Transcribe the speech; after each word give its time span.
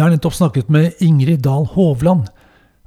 Jeg 0.00 0.06
har 0.06 0.14
nettopp 0.14 0.32
snakket 0.32 0.68
med 0.72 1.02
Ingrid 1.04 1.42
Dahl 1.44 1.66
Hovland, 1.74 2.30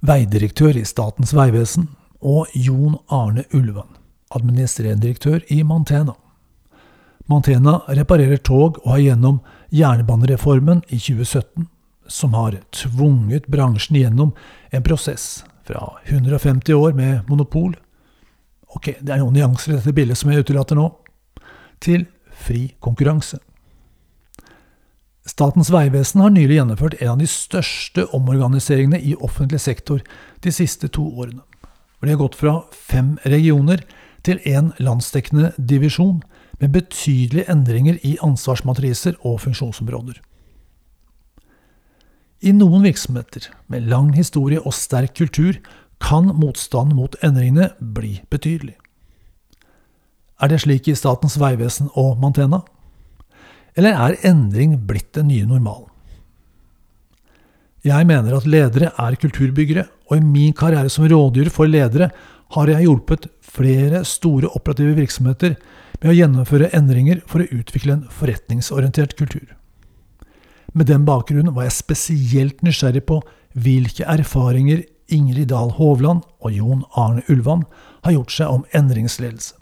veidirektør 0.02 0.74
i 0.80 0.82
Statens 0.82 1.30
vegvesen, 1.38 1.84
og 2.26 2.50
Jon 2.58 2.96
Arne 3.06 3.44
Ulvan, 3.54 3.92
administrerende 4.34 5.04
direktør 5.04 5.44
i 5.54 5.60
Mantena. 5.62 6.16
Mantena 7.30 7.76
reparerer 8.00 8.42
tog 8.42 8.80
og 8.82 8.96
har 8.96 9.04
gjennom 9.04 9.38
jernbanereformen 9.70 10.82
i 10.88 10.98
2017, 10.98 11.70
som 12.10 12.34
har 12.34 12.58
tvunget 12.74 13.46
bransjen 13.46 14.02
gjennom 14.02 14.34
en 14.74 14.90
prosess 14.90 15.44
fra 15.70 15.92
150 16.10 16.74
år 16.74 16.98
med 16.98 17.30
monopol 17.30 17.76
Ok, 18.74 18.96
det 18.98 19.14
er 19.14 19.22
noen 19.22 19.38
nyanser 19.38 19.76
i 19.76 19.78
dette 19.78 19.94
bildet 19.94 20.18
som 20.18 20.34
jeg 20.34 20.48
utelater 20.48 20.82
nå 20.82 20.90
til 21.78 22.08
fri 22.34 22.72
konkurranse. 22.82 23.38
Statens 25.24 25.72
vegvesen 25.72 26.22
har 26.22 26.34
nylig 26.36 26.58
gjennomført 26.58 26.98
en 27.00 27.14
av 27.14 27.20
de 27.22 27.28
største 27.32 28.04
omorganiseringene 28.16 29.00
i 29.00 29.16
offentlig 29.16 29.62
sektor 29.64 30.02
de 30.44 30.52
siste 30.52 30.90
to 30.92 31.06
årene. 31.08 31.42
Det 32.04 32.10
de 32.10 32.16
har 32.18 32.20
gått 32.20 32.36
fra 32.36 32.58
fem 32.76 33.16
regioner 33.24 33.86
til 34.28 34.42
én 34.44 34.74
landsdekkende 34.84 35.54
divisjon, 35.58 36.22
med 36.60 36.72
betydelige 36.76 37.50
endringer 37.52 37.98
i 38.08 38.14
ansvarsmatriser 38.24 39.18
og 39.28 39.42
funksjonsområder. 39.44 40.20
I 42.44 42.52
noen 42.56 42.84
virksomheter 42.84 43.50
med 43.72 43.88
lang 43.92 44.14
historie 44.16 44.62
og 44.62 44.76
sterk 44.76 45.16
kultur 45.18 45.60
kan 46.04 46.30
motstanden 46.36 46.96
mot 47.00 47.16
endringene 47.24 47.72
bli 47.80 48.18
betydelig. 48.32 48.76
Er 50.44 50.52
det 50.52 50.62
slik 50.64 50.88
i 50.92 50.96
Statens 50.96 51.38
vegvesen 51.40 51.88
og 51.96 52.20
Mantena? 52.20 52.62
Eller 53.78 53.98
er 53.98 54.20
endring 54.28 54.78
blitt 54.88 55.14
den 55.18 55.32
nye 55.32 55.48
normalen? 55.50 55.90
Jeg 57.84 58.08
mener 58.08 58.38
at 58.38 58.46
ledere 58.48 58.94
er 58.96 59.16
kulturbyggere, 59.20 59.88
og 60.08 60.16
i 60.16 60.24
min 60.24 60.54
karriere 60.56 60.92
som 60.92 61.04
rådgiver 61.10 61.50
for 61.52 61.68
ledere 61.68 62.12
har 62.56 62.70
jeg 62.70 62.86
hjulpet 62.86 63.28
flere 63.44 64.04
store 64.08 64.52
operative 64.56 64.96
virksomheter 65.02 65.58
med 66.00 66.12
å 66.12 66.16
gjennomføre 66.16 66.70
endringer 66.78 67.20
for 67.28 67.44
å 67.44 67.50
utvikle 67.52 67.98
en 67.98 68.06
forretningsorientert 68.12 69.18
kultur. 69.20 69.56
Med 70.74 70.88
den 70.90 71.04
bakgrunnen 71.06 71.54
var 71.56 71.68
jeg 71.68 71.76
spesielt 71.76 72.64
nysgjerrig 72.66 73.04
på 73.10 73.20
hvilke 73.54 74.08
erfaringer 74.10 74.86
Ingrid 75.14 75.52
Dahl 75.52 75.74
Hovland 75.78 76.24
og 76.40 76.56
Jon 76.56 76.86
Arne 76.98 77.26
Ulvan 77.30 77.66
har 78.06 78.16
gjort 78.16 78.34
seg 78.34 78.54
om 78.54 78.64
endringsledelse. 78.72 79.58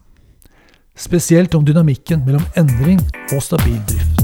Spesielt 1.02 1.56
om 1.56 1.64
dynamikken 1.66 2.22
mellom 2.26 2.44
endring 2.56 3.00
og 3.34 3.42
stabil 3.42 3.80
drift. 3.90 4.22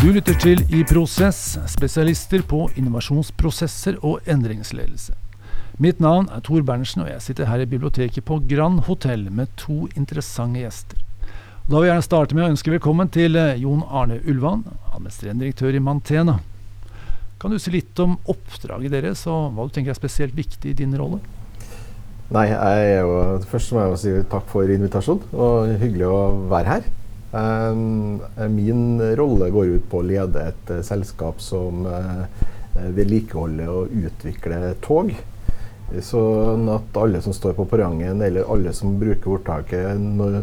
Du 0.00 0.12
lytter 0.12 0.36
til 0.36 0.60
I 0.68 0.84
Prosess, 0.84 1.56
spesialister 1.66 2.44
på 2.44 2.66
innovasjonsprosesser 2.76 3.96
og 4.04 4.20
endringsledelse. 4.28 5.16
Mitt 5.80 6.00
navn 6.00 6.28
er 6.28 6.44
Tor 6.44 6.60
Berntsen, 6.60 7.06
og 7.06 7.08
jeg 7.08 7.22
sitter 7.24 7.48
her 7.48 7.64
i 7.64 7.68
biblioteket 7.72 8.24
på 8.24 8.42
Grand 8.48 8.84
Hotell 8.84 9.30
med 9.32 9.48
to 9.56 9.86
interessante 9.96 10.60
gjester. 10.60 11.00
Da 11.70 11.78
vil 11.78 11.86
jeg 11.86 11.92
gjerne 11.92 12.02
starte 12.02 12.34
med 12.34 12.42
å 12.42 12.50
ønske 12.50 12.72
velkommen 12.72 13.10
til 13.14 13.36
eh, 13.38 13.60
Jon 13.62 13.84
Arne 13.94 14.16
Ulvan, 14.26 14.64
administrerende 14.88 15.44
direktør 15.44 15.76
i 15.78 15.82
Mantena. 15.86 16.32
Kan 17.38 17.54
du 17.54 17.60
si 17.62 17.70
litt 17.70 18.00
om 18.02 18.16
oppdraget 18.32 18.90
deres, 18.90 19.22
og 19.30 19.54
hva 19.54 19.68
du 19.68 19.76
tenker 19.76 19.94
er 19.94 19.98
spesielt 20.00 20.34
viktig 20.34 20.72
i 20.72 20.74
din 20.80 20.96
rolle? 20.98 21.20
Nei, 22.34 22.48
jeg 22.50 23.44
Først 23.52 23.70
må 23.76 23.84
jeg 23.84 24.00
si 24.02 24.16
takk 24.32 24.50
for 24.50 24.66
invitasjonen. 24.66 25.30
og 25.30 25.70
Hyggelig 25.78 26.10
å 26.10 26.18
være 26.50 26.74
her. 26.74 26.90
Min 28.50 28.82
rolle 29.22 29.52
går 29.54 29.76
ut 29.76 29.86
på 29.94 30.02
å 30.02 30.08
lede 30.10 30.48
et 30.50 30.74
uh, 30.74 30.82
selskap 30.82 31.38
som 31.38 31.86
uh, 31.86 32.26
vedlikeholder 32.98 33.70
og 33.70 33.94
utvikler 34.08 34.72
tog. 34.82 35.14
Sånn 36.06 36.68
at 36.70 36.96
alle 37.02 37.20
som 37.24 37.34
står 37.34 37.56
på 37.58 37.66
perrongen, 37.70 38.22
eller 38.22 38.46
alle 38.52 38.72
som 38.76 38.94
bruker 39.00 39.34
ordtaket 39.36 39.98
når 39.98 40.40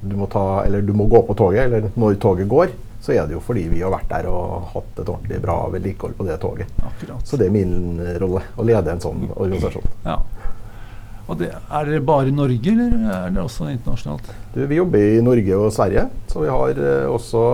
du 0.00 0.14
må, 0.16 0.28
ta, 0.30 0.62
eller 0.62 0.84
du 0.86 0.92
må 0.96 1.08
gå 1.10 1.24
på 1.26 1.34
toget, 1.38 1.66
eller 1.66 1.88
når 1.98 2.20
toget 2.22 2.48
går, 2.50 2.74
så 3.04 3.12
er 3.12 3.26
det 3.28 3.36
jo 3.36 3.42
fordi 3.44 3.66
vi 3.68 3.82
har 3.84 3.92
vært 3.92 4.08
der 4.08 4.30
og 4.30 4.70
hatt 4.72 5.02
et 5.02 5.08
ordentlig 5.10 5.40
bra 5.42 5.58
vedlikehold 5.74 6.14
på 6.16 6.28
det 6.28 6.38
toget. 6.40 6.78
Akkurat. 6.80 7.26
Så 7.26 7.36
det 7.40 7.50
er 7.50 7.56
min 7.56 7.98
rolle, 8.22 8.40
å 8.56 8.64
lede 8.64 8.94
en 8.94 9.02
sånn 9.02 9.26
organisasjon. 9.34 9.90
Ja. 10.06 10.20
Og 11.24 11.38
det, 11.40 11.50
Er 11.52 11.88
det 11.88 12.02
bare 12.04 12.28
i 12.28 12.34
Norge, 12.36 12.72
eller 12.72 12.96
er 13.16 13.30
det 13.32 13.40
også 13.40 13.70
internasjonalt? 13.72 14.28
Du, 14.54 14.60
vi 14.68 14.76
jobber 14.76 15.04
i 15.16 15.22
Norge 15.24 15.56
og 15.60 15.72
Sverige, 15.72 16.06
så 16.28 16.44
vi 16.44 16.52
har 16.52 16.80
uh, 16.80 17.12
også 17.12 17.44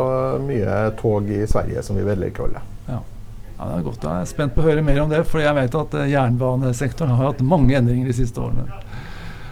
mye 0.47 0.81
tog 0.99 1.31
i 1.31 1.45
Sverige 1.51 1.85
som 1.87 1.99
vi 1.99 2.07
vedlikeholder. 2.07 2.70
Ja. 3.61 3.67
Det 3.69 3.77
er 3.77 3.83
godt. 3.85 4.05
Jeg 4.07 4.25
er 4.25 4.29
spent 4.31 4.55
på 4.57 4.63
å 4.63 4.65
høre 4.71 4.83
mer 4.85 5.03
om 5.03 5.11
det, 5.13 5.21
for 5.29 5.43
jeg 5.43 5.53
vet 5.59 5.75
at 5.77 5.97
eh, 6.01 6.11
jernbanesektoren 6.15 7.13
har 7.13 7.27
hatt 7.29 7.43
mange 7.45 7.77
endringer 7.77 8.09
de 8.09 8.17
siste 8.17 8.41
årene. 8.41 8.65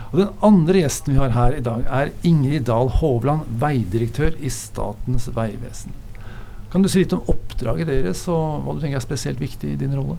Og 0.09 0.23
Den 0.23 0.31
andre 0.49 0.81
gjesten 0.81 1.13
vi 1.13 1.21
har 1.21 1.35
her 1.35 1.57
i 1.59 1.65
dag, 1.65 1.83
er 1.93 2.13
Ingrid 2.25 2.65
Dahl 2.71 2.89
Hovland, 3.03 3.45
veidirektør 3.61 4.39
i 4.41 4.49
Statens 4.53 5.29
vegvesen. 5.37 5.93
Kan 6.73 6.85
du 6.85 6.89
si 6.89 7.03
litt 7.03 7.13
om 7.17 7.29
oppdraget 7.29 7.91
deres, 7.91 8.25
og 8.33 8.65
hva 8.65 8.77
du 8.77 8.81
tenker 8.81 8.97
er 8.97 9.05
spesielt 9.05 9.45
viktig 9.45 9.75
i 9.75 9.81
din 9.81 9.93
rolle? 9.97 10.17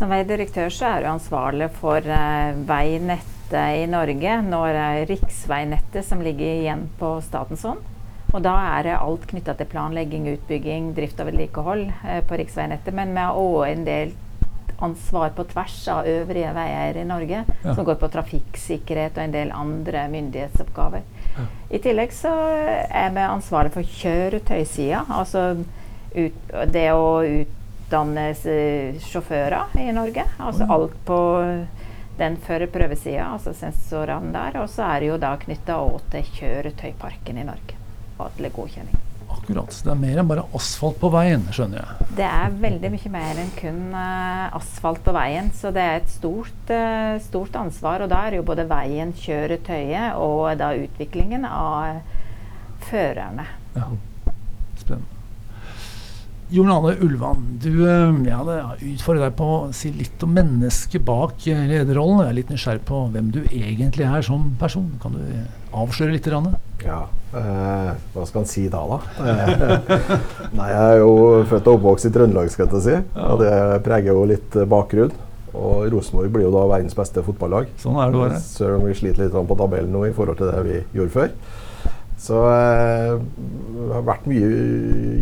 Som 0.00 0.12
veidirektør 0.12 0.72
så 0.72 0.94
er 0.94 1.04
du 1.04 1.10
ansvarlig 1.12 1.68
for 1.76 2.00
uh, 2.00 2.56
veinettet 2.68 3.76
i 3.76 3.84
Norge 3.90 4.40
når 4.46 4.76
riksveinettet 5.10 6.06
som 6.06 6.24
ligger 6.24 6.62
igjen 6.62 6.88
på 6.96 7.18
statens 7.26 7.66
hånd. 7.68 7.89
Og 8.30 8.42
da 8.44 8.54
er 8.76 8.86
det 8.86 8.96
alt 8.96 9.26
knytta 9.30 9.56
til 9.58 9.68
planlegging, 9.70 10.28
utbygging, 10.36 10.92
drift 10.94 11.20
og 11.22 11.30
vedlikehold 11.30 11.86
eh, 11.90 12.20
på 12.26 12.38
riksveinettet. 12.38 12.94
Men 12.94 13.14
vi 13.16 13.24
har 13.26 13.38
òg 13.38 13.64
en 13.68 13.86
del 13.86 14.12
ansvar 14.80 15.34
på 15.36 15.44
tvers 15.50 15.76
av 15.92 16.06
øvrige 16.08 16.52
veier 16.56 16.96
i 16.96 17.04
Norge, 17.04 17.42
ja. 17.44 17.74
som 17.74 17.84
går 17.84 17.98
på 18.00 18.08
trafikksikkerhet 18.14 19.18
og 19.18 19.24
en 19.26 19.34
del 19.34 19.50
andre 19.52 20.06
myndighetsoppgaver. 20.12 21.02
Ja. 21.34 21.46
I 21.70 21.80
tillegg 21.84 22.14
så 22.16 22.32
er 22.32 23.10
vi 23.14 23.26
ansvarlig 23.26 23.74
for 23.74 23.96
kjøretøysida, 24.00 25.04
altså 25.12 25.44
ut, 26.14 26.54
det 26.72 26.86
å 26.94 27.10
utdanne 27.26 28.30
sjåfører 29.04 29.76
i 29.82 29.90
Norge. 29.92 30.24
Altså 30.38 30.64
oh, 30.64 30.70
ja. 30.70 30.78
alt 30.78 30.96
på 31.10 31.20
den 32.20 32.40
førerprøvesida, 32.46 33.28
altså 33.34 33.52
sensorene 33.56 34.32
der. 34.36 34.62
Og 34.62 34.72
så 34.72 34.86
er 34.88 35.02
det 35.02 35.12
jo 35.12 35.20
da 35.20 35.34
knytta 35.44 35.82
til 36.14 36.32
kjøretøyparken 36.38 37.42
i 37.42 37.46
Norge 37.52 37.79
statlig 38.20 38.52
godkjenning. 38.52 38.96
Akkurat. 39.30 39.72
Så 39.72 39.86
det 39.86 39.92
er 39.92 40.00
mer 40.00 40.18
enn 40.20 40.28
bare 40.28 40.44
asfalt 40.58 40.98
på 41.00 41.10
veien, 41.14 41.44
skjønner 41.54 41.80
jeg. 41.80 42.08
Det 42.18 42.26
er 42.26 42.56
veldig 42.64 42.90
mye 42.92 43.12
mer 43.14 43.38
enn 43.40 43.52
kun 43.56 43.78
uh, 43.94 44.56
asfalt 44.58 45.04
på 45.06 45.14
veien. 45.14 45.52
Så 45.54 45.70
det 45.74 45.84
er 45.86 46.00
et 46.00 46.10
stort, 46.10 46.72
uh, 46.72 47.14
stort, 47.22 47.56
ansvar. 47.56 48.04
Og 48.04 48.10
da 48.10 48.24
er 48.26 48.40
jo 48.40 48.46
både 48.46 48.66
veien, 48.70 49.14
kjøretøyet 49.16 50.18
og 50.18 50.50
da 50.60 50.74
utviklingen 50.82 51.46
av 51.46 52.02
førerne. 52.90 53.46
Ja. 53.78 53.88
Spennende. 54.80 55.19
Jon 56.50 56.70
Arne 56.72 56.96
Ulvan, 56.98 57.44
du 57.62 57.84
ja, 58.26 58.40
utfordrer 58.82 59.28
deg 59.28 59.36
på 59.38 59.46
å 59.46 59.58
si 59.76 59.92
litt 59.94 60.22
om 60.26 60.32
mennesket 60.34 61.04
bak 61.06 61.44
lederrollen. 61.46 62.24
Jeg 62.24 62.32
er 62.32 62.36
litt 62.40 62.50
nysgjerrig 62.50 62.82
på 62.88 63.04
hvem 63.14 63.28
du 63.30 63.38
egentlig 63.44 64.08
er 64.08 64.26
som 64.26 64.48
person. 64.58 64.88
Kan 65.02 65.14
du 65.14 65.22
avsløre 65.70 66.16
litt? 66.16 66.26
Ja, 66.82 67.04
eh, 67.38 67.92
hva 68.16 68.26
skal 68.26 68.42
en 68.42 68.50
si 68.50 68.66
da, 68.72 68.82
da? 68.82 68.98
nei, 70.58 70.68
jeg 70.72 70.82
er 70.96 70.98
jo 71.04 71.14
født 71.52 71.70
og 71.70 71.78
oppvokst 71.78 72.10
i 72.10 72.14
Trøndelag, 72.18 72.50
skal 72.50 72.66
jeg 72.66 72.86
si. 72.88 72.98
Og 73.28 73.44
det 73.44 73.54
preger 73.86 74.10
jo 74.10 74.26
litt 74.32 74.60
bakgrunn. 74.74 75.14
Og 75.54 75.86
Rosenborg 75.94 76.34
blir 76.34 76.48
jo 76.48 76.54
da 76.54 76.66
verdens 76.70 76.98
beste 76.98 77.22
fotballag. 77.26 77.70
Sånn 77.82 77.98
er 77.98 78.10
det 78.10 78.24
bare. 78.24 78.42
Selv 78.42 78.80
om 78.80 78.90
vi 78.90 78.98
sliter 78.98 79.26
litt 79.26 79.34
på 79.34 79.58
tabellen 79.58 79.94
nå 79.94 80.08
i 80.08 80.14
forhold 80.14 80.38
til 80.42 80.50
det 80.50 80.66
vi 80.66 80.82
gjorde 80.98 81.14
før. 81.14 81.34
Så 82.20 82.36
jeg 82.44 83.12
eh, 83.16 83.92
har 83.94 84.02
vært 84.04 84.26
mye, 84.28 84.48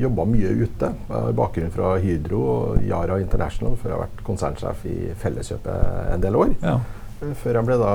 jobba 0.03 0.25
mye 0.27 0.51
ute. 0.65 0.91
Jeg 0.91 1.15
har 1.15 1.37
bakgrunn 1.39 1.75
fra 1.75 1.93
Hydro 2.03 2.41
og 2.53 2.87
Yara 2.89 3.21
International, 3.23 3.77
før 3.79 3.93
jeg 3.93 3.97
har 3.97 4.07
vært 4.07 4.25
konsernsjef 4.27 4.87
i 4.91 4.97
Felleskjøpet 5.23 6.15
en 6.17 6.25
del 6.25 6.39
år. 6.41 6.57
Ja. 6.65 6.79
Før 7.39 7.59
jeg 7.59 7.67
ble 7.67 7.77
da 7.81 7.93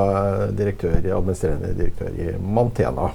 direktør, 0.55 0.95
administrerende 1.17 1.73
direktør 1.77 2.15
i 2.15 2.31
Mantena. 2.39 3.09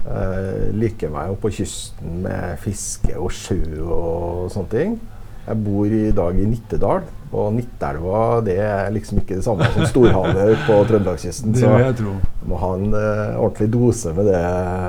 Jeg 0.00 0.74
liker 0.80 1.12
meg 1.12 1.32
jo 1.32 1.40
på 1.42 1.50
kysten 1.52 2.22
med 2.24 2.60
fiske 2.60 3.16
og 3.20 3.32
sjø 3.36 3.60
og 3.84 4.52
sånne 4.52 4.72
ting. 4.72 4.94
Jeg 5.46 5.64
bor 5.64 5.96
i 5.96 6.06
dag 6.16 6.36
i 6.40 6.46
Nittedal, 6.48 7.04
og 7.30 7.52
Nittelva 7.54 8.40
det 8.42 8.56
er 8.64 8.88
liksom 8.94 9.20
ikke 9.22 9.38
det 9.38 9.44
samme 9.46 9.66
som 9.74 9.86
storhavet 9.86 10.64
på 10.66 10.78
Trøndelagskysten. 10.88 11.54
Så 11.60 11.70
du 12.00 12.08
må 12.50 12.58
ha 12.58 12.72
en 12.74 12.90
uh, 12.94 13.38
ordentlig 13.38 13.70
dose 13.74 14.14
med 14.16 14.30
det 14.32 14.42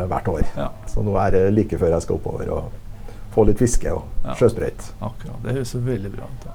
hvert 0.09 0.31
år. 0.33 0.43
Ja. 0.57 0.71
Så 0.89 1.05
nå 1.05 1.15
er 1.21 1.37
det 1.37 1.43
like 1.53 1.77
før 1.81 1.93
jeg 1.95 2.07
skal 2.07 2.17
oppover 2.17 2.53
og 2.57 2.79
få 3.31 3.45
litt 3.47 3.61
fiske 3.61 3.93
og 3.93 4.25
ja. 4.25 4.35
sjøsprøyt. 4.39 4.91
Akkurat. 4.99 5.39
Det 5.45 5.55
høres 5.59 5.77
veldig 5.85 6.13
bra 6.17 6.27
ut. 6.27 6.51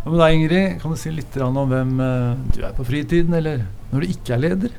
Hva 0.00 0.12
med 0.12 0.22
deg, 0.22 0.34
Ingrid? 0.36 0.76
Kan 0.80 0.94
du 0.94 0.98
si 1.00 1.10
litt 1.12 1.34
om 1.44 1.58
hvem 1.68 1.98
eh, 2.00 2.46
du 2.56 2.62
er 2.64 2.76
på 2.76 2.86
fritiden, 2.88 3.34
eller 3.36 3.66
når 3.90 4.04
du 4.04 4.14
ikke 4.14 4.32
er 4.36 4.40
leder? 4.46 4.78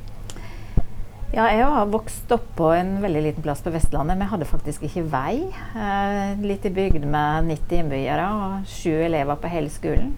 Ja, 1.32 1.46
jeg 1.48 1.64
har 1.64 1.86
vokst 1.88 2.32
opp 2.36 2.50
på 2.58 2.72
en 2.76 2.98
veldig 3.00 3.22
liten 3.24 3.46
plass 3.46 3.62
på 3.64 3.72
Vestlandet, 3.72 4.18
men 4.18 4.26
jeg 4.26 4.34
hadde 4.34 4.50
faktisk 4.50 4.84
ikke 4.88 5.06
vei. 5.14 5.36
Eh, 5.78 6.34
i 6.42 6.74
bygd 6.76 7.06
med 7.06 7.48
90 7.54 7.78
innbyggere 7.84 8.26
og 8.34 8.68
sju 8.68 8.98
elever 9.06 9.40
på 9.40 9.54
hele 9.54 9.72
skolen. 9.72 10.12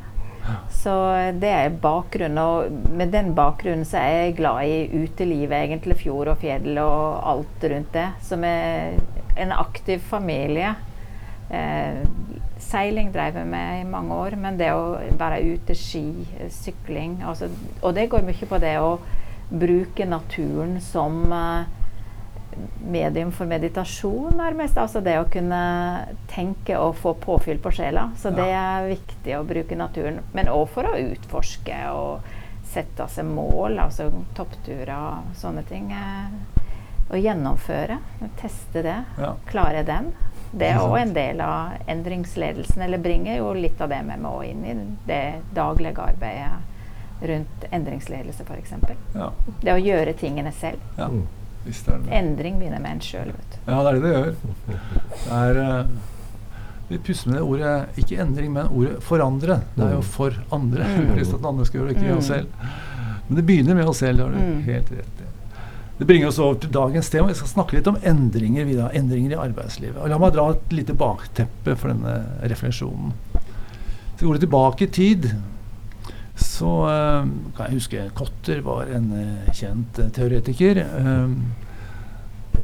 Så 0.73 0.93
det 1.39 1.49
er 1.49 1.75
bakgrunnen. 1.83 2.39
Og 2.39 2.93
med 2.93 3.13
den 3.13 3.33
bakgrunnen 3.37 3.85
så 3.87 4.01
er 4.01 4.15
jeg 4.17 4.37
glad 4.41 4.67
i 4.67 5.03
utelivet, 5.03 5.55
egentlig. 5.59 5.99
Fjord 6.03 6.33
og 6.33 6.41
fjell 6.43 6.77
og 6.81 7.21
alt 7.33 7.67
rundt 7.71 7.93
det. 7.95 8.07
Som 8.25 8.43
er 8.47 8.97
en 9.39 9.53
aktiv 9.55 10.03
familie. 10.09 10.75
Eh, 11.53 12.03
seiling 12.63 13.11
drev 13.13 13.37
jeg 13.37 13.47
med 13.47 13.81
i 13.81 13.89
mange 13.89 14.15
år, 14.15 14.37
men 14.39 14.57
det 14.59 14.71
å 14.73 14.95
være 15.19 15.41
ute, 15.53 15.75
ski, 15.77 16.25
sykling 16.49 17.19
altså, 17.27 17.49
Og 17.81 17.93
det 17.95 18.07
går 18.09 18.23
mye 18.25 18.47
på 18.49 18.59
det 18.63 18.77
å 18.81 18.95
bruke 19.51 20.07
naturen 20.07 20.79
som 20.81 21.19
uh, 21.29 21.67
medium 22.83 23.31
for 23.31 23.49
meditasjon, 23.49 24.33
nærmest. 24.37 24.77
Altså 24.77 25.01
det 25.03 25.17
å 25.19 25.27
kunne 25.31 25.63
tenke 26.31 26.77
og 26.79 26.97
få 26.99 27.15
påfyll 27.21 27.61
på 27.63 27.73
sjela. 27.75 28.09
Så 28.19 28.31
ja. 28.31 28.37
det 28.39 28.49
er 28.59 28.89
viktig 28.93 29.37
å 29.37 29.43
bruke 29.47 29.77
naturen. 29.79 30.21
Men 30.33 30.51
òg 30.53 30.67
for 30.73 30.89
å 30.89 30.97
utforske 30.99 31.79
og 31.93 32.33
sette 32.73 33.07
seg 33.11 33.27
mål, 33.29 33.77
altså 33.83 34.09
toppturer 34.37 34.93
og 34.97 35.33
sånne 35.37 35.63
ting. 35.69 35.91
Å 35.93 37.13
eh, 37.13 37.21
gjennomføre. 37.21 37.99
Teste 38.41 38.85
det. 38.85 38.99
Ja. 39.21 39.33
Klare 39.49 39.85
den. 39.87 40.13
Det 40.53 40.69
er 40.69 40.83
òg 40.83 40.99
en 40.99 41.15
del 41.15 41.41
av 41.41 41.89
endringsledelsen, 41.89 42.83
eller 42.85 43.01
bringer 43.01 43.39
jo 43.39 43.53
litt 43.57 43.79
av 43.81 43.89
det 43.89 44.03
med 44.05 44.21
meg 44.21 44.51
inn 44.51 44.65
i 44.69 44.75
det 45.09 45.23
daglige 45.55 46.05
arbeidet 46.13 46.69
rundt 47.23 47.65
endringsledelse, 47.71 48.43
f.eks. 48.43 48.73
Ja. 49.15 49.31
Det 49.61 49.73
å 49.73 49.81
gjøre 49.81 50.13
tingene 50.19 50.51
selv. 50.53 50.81
Ja, 50.97 51.07
mm. 51.09 51.23
Visst 51.65 51.87
er 51.87 51.99
det. 52.01 52.11
Endring 52.19 52.57
begynner 52.61 52.81
med 52.83 52.97
en 52.97 53.03
sjøl. 53.03 53.33
Ja, 53.67 53.77
det 53.79 53.91
er 53.91 53.93
det 53.93 54.01
det 54.03 54.13
gjør. 54.13 54.33
Det 54.67 55.37
er, 55.39 55.61
uh, 55.63 56.89
vi 56.89 56.99
pusser 57.07 57.31
med 57.31 57.39
det 57.39 57.43
ordet 57.47 58.01
ikke 58.03 58.21
endring, 58.21 58.53
men 58.53 58.71
ordet 58.71 58.97
forandre. 59.03 59.61
Det 59.75 59.85
er 59.85 59.93
jo 59.95 60.01
mm. 60.01 60.09
for 60.15 60.39
andre. 60.55 60.89
Mm. 60.89 61.13
Lyst 61.19 61.33
til 61.33 61.39
at 61.39 61.51
andre 61.53 61.67
skal 61.69 61.79
gjøre 61.79 61.91
det, 61.91 61.97
ikke 61.97 62.11
mm. 62.11 62.17
oss 62.17 62.31
selv. 62.31 62.73
Men 63.27 63.39
det 63.39 63.45
begynner 63.47 63.79
med 63.79 63.91
oss 63.93 64.03
selv. 64.03 64.19
Det 64.19 64.25
har 64.27 64.35
du 64.35 64.41
mm. 64.41 64.65
helt 64.67 64.91
rett 64.97 65.23
i. 65.23 65.29
Det 65.97 66.07
bringer 66.09 66.27
oss 66.27 66.39
over 66.41 66.57
til 66.59 66.73
dagens 66.73 67.09
tema. 67.09 67.29
Vi 67.29 67.37
skal 67.37 67.51
snakke 67.53 67.77
litt 67.77 67.87
om 67.87 67.97
endringer, 68.01 68.65
videre, 68.67 68.89
endringer 68.97 69.35
i 69.35 69.41
arbeidslivet. 69.45 69.99
Og 70.01 70.09
La 70.11 70.17
meg 70.19 70.33
dra 70.35 70.49
et 70.51 70.73
lite 70.75 70.95
bakteppe 70.97 71.77
for 71.79 71.93
denne 71.93 72.15
refleksjonen. 72.49 73.13
Så 74.17 74.25
går 74.25 74.35
det 74.35 74.45
tilbake 74.47 74.87
i 74.87 74.93
tid 74.93 75.29
så 76.35 76.69
uh, 76.87 77.27
kan 77.53 77.67
jeg 77.67 77.77
huske 77.77 78.03
Kotter 78.17 78.63
var 78.65 78.89
en 78.89 79.09
uh, 79.13 79.51
kjent 79.53 79.99
uh, 80.01 80.09
teoretiker 80.13 80.81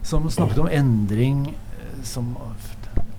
som 0.06 0.26
snakket 0.32 0.62
om 0.64 0.70
endring 0.72 1.44
som 2.08 2.32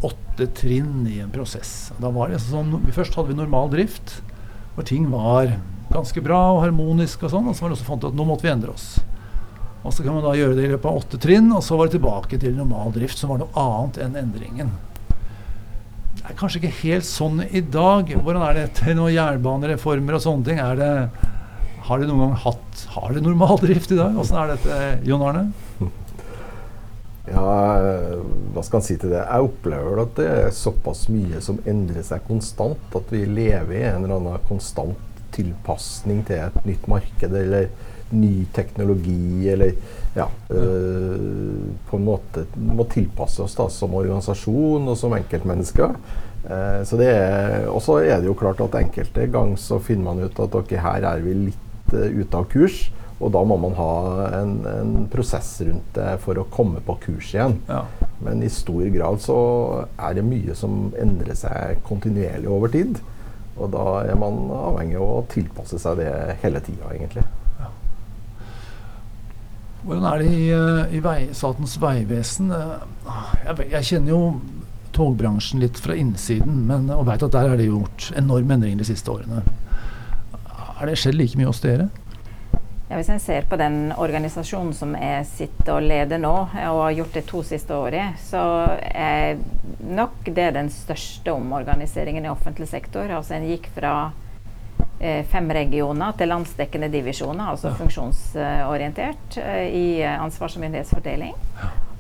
åtte 0.01 0.47
trinn 0.57 1.05
i 1.07 1.19
en 1.21 1.31
prosess. 1.31 1.93
Da 2.01 2.09
var 2.15 2.33
det 2.33 2.41
sånn, 2.41 2.73
Først 2.97 3.15
hadde 3.19 3.31
vi 3.31 3.37
normal 3.37 3.69
drift, 3.75 4.17
hvor 4.75 4.87
ting 4.89 5.11
var 5.13 5.53
ganske 5.93 6.23
bra 6.25 6.39
og 6.55 6.63
harmonisk. 6.65 7.27
Og 7.27 7.35
sånn, 7.35 7.51
og 7.51 7.55
så 7.55 7.67
var 7.67 7.73
det 7.73 7.77
også 7.77 7.89
fant 7.91 8.07
ut 8.07 8.09
at 8.09 8.17
nå 8.17 8.27
måtte 8.27 8.49
vi 8.49 8.55
endre 8.55 8.73
oss. 8.73 8.95
Og 9.85 9.93
Så 9.93 10.03
kan 10.03 10.17
man 10.17 10.25
da 10.25 10.33
gjøre 10.39 10.57
det 10.57 10.65
i 10.67 10.73
løpet 10.73 10.89
av 10.89 11.03
åtte 11.03 11.21
trinn, 11.21 11.53
og 11.53 11.63
så 11.67 11.77
var 11.77 11.91
det 11.91 11.99
tilbake 11.99 12.41
til 12.41 12.57
normal 12.57 12.95
drift, 12.97 13.21
som 13.21 13.35
var 13.35 13.43
noe 13.45 13.53
annet 13.61 14.01
enn 14.07 14.17
endringen 14.25 14.73
er 16.21 16.37
kanskje 16.39 16.61
ikke 16.61 16.77
helt 16.83 17.07
sånn 17.07 17.43
i 17.47 17.63
dag. 17.63 18.11
Hvordan 18.21 18.45
er 18.47 18.57
det 18.57 18.65
etter 18.69 18.97
noen 18.99 19.15
jernbanereformer 19.15 20.19
og 20.19 20.25
sånne 20.25 20.47
ting? 20.49 20.61
Det, 20.81 20.91
har 21.87 22.03
det 22.03 22.11
noen 22.11 22.23
gang 22.27 22.37
hatt 22.45 22.85
Har 22.95 23.15
det 23.15 23.23
normaldrift 23.25 23.95
i 23.95 23.99
dag? 23.99 24.19
Åssen 24.21 24.39
er 24.39 24.53
dette, 24.55 24.79
Jon 25.09 25.25
Arne? 25.27 25.49
Ja, 27.31 27.45
hva 28.55 28.63
skal 28.67 28.81
en 28.81 28.87
si 28.87 28.97
til 28.99 29.13
det? 29.13 29.21
Jeg 29.23 29.47
opplever 29.47 30.03
at 30.03 30.17
det 30.19 30.27
er 30.31 30.55
såpass 30.57 31.05
mye 31.13 31.43
som 31.45 31.61
endrer 31.69 32.03
seg 32.07 32.25
konstant. 32.27 32.83
At 32.97 33.13
vi 33.15 33.23
lever 33.29 33.77
i 33.77 33.87
en 33.87 34.05
eller 34.05 34.17
annen 34.19 34.49
konstant 34.49 34.99
tilpasning 35.35 36.25
til 36.27 36.43
et 36.43 36.67
nytt 36.67 36.89
marked 36.91 37.37
eller 37.39 37.69
ny 38.11 38.47
teknologi, 38.55 39.49
eller 39.53 39.73
ja, 40.17 40.27
øh, 40.51 41.69
på 41.89 41.97
en 41.99 42.07
måte 42.07 42.47
må 42.59 42.87
tilpasse 42.91 43.43
oss 43.45 43.55
da, 43.59 43.69
som 43.71 43.95
organisasjon 43.95 44.91
og 44.91 44.99
som 44.99 45.15
enkeltmennesker. 45.19 45.95
Eh, 46.45 46.81
så 46.89 46.99
det 47.01 47.11
er, 47.13 47.69
og 47.71 47.83
så 47.85 48.01
er 48.03 48.21
det 48.21 48.31
jo 48.31 48.39
klart 48.39 48.63
at 48.65 48.79
enkelte 48.81 49.29
ganger 49.31 49.61
så 49.61 49.81
finner 49.83 50.11
man 50.11 50.25
ut 50.25 50.41
at 50.43 50.57
ok, 50.63 50.75
her 50.81 51.07
er 51.13 51.23
vi 51.25 51.37
litt 51.51 51.95
uh, 51.95 52.09
ute 52.09 52.37
av 52.37 52.49
kurs. 52.51 52.89
Og 53.21 53.29
da 53.35 53.43
må 53.45 53.59
man 53.61 53.75
ha 53.77 53.95
en, 54.39 54.53
en, 54.65 54.93
prosess 55.13 55.59
rundt 55.67 55.91
det 55.93 56.15
for 56.23 56.41
å 56.41 56.47
komme 56.49 56.81
på 56.81 56.97
kurs 57.03 57.35
igjen. 57.35 57.59
Ja. 57.69 57.83
Men 58.25 58.41
i 58.41 58.49
stor 58.53 58.87
grad 58.95 59.21
så 59.21 59.37
er 60.01 60.17
det 60.17 60.25
mye 60.25 60.57
som 60.57 60.89
endrer 60.97 61.37
seg 61.37 61.83
kontinuerlig 61.85 62.49
over 62.49 62.73
tid. 62.73 62.97
Og 63.61 63.69
da 63.75 63.85
er 64.07 64.17
man 64.17 64.47
avhengig 64.57 64.97
av 64.97 65.05
å 65.19 65.27
tilpasse 65.29 65.77
seg 65.83 66.01
det 66.01 66.39
hele 66.41 66.65
tida, 66.65 66.95
egentlig. 66.95 67.27
Hvordan 69.83 70.05
er 70.05 70.19
det 70.21 70.33
i, 70.37 70.49
eh, 70.53 70.97
i 70.97 71.01
vei, 71.05 71.19
Statens 71.33 71.79
vegvesen? 71.81 72.51
Eh, 72.53 73.15
jeg, 73.47 73.71
jeg, 73.71 73.87
kjenner 73.93 74.13
jo 74.13 74.21
togbransjen 74.93 75.63
litt 75.63 75.81
fra 75.81 75.97
innsiden, 75.97 76.67
men, 76.69 76.91
og 76.93 77.07
veit 77.09 77.25
at 77.25 77.33
der 77.33 77.53
er 77.53 77.61
det 77.61 77.71
gjort 77.71 78.11
enorme 78.19 78.59
endringer 78.59 78.83
de 78.83 78.91
siste 78.91 79.13
årene. 79.13 79.43
Er 80.81 80.89
det 80.89 80.99
skjedd 81.01 81.17
like 81.17 81.41
mye 81.41 81.49
hos 81.49 81.63
dere? 81.65 81.89
Ja, 82.91 82.97
hvis 82.99 83.09
en 83.15 83.21
ser 83.23 83.45
på 83.47 83.55
den 83.55 83.93
organisasjonen 83.95 84.73
som 84.75 84.97
jeg 84.99 85.27
sitter 85.31 85.77
og 85.77 85.85
leder 85.87 86.19
nå, 86.19 86.33
og 86.43 86.81
har 86.83 86.97
gjort 86.97 87.17
det 87.17 87.23
to 87.29 87.45
siste 87.47 87.77
årene, 87.77 88.17
så 88.27 88.41
er 88.91 89.39
nok 89.87 90.27
det 90.27 90.49
den 90.57 90.73
største 90.75 91.33
omorganiseringen 91.33 92.27
i 92.27 92.33
offentlig 92.33 92.67
sektor. 92.69 93.07
Altså 93.15 93.37
En 93.39 93.47
gikk 93.47 93.71
fra 93.77 93.95
fem 95.01 95.47
regioner 95.57 96.13
til 96.19 96.29
landsdekkende 96.29 96.91
divisjoner, 96.93 97.55
altså 97.55 97.71
ja. 97.71 97.77
funksjonsorientert, 97.79 99.39
eh, 99.41 99.71
i 99.73 99.85
ansvars- 100.05 100.59
og 100.59 100.67
myndighetsfordeling. 100.67 101.33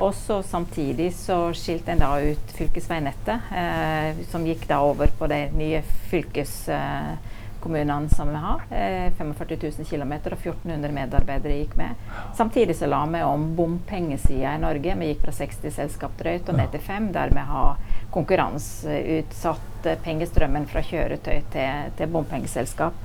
Og 0.00 0.14
så 0.14 0.43
samtidig 0.43 1.14
så 1.14 1.55
skilte 1.56 1.93
en 1.93 1.99
da 2.00 2.20
ut 2.20 2.52
fylkesveinettet, 2.56 3.41
eh, 3.52 4.17
som 4.31 4.47
gikk 4.47 4.69
da 4.69 4.81
over 4.85 5.06
på 5.19 5.26
de 5.29 5.50
nye 5.52 5.82
fylkeskommunene 6.08 8.08
som 8.08 8.29
vi 8.32 8.37
har. 8.41 8.61
Eh, 8.70 9.12
45 9.19 9.56
000 9.62 9.85
km 9.85 10.12
og 10.32 10.38
1400 10.38 10.93
medarbeidere 10.97 11.52
gikk 11.58 11.76
med. 11.76 11.94
Samtidig 12.37 12.76
så 12.76 12.87
la 12.88 13.06
vi 13.06 13.23
om 13.23 13.56
bompengesida 13.56 14.54
i 14.54 14.59
Norge. 14.62 14.95
Vi 14.97 15.07
gikk 15.12 15.23
fra 15.26 15.33
60 15.37 15.71
selskap 15.76 16.11
drøyt 16.19 16.49
og 16.49 16.57
ned 16.57 16.69
til 16.73 16.80
5, 16.80 17.12
der 17.12 17.28
vi 17.37 17.40
har 17.52 17.76
konkurranseutsatt 18.14 19.90
pengestrømmen 20.05 20.67
fra 20.71 20.83
kjøretøy 20.85 21.40
til, 21.52 21.93
til 21.97 22.12
bompengeselskap. 22.12 22.97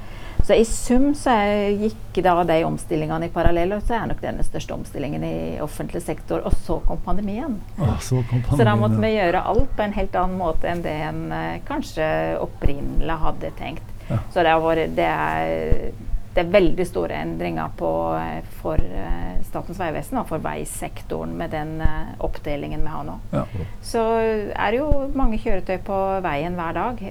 Så 0.46 0.54
i 0.54 0.66
sum 0.66 1.16
så 1.18 1.34
gikk 1.80 2.20
da 2.22 2.36
de 2.46 2.60
omstillingene 2.68 3.30
i 3.30 3.34
parallell, 3.34 3.72
og 3.78 3.86
så 3.88 3.96
er 3.98 4.12
nok 4.12 4.20
den 4.22 4.42
største 4.46 4.76
omstillingen 4.76 5.24
i 5.26 5.36
offentlig 5.64 6.04
sektor. 6.06 6.44
Og 6.46 6.54
så 6.68 6.78
kom 6.86 7.02
pandemien. 7.06 7.58
Ah, 7.80 7.96
så, 7.98 8.20
kom 8.30 8.44
pandemien 8.44 8.60
så 8.60 8.68
da 8.68 8.76
måtte 8.78 9.02
vi 9.02 9.14
gjøre 9.16 9.42
alt 9.42 9.74
på 9.78 9.86
en 9.88 9.96
helt 9.96 10.20
annen 10.22 10.38
måte 10.38 10.70
enn 10.70 10.84
det 10.86 10.96
en 11.08 11.24
eh, 11.34 11.62
kanskje 11.66 12.08
opprinnelig 12.44 13.18
hadde 13.24 13.52
tenkt. 13.58 13.94
Ja. 14.06 14.20
Så 14.34 14.44
det, 14.46 14.54
vært, 14.62 14.94
det, 15.00 15.08
er, 15.10 15.96
det, 16.36 16.44
er, 16.44 16.52
veldig 16.52 16.86
store 16.88 17.20
endringer 17.24 17.72
på, 17.80 17.92
eh, 18.20 18.48
for 18.62 18.82
uh, 18.82 19.38
Statens 19.48 19.80
vegvesen 19.80 20.20
og 20.20 20.28
for 20.30 20.44
veisektoren 20.44 21.32
med 21.40 21.54
den 21.56 21.78
uh, 21.80 22.12
oppdelingen 22.26 22.84
vi 22.84 22.92
har 22.92 23.06
nå. 23.08 23.16
Ja. 23.32 23.46
Så 23.86 24.04
er 24.52 24.74
det 24.76 24.82
jo 24.82 24.90
mange 25.16 25.40
kjøretøy 25.40 25.80
på 25.88 26.02
veien 26.26 26.60
hver 26.60 26.76
dag. 26.76 27.02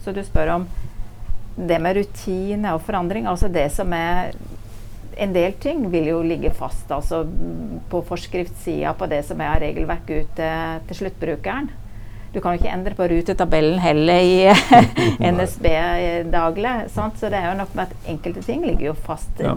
Så 0.00 0.14
du 0.16 0.22
spør 0.24 0.56
om 0.56 0.66
det 1.56 1.78
med 1.84 1.98
rutine 1.98 2.72
og 2.72 2.80
forandring, 2.86 3.28
altså 3.28 3.50
det 3.52 3.68
som 3.74 3.92
er 3.92 4.32
en 5.20 5.34
del 5.34 5.52
ting 5.60 5.84
vil 5.92 6.08
jo 6.08 6.22
ligge 6.24 6.54
fast 6.56 6.88
altså 6.94 7.20
på 7.92 8.00
forskriftssida 8.08 8.94
på 8.96 9.08
det 9.12 9.20
som 9.28 9.40
er 9.44 9.60
regelverk 9.60 10.08
ut 10.08 10.40
til 10.40 11.00
sluttbrukeren. 11.02 11.68
Du 12.32 12.40
kan 12.40 12.54
jo 12.54 12.62
ikke 12.62 12.72
endre 12.72 12.96
på 12.96 13.06
rutetabellen 13.12 13.78
heller 13.82 14.24
i 14.24 14.36
NSB 15.36 15.66
daglig. 16.32 16.76
Sant? 16.94 17.18
Så 17.20 17.28
det 17.32 17.40
er 17.40 17.50
jo 17.50 17.58
nok 17.60 17.74
med 17.76 17.90
at 17.90 18.08
enkelte 18.12 18.44
ting 18.46 18.64
ligger 18.66 18.92
jo 18.92 18.94
fast. 19.08 19.42
Ja. 19.42 19.52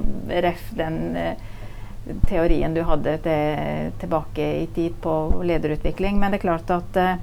Ref 0.47 0.65
den 0.75 0.99
uh, 1.15 2.17
teorien 2.27 2.75
du 2.75 2.83
hadde 2.85 3.15
til, 3.23 3.93
tilbake 4.01 4.49
i 4.63 4.67
tid 4.75 4.99
på 5.01 5.15
lederutvikling. 5.47 6.19
Men 6.19 6.35
det 6.35 6.41
er 6.41 6.47
klart 6.49 6.75
at 6.75 6.99
uh, 6.99 7.15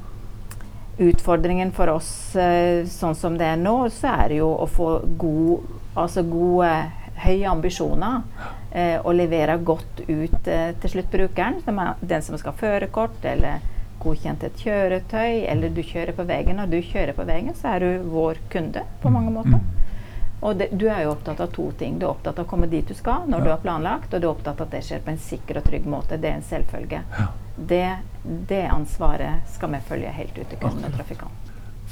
utfordringen 0.99 1.73
for 1.73 1.93
oss 1.93 2.37
eh, 2.37 2.85
sånn 2.89 3.15
som 3.17 3.37
det 3.41 3.49
er 3.49 3.61
nå, 3.61 3.77
så 3.93 4.13
er 4.23 4.33
det 4.33 4.41
jo 4.43 4.51
å 4.53 4.67
få 4.69 4.89
god, 5.21 5.71
altså 5.99 6.25
gode, 6.27 6.73
høye 7.23 7.49
ambisjoner. 7.49 8.23
Eh, 8.73 8.97
og 9.05 9.13
levere 9.19 9.59
godt 9.61 10.01
ut 10.09 10.49
eh, 10.49 10.71
til 10.81 10.95
sluttbrukeren. 10.95 11.61
Den 12.01 12.25
som 12.25 12.39
skal 12.41 12.55
ha 12.55 12.61
førerkort 12.61 13.25
eller 13.29 13.61
godkjent 14.03 14.43
et 14.49 14.57
kjøretøy, 14.65 15.45
eller 15.53 15.71
du 15.71 15.83
kjører 15.83 16.13
på 16.17 16.25
veien. 16.29 16.57
Når 16.59 16.71
du 16.73 16.81
kjører 16.83 17.15
på 17.17 17.25
veien, 17.29 17.55
så 17.55 17.77
er 17.77 17.81
du 17.87 18.09
vår 18.13 18.41
kunde 18.53 18.83
på 19.03 19.11
mange 19.15 19.31
måter. 19.35 19.61
Og 20.43 20.57
det, 20.59 20.71
du 20.75 20.89
er 20.91 21.05
jo 21.05 21.13
opptatt 21.13 21.39
av 21.41 21.53
to 21.55 21.69
ting. 21.79 22.01
Du 22.01 22.07
er 22.07 22.11
opptatt 22.11 22.39
av 22.41 22.47
å 22.47 22.51
komme 22.51 22.67
dit 22.67 22.89
du 22.89 22.95
skal 22.99 23.29
når 23.31 23.39
Ja. 23.39 23.45
du 23.45 23.51
har 23.51 23.61
planlagt, 23.63 24.15
og 24.15 24.21
du 24.21 24.27
er 24.27 24.33
opptatt 24.33 24.59
av 24.61 24.67
at 24.67 24.73
det 24.75 24.81
skjer 24.89 25.05
på 25.07 25.13
en 25.13 25.19
sikker 25.23 25.61
og 25.61 25.65
trygg 25.69 25.87
måte. 25.87 26.19
Det 26.19 26.31
er 26.33 26.35
en 26.41 26.43
selvfølge. 26.49 27.03
Ja. 27.19 27.29
Det, 27.57 27.85
det 28.51 28.65
ansvaret 28.75 29.47
skal 29.55 29.71
vi 29.77 29.79
følge 29.87 30.11
helt 30.19 30.39
ut 30.39 30.49
til 30.51 30.59
kunden 30.59 30.85
og 30.89 30.97
trafikanten. 30.97 31.39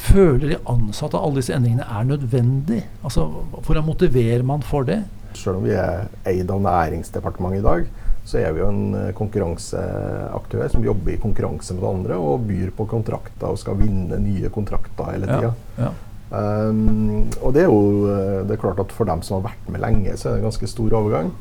Føler 0.00 0.48
de 0.48 0.58
ansatte 0.72 1.16
at 1.18 1.22
alle 1.22 1.36
disse 1.42 1.52
endringene 1.54 1.86
er 1.86 2.04
nødvendig? 2.08 2.82
Altså, 3.04 3.26
Hvordan 3.66 3.84
motiverer 3.86 4.42
man 4.42 4.62
for 4.66 4.82
det? 4.88 5.02
Selv 5.34 5.60
om 5.60 5.64
vi 5.68 5.74
er 5.78 6.08
eid 6.26 6.50
av 6.50 6.62
Næringsdepartementet 6.64 7.60
i 7.60 7.66
dag, 7.68 7.86
så 8.24 8.38
er 8.38 8.52
vi 8.54 8.62
jo 8.62 8.68
en 8.68 8.94
eh, 8.94 9.10
konkurranseaktør 9.16 10.68
som 10.72 10.84
jobber 10.84 11.14
i 11.14 11.20
konkurranse 11.22 11.74
med 11.76 11.88
andre 11.88 12.18
og 12.20 12.46
byr 12.48 12.72
på 12.76 12.86
kontrakter 12.90 13.50
og 13.50 13.58
skal 13.60 13.78
vinne 13.80 14.20
nye 14.22 14.52
kontrakter 14.52 15.14
hele 15.14 15.28
tida. 15.30 15.52
Ja, 15.78 15.88
ja. 15.88 15.90
Um, 16.30 17.26
og 17.42 17.56
det 17.56 17.64
er 17.64 17.72
jo 17.72 18.06
eh, 18.06 18.42
det 18.46 18.54
er 18.54 18.62
klart 18.62 18.78
at 18.78 18.92
for 18.94 19.08
dem 19.08 19.22
som 19.26 19.40
har 19.40 19.48
vært 19.48 19.70
med 19.72 19.82
lenge, 19.82 20.14
så 20.14 20.28
er 20.28 20.36
det 20.36 20.42
en 20.42 20.50
ganske 20.50 20.70
stor 20.70 20.98
overgang. 21.00 21.32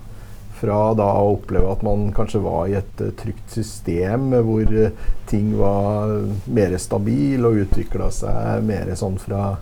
Fra 0.60 0.80
da 0.98 1.08
å 1.22 1.36
oppleve 1.38 1.70
at 1.72 1.84
man 1.86 2.10
kanskje 2.16 2.42
var 2.44 2.66
i 2.68 2.78
et 2.80 3.04
eh, 3.04 3.14
trygt 3.20 3.54
system 3.54 4.32
hvor 4.48 4.74
ting 5.30 5.54
var 5.60 6.16
mer 6.50 6.78
stabil 6.82 7.46
og 7.46 7.62
utvikla 7.68 8.10
seg 8.16 8.66
mer 8.66 8.90
sånn 8.98 9.20
fra 9.22 9.54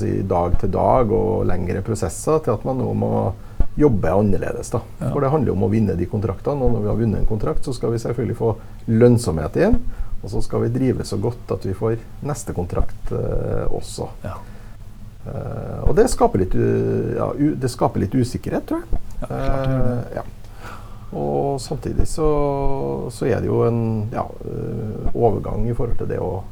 si, 0.00 0.22
dag 0.24 0.56
til 0.62 0.72
dag 0.72 1.12
og 1.12 1.44
lengre 1.50 1.84
prosesser, 1.84 2.40
til 2.40 2.56
at 2.56 2.64
man 2.64 2.80
nå 2.80 2.88
må 2.96 3.12
jobbe 3.74 4.12
annerledes. 4.12 4.70
da. 4.70 4.80
Ja. 5.00 5.10
For 5.10 5.20
det 5.20 5.30
handler 5.32 5.52
jo 5.52 5.56
om 5.58 5.66
å 5.66 5.72
vinne 5.72 5.96
de 5.98 6.06
kontraktene, 6.10 6.62
og 6.62 6.74
når 6.74 6.84
vi 6.84 6.90
har 6.92 7.00
vunnet 7.00 7.20
en 7.22 7.30
kontrakt, 7.30 7.64
så 7.66 7.74
skal 7.74 7.94
vi 7.94 8.02
selvfølgelig 8.02 8.38
få 8.38 8.54
lønnsomhet 8.86 9.58
igjen. 9.60 9.78
Og 10.22 10.30
så 10.32 10.40
skal 10.44 10.64
vi 10.64 10.72
drive 10.72 11.04
så 11.04 11.18
godt 11.20 11.52
at 11.52 11.66
vi 11.66 11.74
får 11.76 11.98
neste 12.24 12.54
kontrakt 12.56 13.12
eh, 13.12 13.66
også. 13.68 14.08
Ja. 14.24 14.38
Eh, 15.26 15.82
og 15.88 15.92
det 15.98 16.06
skaper, 16.12 16.44
litt, 16.44 16.54
ja, 17.18 17.28
det 17.34 17.72
skaper 17.72 18.00
litt 18.04 18.14
usikkerhet, 18.14 18.64
tror 18.70 18.84
jeg. 18.84 19.02
Ja, 19.20 19.28
klart. 19.28 19.68
Eh, 19.68 20.16
ja. 20.20 20.24
Og 21.14 21.60
samtidig 21.60 22.08
så, 22.10 22.28
så 23.14 23.28
er 23.28 23.38
det 23.42 23.46
jo 23.46 23.60
en 23.68 24.08
ja, 24.12 24.24
eh, 24.24 25.14
overgang 25.14 25.68
i 25.68 25.76
forhold 25.76 26.00
til 26.00 26.10
det 26.10 26.18
å 26.18 26.42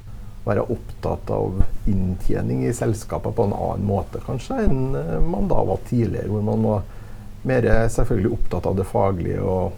være 0.45 0.67
opptatt 0.75 1.31
av 1.35 1.63
inntjening 1.91 2.65
i 2.67 2.75
selskapet 2.75 3.35
på 3.35 3.47
en 3.47 3.55
annen 3.57 3.87
måte 3.87 4.23
kanskje 4.27 4.61
enn 4.67 4.97
eh, 4.99 5.19
man 5.23 5.51
da 5.51 5.63
var 5.67 5.83
tidligere, 5.89 6.31
hvor 6.31 6.47
man 6.47 6.67
var 6.67 6.87
mer 7.45 7.67
selvfølgelig 7.89 8.33
opptatt 8.37 8.67
av 8.67 8.77
det 8.79 8.87
faglige 8.87 9.41
og 9.43 9.73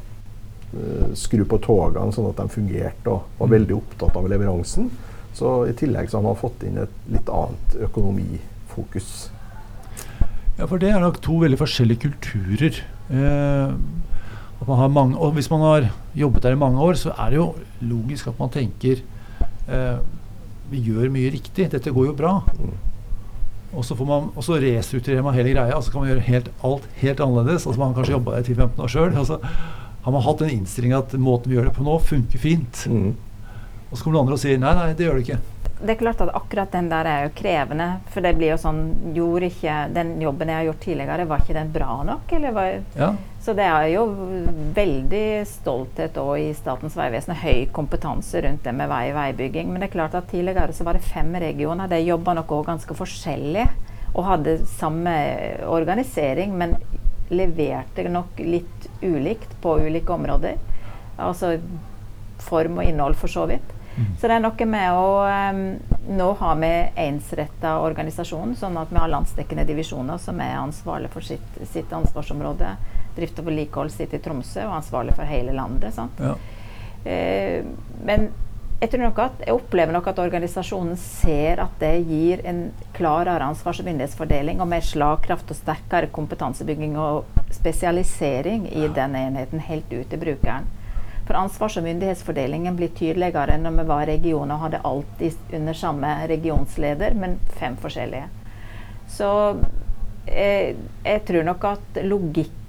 uh, 0.74 1.14
skru 1.16 1.44
på 1.48 1.58
togene 1.64 2.12
sånn 2.12 2.28
at 2.30 2.40
de 2.42 2.48
fungerte, 2.52 3.08
og 3.10 3.22
var 3.38 3.46
Mm. 3.48 3.54
veldig 3.58 3.76
opptatt 3.76 4.16
av 4.16 4.28
leveransen. 4.28 4.90
Så 5.34 5.66
i 5.68 5.72
tillegg 5.74 6.10
så 6.10 6.18
har 6.20 6.22
man 6.28 6.36
fått 6.38 6.62
inn 6.62 6.78
et 6.78 6.92
litt 7.10 7.28
annet 7.28 7.76
økonomifokus. 7.88 9.30
Ja, 10.58 10.66
for 10.70 10.78
det 10.78 10.92
er 10.94 11.00
nok 11.02 11.20
to 11.20 11.40
veldig 11.42 11.58
forskjellige 11.58 12.04
kulturer. 12.06 12.76
Eh, 13.10 13.74
at 14.60 14.68
man 14.68 14.78
har 14.78 14.88
mange, 14.88 15.18
og 15.18 15.34
hvis 15.34 15.50
man 15.50 15.60
har 15.66 15.88
jobbet 16.14 16.42
der 16.42 16.52
i 16.54 16.60
mange 16.60 16.78
år, 16.78 16.94
så 16.94 17.10
er 17.18 17.30
det 17.30 17.40
jo 17.40 17.54
logisk 17.82 18.28
at 18.30 18.38
man 18.38 18.50
tenker 18.54 19.02
eh, 19.68 19.98
Vi 20.70 20.80
gjør 20.80 21.10
mye 21.12 21.30
riktig, 21.34 21.66
dette 21.70 21.90
går 21.92 22.06
jo 22.06 22.12
bra. 22.16 22.38
Mm. 22.56 22.70
Og 23.74 23.84
så, 23.84 23.96
får 23.98 24.06
man, 24.08 24.28
og 24.34 24.44
så 24.46 24.58
restrukturerer 24.62 25.24
man 25.26 25.34
hele 25.36 25.54
greia, 25.54 25.76
og 25.76 25.84
så 25.84 25.92
kan 25.92 26.04
man 26.04 26.12
gjøre 26.12 26.26
helt, 26.28 26.50
alt 26.66 26.84
helt 27.00 27.22
annerledes. 27.24 27.66
Altså 27.66 27.80
Man 27.80 27.90
har 27.90 27.98
kanskje 27.98 28.16
jobba 28.16 28.36
der 28.36 28.52
10-15 28.54 28.84
år 28.84 28.92
sjøl. 28.94 29.16
Og 29.18 29.26
så 29.26 29.40
har 30.04 30.12
man 30.12 30.24
hatt 30.26 30.44
den 30.44 30.54
innstillinga 30.58 31.00
at 31.00 31.16
måten 31.18 31.50
vi 31.50 31.58
gjør 31.58 31.70
det 31.70 31.74
på 31.78 31.86
nå, 31.86 31.98
funker 32.04 32.38
fint. 32.42 32.84
Mm. 32.90 33.12
Og 33.90 33.98
så 33.98 34.04
kommer 34.04 34.18
noen 34.18 34.24
andre 34.26 34.38
og 34.38 34.42
sier 34.42 34.60
nei, 34.60 34.72
nei, 34.76 34.88
det 34.96 35.06
gjør 35.06 35.18
det 35.18 35.26
ikke. 35.26 35.42
Det 35.84 35.92
er 35.92 36.00
klart 36.00 36.22
at 36.24 36.30
akkurat 36.38 36.72
den 36.72 36.88
der 36.88 37.08
er 37.10 37.24
jo 37.26 37.32
krevende. 37.36 37.88
For 38.14 38.24
det 38.24 38.34
blir 38.38 38.54
jo 38.54 38.60
sånn 38.60 38.82
Gjorde 39.16 39.50
ikke 39.50 39.78
den 39.94 40.14
jobben 40.22 40.50
jeg 40.52 40.60
har 40.60 40.68
gjort 40.70 40.82
tidligere, 40.86 41.26
var 41.30 41.44
ikke 41.44 41.56
den 41.58 41.72
bra 41.74 41.96
nok? 42.06 42.34
Eller 42.38 42.54
var, 42.56 42.76
Ja, 42.98 43.10
så 43.44 43.52
det 43.52 43.64
er 43.68 43.90
jo 43.92 44.04
veldig 44.76 45.26
stolthet 45.44 46.16
òg 46.16 46.46
i 46.46 46.52
Statens 46.56 46.94
vegvesen 46.96 47.36
høy 47.36 47.66
kompetanse 47.76 48.40
rundt 48.40 48.64
det 48.64 48.72
med 48.72 48.88
vei 48.88 49.02
og 49.10 49.18
veibygging. 49.18 49.68
Men 49.68 49.82
det 49.82 49.90
er 49.90 49.96
klart 49.98 50.16
at 50.16 50.30
tidligere 50.30 50.72
så 50.72 50.86
var 50.88 50.96
det 50.96 51.04
fem 51.04 51.28
regioner. 51.42 51.90
De 51.90 51.98
jobba 52.00 52.32
nok 52.38 52.54
òg 52.56 52.70
ganske 52.70 52.96
forskjellig 52.96 53.66
og 54.14 54.24
hadde 54.30 54.56
samme 54.78 55.12
organisering, 55.68 56.56
men 56.56 56.76
leverte 57.34 58.06
nok 58.08 58.40
litt 58.40 58.88
ulikt 59.02 59.52
på 59.60 59.76
ulike 59.82 60.16
områder. 60.16 60.56
Altså 61.20 61.58
form 62.40 62.80
og 62.80 62.88
innhold, 62.88 63.18
for 63.20 63.28
så 63.28 63.44
vidt. 63.50 63.76
Så 64.18 64.26
det 64.26 64.38
er 64.38 64.42
noe 64.42 64.66
med 64.66 64.96
å 64.98 65.10
um, 65.22 65.60
Nå 66.16 66.26
har 66.40 66.56
vi 66.60 66.72
ensretta 67.04 67.76
organisasjon, 67.80 68.56
sånn 68.58 68.74
at 68.76 68.90
vi 68.92 68.98
har 69.00 69.12
landsdekkende 69.12 69.64
divisjoner 69.68 70.18
som 70.20 70.40
er 70.42 70.58
ansvarlig 70.58 71.08
for 71.12 71.24
sitt, 71.24 71.62
sitt 71.70 71.92
ansvarsområde. 71.96 72.74
Drift 73.16 73.38
og 73.38 73.48
vedlikehold 73.48 73.92
sitter 73.94 74.18
i 74.18 74.24
Tromsø 74.24 74.64
og 74.64 74.72
er 74.72 74.78
ansvarlig 74.80 75.14
for 75.16 75.28
hele 75.28 75.54
landet. 75.54 76.00
Ja. 76.18 76.34
Eh, 77.04 77.64
men 78.04 78.28
jeg, 78.80 78.90
tror 78.90 79.04
nok 79.06 79.18
at, 79.22 79.42
jeg 79.46 79.56
opplever 79.56 79.94
nok 79.94 80.08
at 80.10 80.20
organisasjonen 80.20 80.96
ser 81.00 81.62
at 81.62 81.76
det 81.80 81.92
gir 82.08 82.42
en 82.48 82.66
klarere 82.96 83.46
ansvars- 83.46 83.80
og 83.80 83.88
myndighetsfordeling 83.88 84.60
og 84.60 84.68
mer 84.68 84.84
slagkraft 84.84 85.52
og 85.54 85.60
sterkere 85.60 86.10
kompetansebygging 86.12 86.98
og 87.00 87.28
spesialisering 87.54 88.66
i 88.72 88.88
den 88.92 89.16
enheten 89.16 89.62
helt 89.64 89.92
ut 89.92 90.10
til 90.10 90.20
brukeren. 90.20 90.66
For 91.24 91.38
ansvars- 91.40 91.78
og 91.80 91.86
myndighetsfordelingen 91.86 92.76
blir 92.76 92.92
tydeligere 92.92 93.56
når 93.60 93.78
vi 93.78 93.86
var 93.88 94.06
regioner 94.10 94.58
og 94.58 94.66
hadde 94.66 94.82
alltid 94.84 95.54
under 95.56 95.72
samme 95.72 96.10
regionsleder, 96.28 97.14
men 97.16 97.38
fem 97.56 97.78
forskjellige. 97.80 98.28
Så 99.08 99.30
jeg, 100.26 100.76
jeg 101.04 101.24
tror 101.28 101.48
nok 101.48 101.64
at 101.64 102.04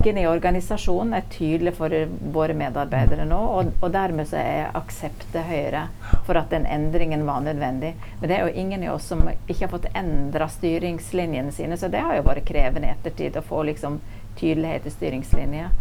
logikken 0.05 0.23
i 0.23 0.27
organisasjonen 0.27 1.13
er 1.13 1.23
tydelig 1.31 1.73
for 1.73 1.89
våre 2.33 2.53
medarbeidere 2.53 3.25
nå, 3.25 3.37
og, 3.57 3.71
og 3.81 3.91
dermed 3.91 4.27
så 4.29 4.37
er 4.37 4.75
akseptet 4.77 5.47
høyere 5.47 5.87
for 6.27 6.37
at 6.37 6.51
den 6.51 6.67
endringen 6.69 7.25
var 7.25 7.41
nødvendig. 7.41 7.95
Men 8.19 8.29
det 8.29 8.37
er 8.37 8.45
jo 8.45 8.53
ingen 8.53 8.83
i 8.83 8.89
oss 8.89 9.07
som 9.09 9.23
ikke 9.25 9.65
har 9.65 9.71
fått 9.71 9.89
endra 9.95 10.47
styringslinjene 10.47 11.51
sine, 11.51 11.77
så 11.77 11.89
det 11.89 12.03
har 12.05 12.19
jo 12.19 12.27
vært 12.27 12.45
krevende 12.45 12.87
i 12.87 12.93
ettertid 12.93 13.37
å 13.37 13.41
få 13.45 13.63
liksom 13.65 13.97
tydelighet 14.37 14.85
i 14.85 14.93
styringslinjer. 14.93 15.73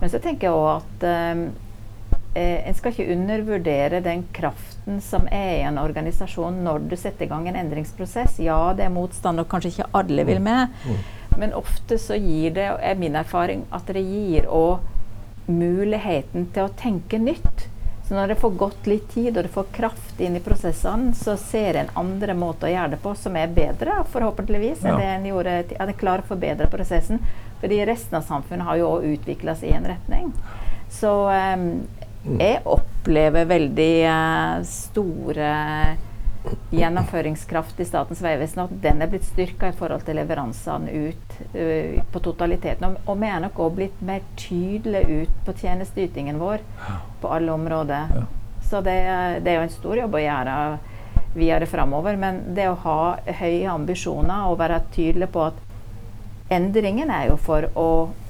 Men 0.00 0.10
så 0.10 0.18
tenker 0.18 0.48
jeg 0.48 0.58
òg 0.58 0.70
at 0.72 1.06
eh, 1.06 1.44
eh, 2.34 2.66
en 2.66 2.74
skal 2.74 2.96
ikke 2.96 3.12
undervurdere 3.14 4.00
den 4.02 4.24
kraften 4.34 4.98
som 5.04 5.28
er 5.30 5.52
i 5.60 5.66
en 5.68 5.78
organisasjon 5.78 6.64
når 6.66 6.90
du 6.90 6.96
setter 6.98 7.28
i 7.28 7.30
gang 7.30 7.46
en 7.46 7.60
endringsprosess. 7.62 8.40
Ja, 8.42 8.72
det 8.74 8.88
er 8.88 8.96
motstand, 8.96 9.38
og 9.38 9.46
kanskje 9.52 9.76
ikke 9.76 9.92
alle 10.00 10.26
vil 10.26 10.42
med. 10.42 10.74
Men 11.36 11.54
ofte 11.54 11.98
så 11.98 12.14
gir 12.14 12.54
det, 12.56 12.68
er 12.80 12.94
min 12.98 13.16
erfaring, 13.16 13.64
at 13.70 13.86
det 13.86 14.02
gir 14.02 14.46
òg 14.50 14.78
muligheten 15.48 16.48
til 16.52 16.66
å 16.66 16.72
tenke 16.76 17.18
nytt. 17.18 17.68
Så 18.08 18.14
når 18.16 18.28
det 18.32 18.38
får 18.40 18.50
gått 18.56 18.86
litt 18.88 19.08
tid, 19.12 19.36
og 19.36 19.44
det 19.44 19.52
får 19.52 19.66
kraft 19.72 20.20
inn 20.24 20.36
i 20.36 20.40
prosessene, 20.40 21.12
så 21.14 21.36
ser 21.36 21.76
en 21.76 21.90
andre 22.00 22.34
måter 22.34 22.70
å 22.70 22.72
gjøre 22.72 22.94
det 22.94 23.00
på 23.02 23.12
som 23.20 23.36
er 23.36 23.52
bedre, 23.52 23.98
forhåpentligvis, 24.12 24.80
enn 24.84 24.94
Ja. 24.94 24.96
det 24.96 25.08
en 25.12 25.26
gjorde 25.28 25.58
at 25.58 25.74
en 25.80 25.92
klarer 25.92 26.24
å 26.24 26.30
forbedre 26.32 26.70
prosessen. 26.72 27.20
Fordi 27.60 27.84
resten 27.84 28.16
av 28.16 28.22
samfunnet 28.24 28.64
har 28.64 28.76
jo 28.80 28.88
òg 28.94 29.04
utvikla 29.12 29.54
seg 29.56 29.70
i 29.70 29.76
en 29.76 29.84
retning. 29.92 30.32
Så 30.88 31.10
um, 31.28 31.86
jeg 32.38 32.62
opplever 32.64 33.44
veldig 33.44 33.92
uh, 34.08 34.62
store 34.64 35.52
gjennomføringskraft 36.70 37.80
i 37.80 37.86
Statens 37.88 38.20
vegvesen, 38.24 38.64
at 38.64 38.74
den 38.82 39.02
er 39.02 39.10
blitt 39.10 39.26
styrka 39.28 39.70
i 39.70 39.76
forhold 39.76 40.04
til 40.06 40.18
leveransene 40.20 40.92
ut 41.08 41.38
uh, 41.54 41.98
på 42.12 42.22
totaliteten. 42.24 42.88
Og, 42.88 43.00
og 43.08 43.20
vi 43.22 43.30
er 43.30 43.44
nok 43.44 43.62
òg 43.64 43.78
blitt 43.78 44.02
mer 44.04 44.26
tydelige 44.36 45.22
ut 45.22 45.40
på 45.46 45.56
tjenesteytingen 45.62 46.40
vår 46.42 46.64
på 47.22 47.32
alle 47.32 47.54
områder. 47.54 48.14
Ja. 48.18 48.26
Så 48.68 48.82
det, 48.84 48.98
det 49.44 49.52
er 49.52 49.60
jo 49.60 49.66
en 49.66 49.72
stor 49.72 49.96
jobb 49.96 50.18
å 50.18 50.22
gjøre 50.22 50.56
videre 51.34 51.66
framover. 51.66 52.16
Men 52.20 52.42
det 52.54 52.68
å 52.68 52.78
ha 52.84 53.00
høye 53.40 53.70
ambisjoner 53.72 54.48
og 54.50 54.58
være 54.60 54.82
tydelig 54.94 55.30
på 55.32 55.48
at 55.48 55.64
endringen 56.52 57.10
er 57.12 57.30
jo 57.30 57.38
for 57.40 57.68
å 57.78 57.88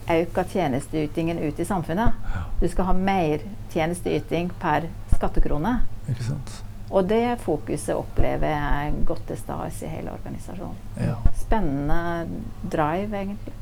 øke 0.08 0.44
tjenesteytingen 0.52 1.40
ut 1.42 1.58
i 1.60 1.66
samfunnet. 1.68 2.14
Du 2.60 2.68
skal 2.68 2.90
ha 2.90 2.96
mer 2.96 3.44
tjenesteyting 3.72 4.50
per 4.62 4.88
skattekrone. 5.14 5.80
Ikke 6.08 6.30
sant. 6.30 6.56
Og 6.90 7.04
det 7.08 7.38
fokuset 7.44 7.94
opplever 7.96 8.48
jeg 8.48 8.92
godt 9.06 9.26
til 9.28 9.36
stede 9.36 9.68
i 9.84 9.90
hele 9.92 10.10
organisasjonen. 10.14 10.76
Ja. 11.00 11.14
Spennende 11.36 12.26
drive, 12.72 13.12
egentlig. 13.12 13.52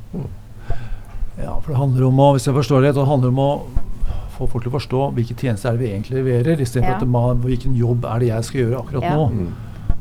Ja, 1.42 1.59
for 1.59 1.73
det 1.73 1.76
handler 1.80 2.06
om 2.09 2.21
å, 2.23 2.30
hvis 2.37 2.47
jeg 2.49 2.54
forstår 2.56 2.87
det, 2.87 2.95
det 2.97 3.06
handler 3.06 3.28
om 3.35 3.40
å 3.42 3.50
få 4.37 4.47
folk 4.52 4.64
til 4.64 4.71
å 4.73 4.76
forstå 4.76 5.02
hvilke 5.16 5.35
tjenester 5.37 5.71
er 5.73 5.76
det 5.76 5.83
vi 5.83 5.90
egentlig 5.92 6.16
leverer, 6.23 6.61
istedenfor 6.62 6.92
Ja. 6.92 6.97
at 7.02 7.09
man, 7.09 7.42
hvilken 7.45 7.75
jobb 7.76 8.04
er 8.04 8.18
det 8.21 8.28
jeg 8.28 8.45
skal 8.45 8.61
gjøre 8.61 8.80
akkurat 8.85 9.02
Ja. 9.02 9.14
nå. 9.16 9.28
Mm. 9.30 9.54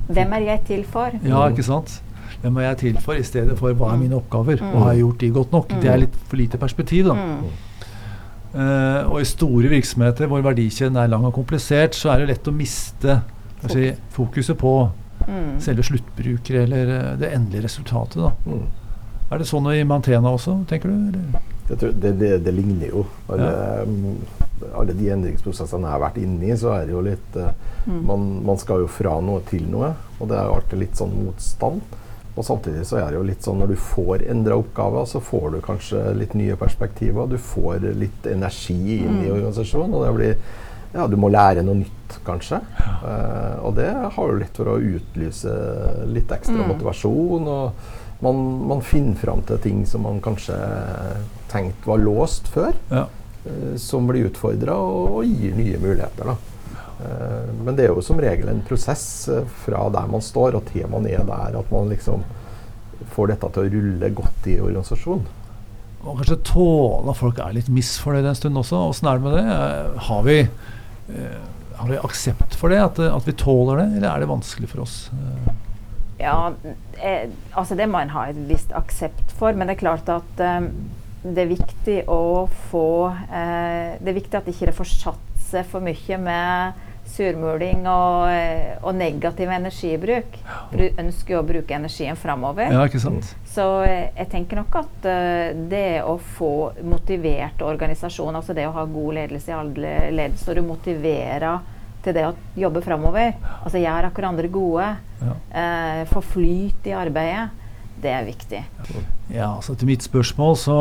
Hvem 0.10 0.34
er 0.34 0.40
jeg 0.46 0.64
til 0.66 0.84
for? 0.84 1.12
Ja, 1.24 1.48
ikke 1.50 1.64
sant? 1.64 2.02
Hvem 2.42 2.58
er 2.58 2.62
jeg 2.62 2.78
til 2.78 2.98
for, 3.02 3.14
i 3.16 3.24
stedet 3.24 3.58
for 3.58 3.74
hva 3.74 3.94
er 3.94 3.98
mine 3.98 4.16
oppgaver, 4.16 4.60
Mm. 4.62 4.74
og 4.76 4.84
har 4.84 4.92
jeg 4.94 5.02
gjort 5.02 5.18
de 5.20 5.30
godt 5.32 5.52
nok? 5.52 5.68
Mm. 5.70 5.82
Det 5.82 5.90
er 5.90 5.98
litt 5.98 6.16
for 6.16 6.38
lite 6.38 6.58
perspektiv, 6.58 7.06
da. 7.06 7.14
Mm. 7.14 7.44
Eh, 8.56 9.10
og 9.12 9.20
i 9.20 9.26
store 9.28 9.68
virksomheter 9.72 10.30
hvor 10.32 10.44
verdikjeden 10.46 10.96
er 11.02 11.10
lang 11.12 11.26
og 11.28 11.34
komplisert, 11.36 11.96
så 11.98 12.14
er 12.14 12.22
det 12.24 12.30
lett 12.30 12.48
å 12.48 12.56
miste 12.56 13.20
si, 13.72 13.90
fokuset 14.16 14.58
på 14.62 14.76
Mm. 15.26 15.56
selve 15.64 15.82
sluttbruker 15.82 16.54
eller 16.60 16.90
eh, 16.94 17.14
det 17.18 17.32
endelige 17.34 17.64
resultatet. 17.66 18.20
Da. 18.22 18.32
Mm. 18.46 18.66
Er 19.32 19.40
det 19.42 19.48
sånn 19.50 19.66
i 19.74 19.80
Mantena 19.88 20.30
også, 20.36 20.54
tenker 20.70 20.92
du? 20.92 21.08
Eller? 21.08 21.40
Jeg 21.70 21.80
tror 21.82 21.96
det, 22.04 22.12
det, 22.20 22.30
det 22.46 22.54
ligner 22.54 22.92
jo. 22.92 23.06
Alle, 23.34 23.48
ja. 23.50 24.68
alle 24.78 24.94
de 24.94 25.08
endringsprosessene 25.16 25.88
jeg 25.88 25.96
har 25.96 26.04
vært 26.04 26.20
inne 26.22 26.46
i, 26.52 26.58
så 26.62 26.76
er 26.76 26.86
det 26.86 26.94
jo 26.94 27.02
litt 27.08 27.40
uh, 27.42 27.50
Mm. 27.86 28.00
man, 28.06 28.28
man 28.46 28.58
skal 28.62 28.80
jo 28.82 28.88
fra 28.90 29.16
noe 29.22 29.42
til 29.50 29.66
noe, 29.70 29.92
og 30.20 30.30
det 30.30 30.38
er 30.38 30.46
jo 30.48 30.54
alltid 30.60 30.80
litt 30.84 30.96
sånn 30.98 31.12
motstand. 31.26 31.82
Og 32.36 32.44
samtidig 32.44 32.86
så 32.86 32.98
er 33.00 33.10
det 33.12 33.16
jo 33.20 33.24
litt 33.24 33.42
sånn 33.46 33.60
når 33.64 33.68
du 33.72 33.76
får 33.80 34.26
endra 34.30 34.58
oppgaver, 34.60 35.06
så 35.08 35.22
får 35.24 35.52
du 35.54 35.62
kanskje 35.64 36.02
litt 36.20 36.34
nye 36.36 36.56
perspektiver. 36.60 37.28
Du 37.32 37.38
får 37.40 37.86
litt 37.96 38.26
energi 38.28 38.76
inn 39.06 39.22
i 39.24 39.30
Mm. 39.30 39.36
organisasjonen, 39.38 39.94
og 39.96 40.04
det 40.06 40.14
blir 40.16 40.36
ja, 40.96 41.08
du 41.12 41.18
må 41.20 41.28
lære 41.28 41.62
noe 41.64 41.76
nytt, 41.76 42.20
kanskje. 42.24 42.62
Uh, 43.04 43.66
og 43.68 43.76
det 43.76 43.90
har 43.92 44.28
jo 44.30 44.38
litt 44.40 44.56
for 44.56 44.66
å 44.72 44.78
utlyse 44.80 45.52
litt 46.08 46.32
ekstra 46.32 46.56
Mm. 46.56 46.68
motivasjon. 46.72 47.48
Og 47.48 47.72
man, 48.22 48.68
man 48.68 48.82
finner 48.82 49.16
fram 49.20 49.42
til 49.44 49.58
ting 49.58 49.86
som 49.86 50.02
man 50.04 50.22
kanskje 50.22 50.56
tenkte 51.52 51.86
var 51.88 51.98
låst 52.00 52.48
før. 52.48 52.74
Ja. 52.92 53.08
eh, 53.46 53.76
som 53.78 54.08
blir 54.08 54.26
utfordra 54.30 54.74
og, 54.74 55.18
og 55.20 55.26
gir 55.26 55.54
nye 55.56 55.78
muligheter. 55.78 56.26
Da. 56.32 56.36
Eh, 57.02 57.50
men 57.66 57.76
det 57.76 57.86
er 57.86 57.94
jo 57.94 58.04
som 58.06 58.20
regel 58.22 58.50
en 58.52 58.62
prosess 58.68 59.06
eh, 59.32 59.48
fra 59.66 59.88
der 59.94 60.12
man 60.12 60.24
står 60.24 60.56
og 60.60 60.68
til 60.72 60.88
man 60.92 61.08
er 61.10 61.26
der, 61.28 61.58
at 61.60 61.74
man 61.74 61.90
liksom 61.92 62.24
får 63.16 63.34
dette 63.34 63.50
til 63.56 63.66
å 63.66 63.74
rulle 63.74 64.12
godt 64.16 64.48
i 64.52 64.60
organisasjonen. 64.64 65.26
Og 66.06 66.20
kanskje 66.20 66.38
tåle 66.46 67.10
at 67.12 67.18
folk 67.18 67.40
er 67.42 67.56
litt 67.58 67.70
misfornøyde 67.74 68.30
en 68.30 68.38
stund 68.38 68.60
også. 68.62 68.80
Åssen 68.92 69.10
er 69.10 69.18
det 69.20 69.26
med 69.26 69.38
det? 69.40 69.46
Eh, 69.58 70.02
Har 70.08 70.26
vi, 70.28 70.40
eh, 71.18 71.38
har 71.80 71.90
vi 71.92 72.02
aksept 72.08 72.56
for 72.60 72.72
det? 72.72 72.80
At, 72.84 73.00
at 73.10 73.28
vi 73.28 73.34
tåler 73.42 73.82
det, 73.82 73.88
eller 73.98 74.10
er 74.12 74.24
det 74.24 74.30
vanskelig 74.32 74.70
for 74.72 74.86
oss? 74.86 74.98
Ja, 76.22 76.54
eh, 77.04 77.28
altså 77.58 77.76
det 77.76 77.90
må 77.92 78.00
en 78.00 78.14
ha 78.14 78.30
et 78.30 78.38
visst 78.48 78.72
aksept 78.78 79.34
for, 79.36 79.52
men 79.52 79.68
det 79.68 79.76
er 79.76 79.82
klart 79.84 80.08
at 80.14 80.40
eh, 80.46 80.70
det 81.26 81.42
er 81.42 81.50
viktig 81.50 81.98
å 82.12 82.46
få 82.70 82.86
eh, 83.10 83.96
Det 83.98 84.12
er 84.12 84.18
viktig 84.20 84.38
at 84.38 84.50
ikke 84.52 84.70
det 84.70 84.76
får 84.78 84.92
satt 84.94 85.32
seg 85.50 85.66
for 85.70 85.84
mye 85.84 86.20
med 86.22 86.85
surmuling 87.10 87.86
og, 87.88 88.30
eh, 88.32 88.76
og 88.82 88.96
negativ 88.98 89.52
energibruk. 89.52 90.38
Du 90.74 90.84
ønsker 90.88 91.36
jo 91.36 91.42
å 91.42 91.48
bruke 91.48 91.78
energien 91.78 92.18
framover. 92.20 92.72
Ja, 92.74 92.86
ikke 92.88 93.02
sant? 93.04 93.32
Så 93.50 93.68
eh, 93.86 94.10
jeg 94.16 94.30
tenker 94.34 94.60
nok 94.60 94.80
at 94.82 95.08
uh, 95.08 95.54
det 95.70 96.02
å 96.04 96.18
få 96.38 96.74
motivert 96.84 97.62
organisasjon, 97.66 98.36
altså 98.36 98.56
det 98.58 98.68
å 98.68 98.76
ha 98.76 98.86
god 98.90 99.20
ledelse 99.20 99.52
i 99.52 99.56
alle 99.56 99.96
ledd, 100.16 100.38
så 100.42 100.56
du 100.56 100.64
motiverer 100.66 101.64
til 102.06 102.14
det 102.14 102.26
å 102.28 102.34
jobbe 102.60 102.84
framover, 102.86 103.34
altså 103.64 103.82
gjør 103.82 104.12
akkurat 104.12 104.34
andre 104.34 104.52
gode, 104.54 104.96
Ja. 105.16 105.34
Uh, 105.56 106.02
få 106.12 106.20
flyt 106.36 106.90
i 106.90 106.94
arbeidet, 106.94 107.48
det 108.04 108.12
er 108.12 108.26
viktig. 108.28 108.60
Ja, 109.34 109.56
så 109.64 109.76
Til 109.76 109.88
mitt 109.90 110.04
spørsmål 110.04 110.58
så, 110.60 110.78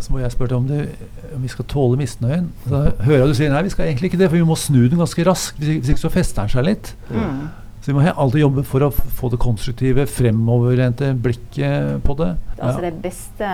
så 0.00 0.12
må 0.12 0.22
jeg 0.22 0.32
spørre 0.32 0.54
deg 0.54 0.56
om, 0.56 0.68
det, 0.68 1.10
om 1.34 1.42
vi 1.42 1.50
skal 1.52 1.66
tåle 1.68 1.98
misnøyen. 2.00 2.46
Så 2.68 2.80
hører 3.04 3.18
jeg 3.24 3.28
du 3.28 3.36
sier 3.40 3.52
nei, 3.52 3.64
vi 3.66 3.74
skal 3.74 3.88
egentlig 3.88 4.12
ikke 4.12 4.20
det, 4.22 4.30
for 4.30 4.38
vi 4.38 4.46
må 4.48 4.56
snu 4.58 4.86
den 4.86 5.02
ganske 5.02 5.26
raskt. 5.26 5.58
Hvis, 5.60 5.82
hvis 5.82 5.92
ikke 5.94 6.04
så 6.06 6.12
fester 6.14 6.46
den 6.46 6.54
seg 6.54 6.66
litt. 6.70 6.94
Mm. 7.10 7.44
Så 7.84 7.90
vi 7.90 7.98
må 7.98 8.06
alltid 8.08 8.40
jobbe 8.40 8.64
for 8.64 8.86
å 8.86 8.90
få 8.94 9.28
det 9.34 9.42
konstruktive, 9.42 10.06
fremoverlente 10.08 11.10
blikket 11.20 12.00
på 12.06 12.16
det. 12.22 12.30
Altså 12.56 12.80
Ja. 12.80 12.90
Det 12.90 13.02
beste 13.02 13.50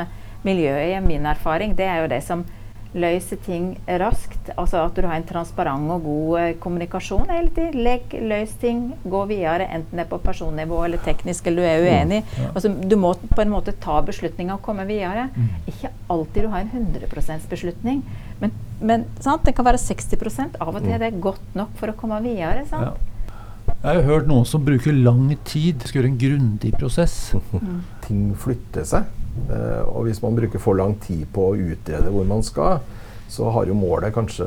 miljøet, 0.47 0.97
i 0.97 1.01
min 1.05 1.27
erfaring, 1.27 1.75
det 1.77 1.89
er 1.91 2.05
jo 2.05 2.13
det 2.13 2.23
som 2.25 2.45
løser 2.95 3.39
ting 3.45 3.67
raskt. 4.01 4.51
Altså 4.59 4.81
at 4.83 4.97
du 4.97 5.07
har 5.07 5.19
en 5.19 5.27
transparent 5.27 5.93
og 5.95 6.07
god 6.07 6.39
eh, 6.41 6.55
kommunikasjon 6.63 7.31
hele 7.31 7.53
tiden. 7.55 7.83
Legg, 7.87 8.17
løs 8.31 8.55
ting, 8.63 8.89
gå 9.05 9.23
videre, 9.31 9.69
enten 9.71 10.01
det 10.01 10.07
er 10.07 10.11
på 10.11 10.21
personnivå 10.25 10.83
eller 10.87 11.03
teknisk 11.05 11.47
eller 11.47 11.63
du 11.63 11.69
er 11.69 11.85
uenig. 11.87 12.23
ja. 12.39 12.49
Altså, 12.55 12.73
du 12.73 12.97
må 13.01 13.15
på 13.31 13.45
en 13.45 13.53
måte 13.53 13.77
ta 13.83 14.01
beslutninger 14.07 14.57
og 14.57 14.65
komme 14.65 14.87
videre. 14.89 15.29
Mm. 15.37 15.53
Ikke 15.71 15.93
alltid 16.11 16.47
du 16.47 16.51
har 16.55 16.65
en 16.65 16.89
100% 16.89 17.47
beslutning, 17.51 18.03
men, 18.41 18.57
men 18.81 19.07
sant? 19.21 19.45
det 19.47 19.55
kan 19.57 19.67
være 19.67 19.81
60% 19.81 20.59
Av 20.61 20.75
og 20.75 20.83
til 20.83 20.93
er 20.93 21.01
det 21.03 21.21
godt 21.23 21.55
nok 21.57 21.73
for 21.79 21.93
å 21.93 21.97
komme 21.97 22.19
videre. 22.25 22.65
Ja. 22.65 22.69
Sant? 22.71 23.07
Jeg 23.81 23.97
har 23.97 24.05
hørt 24.05 24.27
noen 24.29 24.45
som 24.45 24.65
bruker 24.65 24.93
lang 24.93 25.31
tid, 25.49 25.87
skal 25.87 26.03
gjøre 26.03 26.11
en 26.11 26.21
grundig 26.21 26.75
prosess. 26.77 27.17
Mm. 27.55 27.81
ting 28.07 28.27
flytter 28.37 28.85
seg. 28.89 29.20
Eh, 29.51 29.83
og 29.89 30.07
hvis 30.09 30.23
man 30.25 30.37
bruker 30.39 30.63
for 30.63 30.79
lang 30.79 30.97
tid 31.03 31.27
på 31.35 31.51
å 31.51 31.57
utrede 31.59 32.13
hvor 32.13 32.27
man 32.29 32.43
skal, 32.47 32.81
så 33.31 33.51
har 33.55 33.71
jo 33.71 33.79
målet 33.79 34.15
kanskje 34.15 34.47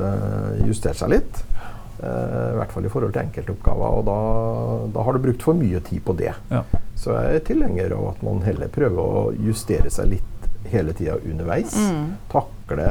justert 0.67 0.99
seg 0.99 1.13
litt. 1.15 1.43
Eh, 2.03 2.49
I 2.51 2.57
hvert 2.59 2.73
fall 2.75 2.87
i 2.87 2.91
forhold 2.91 3.15
til 3.15 3.23
enkeltoppgaver. 3.23 3.99
Og 3.99 4.07
da, 4.09 4.17
da 4.95 5.05
har 5.07 5.15
du 5.15 5.23
brukt 5.23 5.45
for 5.45 5.57
mye 5.57 5.79
tid 5.87 6.03
på 6.05 6.15
det. 6.19 6.33
Ja. 6.51 6.63
Så 6.99 7.15
jeg 7.15 7.39
er 7.39 7.47
tilhenger 7.47 7.95
av 7.97 8.09
at 8.13 8.23
man 8.25 8.43
heller 8.45 8.71
prøver 8.71 8.99
å 9.03 9.27
justere 9.43 9.91
seg 9.93 10.15
litt 10.17 10.49
hele 10.71 10.95
tida 10.95 11.17
underveis. 11.23 11.75
Mm. 11.75 12.13
Takle 12.31 12.87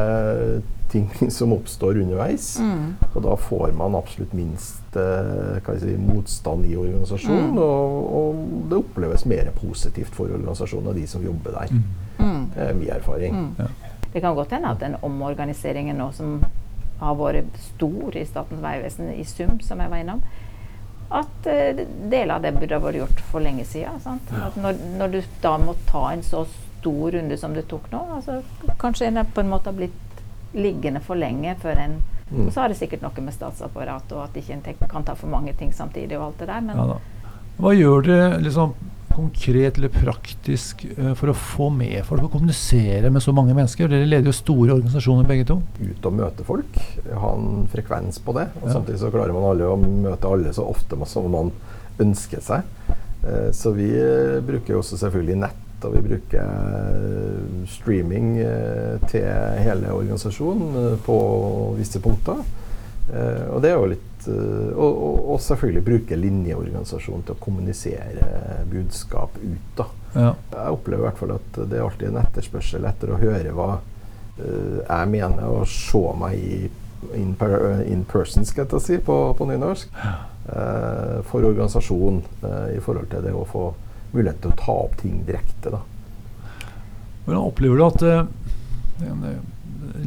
ting 0.93 1.11
som 1.31 1.53
oppstår 1.53 2.01
underveis. 2.03 2.59
Mm. 2.61 2.95
Og 3.15 3.23
da 3.25 3.37
får 3.37 3.73
man 3.77 3.97
absolutt 3.99 4.33
minst 4.37 4.97
eh, 4.97 5.79
si, 5.81 5.97
motstand 5.99 6.67
i 6.69 6.77
organisasjonen. 6.77 7.51
Mm. 7.51 7.59
Og, 7.59 8.15
og 8.19 8.43
det 8.71 8.81
oppleves 8.83 9.27
mer 9.29 9.53
positivt 9.57 10.15
for 10.15 10.33
organisasjonen 10.33 10.93
og 10.93 11.01
de 11.01 11.07
som 11.09 11.25
jobber 11.25 11.57
der. 11.59 11.73
Mm. 11.73 11.85
Mm. 12.19 12.45
Det 12.55 12.69
er 12.69 12.79
mye 12.79 12.99
erfaring. 13.01 13.39
Mm. 13.39 13.51
Ja. 13.59 13.99
Det 14.13 14.21
kan 14.21 14.35
godt 14.37 14.53
hende 14.53 14.69
at 14.69 14.81
den 14.81 14.97
omorganiseringen 15.03 15.97
nå 15.97 16.11
som 16.13 16.43
har 17.01 17.19
vært 17.19 17.57
stor 17.75 18.17
i 18.17 18.25
Statens 18.29 18.63
vegvesen 18.63 19.09
i 19.17 19.25
sum, 19.27 19.57
som 19.65 19.81
jeg 19.81 19.91
var 19.91 20.03
innom, 20.03 20.21
at 21.13 21.49
uh, 21.49 21.81
deler 22.11 22.37
av 22.37 22.45
det 22.45 22.53
burde 22.57 22.77
ha 22.77 22.85
vært 22.85 23.01
gjort 23.01 23.23
for 23.33 23.45
lenge 23.45 23.65
siden. 23.69 23.99
Sant? 24.05 24.31
At 24.37 24.57
når, 24.61 24.79
når 25.01 25.17
du 25.17 25.19
da 25.43 25.57
må 25.61 25.75
ta 25.89 26.05
en 26.13 26.23
så 26.25 26.45
stor 26.47 27.17
runde 27.17 27.39
som 27.39 27.57
du 27.57 27.63
tok 27.69 27.89
nå, 27.93 28.01
altså, 28.19 28.41
kanskje 28.81 29.11
en 29.11 29.21
på 29.35 29.43
en 29.43 29.51
måte 29.51 29.73
har 29.73 29.79
blitt 29.81 30.12
liggende 30.55 31.01
for 31.01 31.15
lenge 31.17 31.57
før 31.63 31.79
en 31.79 32.01
Mm. 32.33 32.47
Og 32.47 32.53
så 32.55 32.63
har 32.63 32.69
det 32.73 32.79
sikkert 32.79 33.03
noe 33.05 33.25
med 33.25 33.35
statsapparatet 33.35 34.15
og 34.17 34.23
at 34.25 34.37
ikke 34.41 34.55
en 34.57 34.89
kan 34.89 35.05
ta 35.05 35.15
for 35.19 35.29
mange 35.29 35.53
ting 35.59 35.73
samtidig 35.77 36.17
og 36.17 36.31
alt 36.31 36.39
det 36.39 36.49
der, 36.49 36.61
men 36.65 36.77
Ja. 36.77 36.97
Hva 37.61 37.73
gjør 37.77 38.07
dere 38.07 38.39
liksom, 38.41 38.73
konkret 39.13 39.77
eller 39.77 39.89
praktisk 39.93 40.87
eh, 40.97 41.13
for 41.13 41.29
å 41.29 41.35
få 41.37 41.69
med 41.71 42.03
folk 42.09 42.23
og 42.23 42.31
kommunisere 42.33 43.11
med 43.13 43.21
så 43.21 43.35
mange 43.37 43.53
mennesker? 43.53 43.87
Dere 43.93 44.09
leder 44.09 44.25
jo 44.25 44.33
store 44.33 44.73
organisasjoner 44.73 45.29
begge 45.29 45.45
to. 45.45 45.59
Ut 45.85 46.07
og 46.09 46.17
møte 46.17 46.45
folk, 46.49 46.79
ha 47.13 47.35
en 47.37 47.69
frekvens 47.69 48.19
på 48.25 48.33
det. 48.39 48.49
Og 48.63 48.69
Ja. 48.69 48.73
samtidig 48.79 48.99
så 48.99 49.13
klarer 49.13 49.35
man 49.35 49.45
alle 49.51 49.69
å 49.69 49.77
møte 49.77 50.33
alle 50.33 50.55
så 50.55 50.65
ofte 50.67 50.97
som 51.07 51.31
man 51.31 51.53
ønsker 52.01 52.41
seg. 52.41 52.63
Eh, 53.25 53.51
Så 53.53 53.75
vi 53.75 53.91
bruker 54.41 54.73
jo 54.73 54.79
også 54.81 54.97
selvfølgelig 54.97 55.37
nett, 55.37 55.62
og 55.85 55.97
vi 55.97 56.03
bruker 56.07 56.43
eh, 56.43 57.67
streaming 57.71 58.37
eh, 58.43 58.97
til 59.11 59.27
hele 59.63 59.93
organisasjonen 59.95 60.77
eh, 60.81 60.99
på 61.07 61.19
visse 61.79 62.03
punkter. 62.03 62.43
Og 63.13 63.59
det 63.61 63.69
er 63.69 63.75
jo 63.75 63.87
litt 63.91 64.27
Og, 64.31 64.93
og, 65.33 65.41
selvfølgelig 65.43 65.81
bruke 65.85 66.17
linjeorganisasjonen 66.17 67.25
til 67.27 67.35
å 67.35 67.41
kommunisere 67.43 68.29
budskap 68.71 69.35
ut. 69.43 69.73
da. 69.77 69.87
Ja. 70.15 70.29
Jeg 70.53 70.77
opplever 70.77 71.03
i 71.03 71.07
hvert 71.09 71.19
fall 71.19 71.33
at 71.35 71.59
det 71.59 71.81
er 71.81 71.83
alltid 71.83 72.13
en 72.13 72.21
etterspørsel 72.23 72.87
etter 72.87 73.11
å 73.11 73.19
høre 73.19 73.57
hva 73.59 73.69
jeg 74.39 75.11
mener, 75.11 75.43
og 75.51 75.67
se 75.69 76.05
meg 76.23 76.39
i 76.39 76.61
in, 77.19 77.35
per, 77.35 77.83
in 77.91 78.07
person, 78.09 78.47
skal 78.47 78.71
jeg 78.71 78.87
si, 78.87 79.01
på, 79.03 79.19
på 79.37 79.51
nynorsk, 79.51 79.99
for 81.27 81.51
organisasjonen 81.51 82.23
i 82.71 82.79
forhold 82.87 83.11
til 83.11 83.27
det 83.27 83.35
å 83.35 83.43
få 83.51 83.67
mulighet 84.13 84.43
til 84.43 84.53
å 84.53 84.59
ta 84.61 84.77
opp 84.87 84.99
ting 85.01 85.23
direkte. 85.29 85.73
da. 85.73 85.83
Hvordan 87.25 87.43
opplever 87.43 87.79
du 87.79 87.85
at 87.87 88.03
uh, 88.03 89.29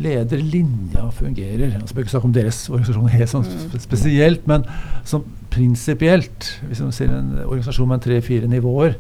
lederlinja 0.02 1.08
fungerer? 1.16 1.78
Altså, 1.80 1.80
jeg 1.80 1.94
skal 1.94 2.04
ikke 2.04 2.16
snakke 2.16 2.30
om 2.30 2.36
deres 2.36 2.60
organisasjon 2.70 3.14
helt 3.16 3.32
sånn 3.32 3.48
spesielt, 3.84 4.46
men 4.52 4.68
som 5.08 5.26
prinsipielt. 5.54 6.52
Hvis 6.68 6.84
man 6.84 6.96
ser 6.96 7.14
en 7.16 7.34
organisasjon 7.46 7.92
med 7.94 8.04
tre-fire 8.04 8.52
nivåer, 8.52 8.98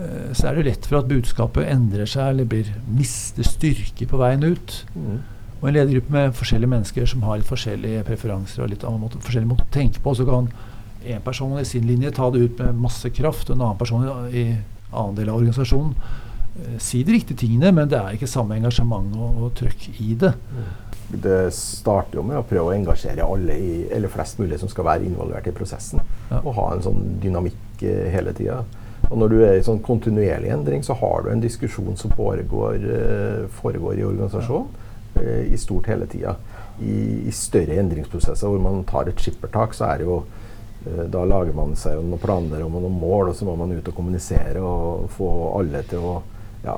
uh, 0.00 0.30
så 0.36 0.50
er 0.50 0.60
det 0.60 0.68
lett 0.68 0.88
for 0.88 1.00
at 1.00 1.10
budskapet 1.10 1.68
endrer 1.72 2.08
seg 2.10 2.34
eller 2.34 2.48
blir, 2.48 2.70
mister 2.92 3.46
styrke 3.46 4.08
på 4.10 4.20
veien 4.20 4.44
ut. 4.46 4.80
Og 5.60 5.68
en 5.68 5.76
ledergruppe 5.76 6.12
med 6.12 6.36
forskjellige 6.36 6.72
mennesker 6.72 7.08
som 7.08 7.24
har 7.28 7.40
litt 7.40 7.48
forskjellige 7.48 8.04
preferanser 8.08 8.64
og 8.64 8.70
litt 8.72 8.84
annen 8.88 9.02
måte, 9.02 9.20
forskjellig 9.20 9.50
måte 9.50 9.66
å 9.66 9.74
tenke 9.74 10.00
på, 10.00 10.14
så 10.16 10.24
kan 10.28 10.48
en 11.04 11.22
person 11.24 11.58
i 11.60 11.64
sin 11.64 11.86
linje 11.88 12.10
ta 12.16 12.30
det 12.30 12.42
ut 12.44 12.58
med 12.60 12.82
masse 12.86 13.10
kraft, 13.16 13.50
og 13.50 13.56
en 13.56 13.64
annen 13.68 13.80
person 13.80 14.04
i 14.34 14.50
i 14.90 14.96
annen 14.96 15.14
del 15.14 15.30
av 15.30 15.38
organisasjonen 15.38 15.94
eh, 15.94 16.78
si 16.82 17.02
de 17.06 17.14
riktige 17.14 17.38
tingene, 17.44 17.72
men 17.74 17.90
det 17.90 17.98
er 17.98 18.16
ikke 18.16 18.30
samme 18.30 18.58
engasjement 18.58 19.14
og, 19.16 19.44
og 19.44 19.52
trøkk 19.58 19.88
i 20.02 20.14
det. 20.18 20.34
Det 21.10 21.38
starter 21.54 22.20
jo 22.20 22.26
med 22.26 22.38
å 22.38 22.44
prøve 22.46 22.70
å 22.70 22.76
engasjere 22.76 23.26
alle, 23.26 23.56
i, 23.58 23.72
eller 23.90 24.12
flest 24.12 24.38
mulig 24.42 24.60
som 24.60 24.70
skal 24.70 24.86
være 24.86 25.08
involvert 25.08 25.48
i 25.50 25.54
prosessen. 25.54 26.02
Ja. 26.30 26.42
Og 26.42 26.54
ha 26.58 26.68
en 26.74 26.84
sånn 26.86 27.16
dynamikk 27.22 27.82
eh, 27.86 28.06
hele 28.14 28.34
tida. 28.36 28.60
Og 29.10 29.16
når 29.18 29.32
du 29.32 29.38
er 29.42 29.56
i 29.58 29.64
sånn 29.66 29.80
kontinuerlig 29.82 30.52
endring, 30.54 30.84
så 30.86 30.94
har 31.00 31.24
du 31.24 31.32
en 31.32 31.42
diskusjon 31.42 31.96
som 31.98 32.12
foregår, 32.14 32.76
eh, 32.78 33.48
foregår 33.62 33.98
i 33.98 34.06
organisasjonen. 34.06 34.86
eh, 35.18 35.52
i 35.52 35.56
stort 35.58 35.88
hele 35.90 36.06
tida. 36.06 36.36
I, 36.80 37.26
I, 37.26 37.32
større 37.34 37.74
endringsprosesser 37.80 38.46
hvor 38.48 38.60
man 38.62 38.84
tar 38.88 39.08
et 39.10 39.18
skippertak, 39.20 39.74
så 39.74 39.88
er 39.90 39.98
det 40.00 40.06
jo 40.06 40.20
da 41.12 41.24
lager 41.28 41.52
man 41.52 41.74
seg 41.76 41.98
noen 42.00 42.20
planer 42.22 42.62
og 42.64 42.72
noen 42.72 42.94
mål, 42.96 43.30
og 43.30 43.34
så 43.36 43.44
må 43.44 43.56
man 43.60 43.74
ut 43.76 43.88
og 43.90 43.96
kommunisere 43.96 44.62
og 44.64 45.10
få 45.12 45.28
alle 45.58 45.82
til 45.90 46.06
å 46.08 46.14
ja, 46.64 46.76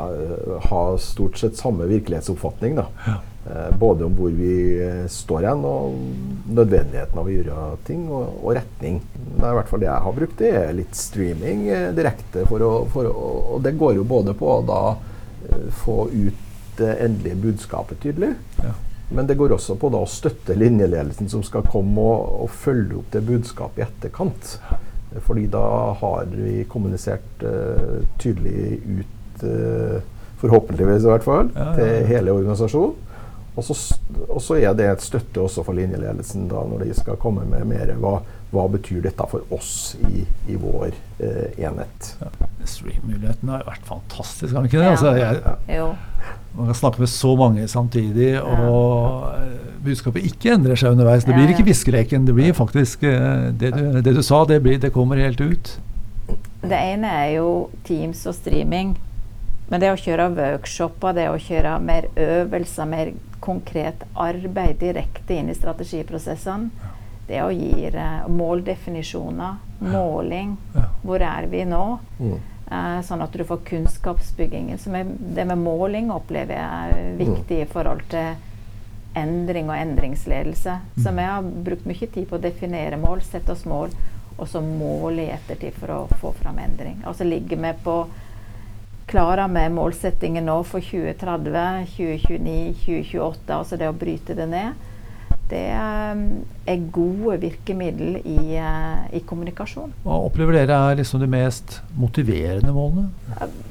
ha 0.68 0.80
stort 0.98 1.38
sett 1.38 1.56
samme 1.56 1.86
virkelighetsoppfatning. 1.90 2.74
da. 2.80 2.88
Ja. 3.06 3.20
Eh, 3.50 3.78
både 3.78 4.04
om 4.04 4.12
hvor 4.14 4.30
vi 4.30 4.78
eh, 4.78 5.06
står 5.10 5.48
hen, 5.48 5.64
og 5.66 5.96
nødvendigheten 6.54 7.18
av 7.18 7.26
å 7.26 7.32
gjøre 7.32 7.64
ting, 7.88 8.04
og, 8.06 8.36
og 8.38 8.54
retning. 8.58 9.00
Det 9.16 9.42
er 9.42 9.50
i 9.50 9.58
hvert 9.58 9.72
fall 9.72 9.82
det 9.82 9.88
jeg 9.88 10.04
har 10.04 10.16
brukt. 10.18 10.36
Det 10.38 10.52
er 10.60 10.76
litt 10.78 10.98
streaming 10.98 11.64
eh, 11.66 11.88
direkte. 11.96 12.46
For 12.50 12.62
å, 12.62 12.70
for 12.92 13.10
å, 13.10 13.26
og 13.56 13.66
det 13.66 13.74
går 13.80 13.98
jo 13.98 14.06
både 14.06 14.36
på 14.38 14.52
å 14.52 14.62
da 14.66 14.82
få 15.82 16.06
ut 16.12 16.78
det 16.78 16.92
endelige 17.02 17.40
budskapet 17.42 17.98
tydelig. 18.00 18.30
Ja. 18.62 18.76
Men 19.14 19.28
det 19.28 19.36
går 19.40 19.52
også 19.56 19.76
på 19.80 19.90
da 19.92 20.00
å 20.02 20.08
støtte 20.08 20.56
linjeledelsen 20.56 21.28
som 21.28 21.44
skal 21.44 21.66
komme 21.68 22.00
og, 22.00 22.46
og 22.46 22.50
følge 22.64 23.00
opp 23.00 23.12
det 23.12 23.24
budskapet 23.28 23.82
i 23.82 23.86
etterkant. 23.86 24.56
Fordi 25.26 25.46
da 25.52 25.66
har 26.00 26.30
vi 26.32 26.62
kommunisert 26.68 27.44
uh, 27.44 28.00
tydelig 28.22 28.78
ut, 29.02 29.44
uh, 29.44 29.98
forhåpentligvis 30.40 31.04
i 31.04 31.10
hvert 31.10 31.26
fall, 31.26 31.50
ja, 31.52 31.66
ja, 31.68 31.74
til 31.76 32.06
hele 32.08 32.36
organisasjonen. 32.38 32.96
Og 33.52 33.64
så, 33.68 33.74
og 34.30 34.38
så, 34.40 34.56
er 34.56 34.72
det 34.72 34.86
et 34.88 35.02
støtte 35.04 35.42
også 35.42 35.60
for 35.66 35.76
linjeledelsen 35.76 36.46
da, 36.48 36.62
når 36.64 36.86
de 36.86 36.94
skal 36.96 37.18
komme 37.20 37.44
med 37.44 37.66
mer 37.68 37.92
hva, 38.00 38.14
hva 38.52 38.66
betyr 38.68 39.00
dette 39.06 39.26
for 39.30 39.54
oss 39.54 39.94
i, 40.08 40.24
i 40.52 40.56
vår 40.60 40.90
eh, 41.24 41.64
enhet. 41.64 42.10
Ja. 42.20 42.30
Stream-mulighetene 42.68 43.56
har 43.56 43.64
vært 43.66 43.86
fantastiske, 43.88 44.54
har 44.54 44.66
de 44.66 44.70
ikke 44.70 44.82
det? 44.82 44.86
Ja. 44.86 44.92
Altså, 44.92 45.12
jeg, 45.16 45.86
man 46.52 46.68
kan 46.68 46.76
snakke 46.76 47.00
med 47.00 47.08
så 47.08 47.32
mange 47.40 47.68
samtidig, 47.68 48.34
og 48.42 49.24
ja. 49.24 49.38
Eh, 49.40 49.70
budskapet 49.82 50.28
ikke 50.28 50.52
endrer 50.54 50.78
seg 50.78 50.92
underveis. 50.94 51.24
Det 51.26 51.34
blir 51.34 51.50
ikke 51.50 51.66
viskeleken. 51.66 52.28
Det 52.28 52.36
blir 52.36 52.52
faktisk 52.54 53.02
eh, 53.08 53.48
det 53.58 53.72
du, 53.74 53.82
det 54.04 54.12
du 54.14 54.22
sa, 54.22 54.44
det, 54.46 54.60
blir, 54.62 54.78
det 54.78 54.92
kommer 54.94 55.18
helt 55.18 55.40
ut. 55.40 55.72
Det 56.62 56.78
ene 56.78 57.08
er 57.24 57.32
jo 57.40 57.48
Teams 57.88 58.20
og 58.30 58.36
streaming. 58.36 58.94
Men 59.72 59.80
det 59.80 59.90
å 59.90 59.98
kjøre 59.98 60.28
workshoper, 60.36 61.16
det 61.16 61.30
å 61.32 61.40
kjøre 61.40 61.78
mer 61.82 62.10
øvelser, 62.20 62.86
mer 62.86 63.14
konkret 63.42 64.04
arbeid 64.14 64.76
direkte 64.82 65.40
inn 65.40 65.48
i 65.50 65.56
strategiprosessene. 65.56 66.91
Det 67.28 67.42
å 67.42 67.50
gi 67.54 67.88
uh, 67.94 68.24
måldefinisjoner, 68.28 69.60
måling. 69.92 70.56
Hvor 71.02 71.22
er 71.22 71.46
vi 71.50 71.64
nå? 71.68 71.84
Uh, 72.72 73.00
sånn 73.04 73.22
at 73.22 73.34
du 73.36 73.44
får 73.44 73.62
kunnskapsbygging. 73.68 74.72
Er, 74.72 75.12
det 75.36 75.44
med 75.48 75.60
måling 75.60 76.10
opplever 76.14 76.56
jeg 76.56 76.96
er 76.96 77.12
viktig 77.20 77.60
i 77.62 77.68
forhold 77.70 78.06
til 78.12 78.34
endring 79.18 79.68
og 79.68 79.76
endringsledelse. 79.76 80.78
Så 81.04 81.12
vi 81.12 81.28
har 81.28 81.42
brukt 81.42 81.86
mye 81.88 82.08
tid 82.08 82.26
på 82.28 82.38
å 82.38 82.42
definere 82.42 83.00
mål, 83.00 83.20
sette 83.26 83.52
oss 83.52 83.66
mål, 83.68 83.92
og 84.38 84.48
så 84.48 84.62
måle 84.64 85.26
i 85.26 85.32
ettertid 85.34 85.76
for 85.76 85.92
å 85.92 86.02
få 86.20 86.32
fram 86.38 86.58
endring. 86.62 87.02
Og 87.06 87.16
så 87.18 87.26
ligger 87.28 87.60
vi 87.60 87.72
på 87.84 87.96
klarer 89.12 89.48
vi 89.52 89.66
målsettingen 89.68 90.46
nå 90.48 90.62
for 90.64 90.80
2030, 90.80 91.84
2029, 91.96 92.74
2028, 92.86 93.58
altså 93.58 93.76
det 93.76 93.90
å 93.90 93.96
bryte 93.98 94.36
det 94.38 94.46
ned, 94.48 94.88
det 95.50 95.64
eh, 95.74 96.20
er 96.72 96.84
gode 96.94 97.38
virkemiddel 97.42 98.20
i, 98.22 98.54
eh, 98.56 99.16
i 99.16 99.22
kommunikasjon. 99.26 99.92
Hva 100.04 100.20
opplever 100.28 100.56
dere 100.56 100.78
er 100.90 101.00
liksom 101.00 101.22
de 101.22 101.28
mest 101.30 101.80
motiverende 101.98 102.72
målene? 102.74 103.08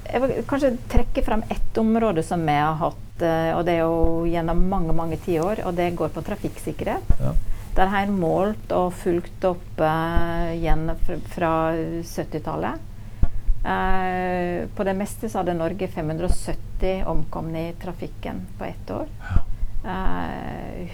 Jeg 0.05 0.23
vil 0.23 0.36
kanskje 0.49 0.75
trekke 0.91 1.23
frem 1.25 1.45
ett 1.49 1.79
område 1.81 2.23
som 2.25 2.43
vi 2.45 2.57
har 2.57 2.77
hatt, 2.81 3.23
eh, 3.25 3.53
og 3.55 3.65
det 3.67 3.77
er 3.77 3.86
jo 3.86 4.27
gjennom 4.29 4.65
mange 4.69 4.95
mange 4.97 5.19
tiår, 5.23 5.63
og 5.65 5.77
det 5.79 5.93
går 5.97 6.13
på 6.13 6.25
trafikksikkerhet. 6.27 7.15
Ja. 7.21 7.34
Der 7.75 7.88
har 7.88 8.03
en 8.03 8.17
målt 8.19 8.71
og 8.75 8.89
fulgt 8.99 9.45
opp 9.47 9.79
uh, 9.79 10.49
igjen 10.51 10.89
fra 11.31 11.71
70-tallet. 12.03 12.89
Uh, 13.63 14.67
på 14.75 14.84
det 14.84 14.95
meste 14.99 15.29
så 15.31 15.39
hadde 15.39 15.55
Norge 15.55 15.88
570 15.88 17.05
omkomne 17.07 17.69
i 17.69 17.77
trafikken 17.79 18.43
på 18.60 18.67
ett 18.67 18.91
år. 18.91 19.07
Eh, 19.81 20.88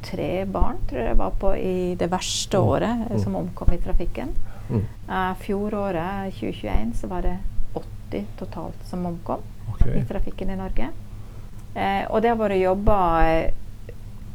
103 0.00 0.46
barn 0.52 0.78
tror 0.88 1.02
jeg 1.02 1.18
var 1.18 1.36
på 1.40 1.54
i 1.56 1.94
det 1.98 2.10
verste 2.10 2.58
mm. 2.58 2.68
året 2.74 3.06
eh, 3.10 3.18
som 3.18 3.32
mm. 3.32 3.40
omkom 3.42 3.72
i 3.74 3.80
trafikken. 3.84 4.34
Mm. 4.70 4.84
Uh, 5.08 5.32
fjoråret, 5.42 6.34
2021, 6.34 6.94
så 7.00 7.10
var 7.10 7.26
det 7.26 7.36
80 7.74 8.26
totalt 8.38 8.86
som 8.86 9.06
omkom 9.06 9.42
okay. 9.74 9.98
i 10.00 10.04
trafikken 10.06 10.50
i 10.50 10.58
Norge. 10.60 10.90
Uh, 11.74 12.04
og 12.10 12.22
det 12.22 12.32
har 12.32 12.38
vært 12.38 12.60
jobba 12.60 13.00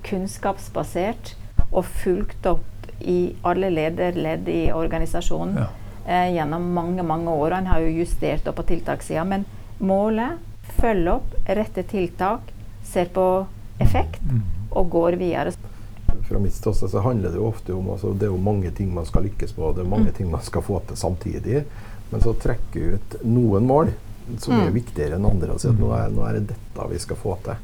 kunnskapsbasert 0.05 1.35
og 1.71 1.85
fulgt 1.85 2.45
opp 2.45 2.91
i 3.01 3.35
alle 3.43 3.71
lederledd 3.73 4.47
i 4.51 4.61
organisasjonen. 4.75 5.65
Ja 5.65 5.71
uh, 6.07 6.33
gjennom 6.33 6.73
mange 6.73 7.03
mange 7.03 7.31
år. 7.31 7.51
En 7.51 7.67
har 7.67 7.79
jo 7.79 7.93
justert 8.01 8.47
opp 8.47 8.59
på 8.59 8.67
tiltakssida. 8.71 9.23
Men 9.23 9.45
målet 9.79 10.39
følge 10.79 11.17
opp, 11.17 11.35
rette 11.47 11.83
tiltak, 11.89 12.51
ser 12.85 13.09
på 13.13 13.45
effekt 13.81 14.23
mm. 14.23 14.41
Og 14.75 14.89
går 14.93 15.17
videre. 15.21 15.55
Fra 16.25 16.41
mitt 16.41 16.55
ståsted 16.55 16.91
så 16.93 17.03
handler 17.05 17.33
det 17.33 17.37
jo 17.37 17.49
ofte 17.49 17.73
om 17.75 17.89
altså, 17.93 18.13
Det 18.17 18.25
er 18.27 18.31
jo 18.33 18.41
mange 18.41 18.71
ting 18.73 18.93
man 18.93 19.05
skal 19.05 19.27
lykkes 19.27 19.53
på, 19.53 19.73
det 19.75 19.83
er 19.83 19.91
mange 19.91 20.09
mm. 20.09 20.15
ting 20.17 20.31
man 20.31 20.43
skal 20.45 20.65
få 20.65 20.79
til 20.87 20.97
samtidig. 20.97 21.63
Men 22.11 22.21
så 22.21 22.35
trekke 22.37 22.95
ut 22.95 23.15
noen 23.25 23.67
mål 23.67 23.93
som 24.41 24.55
er 24.57 24.69
mm. 24.69 24.75
viktigere 24.75 25.19
enn 25.19 25.29
andre. 25.29 25.53
Og 25.53 25.61
si 25.61 25.69
at 25.69 25.79
nå 25.79 25.91
er, 25.95 26.11
nå 26.13 26.25
er, 26.25 26.39
det 26.39 26.55
dette 26.55 26.89
vi 26.91 26.99
skal 27.01 27.19
få 27.19 27.37
til. 27.45 27.57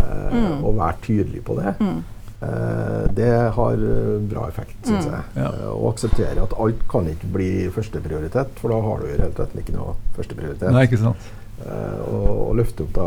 Eh, 0.00 0.32
mm. 0.34 0.64
Og 0.64 0.74
være 0.78 0.96
tydelig 1.06 1.44
på 1.46 1.58
det. 1.58 1.74
Mm. 1.80 2.00
Eh, 2.42 3.12
det 3.12 3.32
har 3.32 3.72
eh, 3.72 4.20
bra 4.20 4.48
effekt, 4.48 4.76
syns 4.86 5.06
mm. 5.06 5.12
jeg. 5.12 5.24
Ja. 5.42 5.50
Å 5.50 5.74
eh, 5.74 5.88
akseptere 5.90 6.44
at 6.46 6.54
alt 6.64 6.86
kan 6.88 7.10
ikke 7.10 7.28
bli 7.34 7.50
førsteprioritet, 7.74 8.54
for 8.62 8.72
da 8.72 8.78
har 8.86 9.02
du 9.02 9.10
i 9.10 9.18
realiteten 9.18 9.60
ikke 9.60 9.76
noe 9.76 9.98
førsteprioritet. 10.16 10.70
Nei, 10.72 10.86
ikke 10.88 11.02
sant. 11.02 11.28
Og, 11.60 12.28
og, 12.30 12.54
løfte 12.56 12.86
opp 12.86 12.94
da 12.96 13.06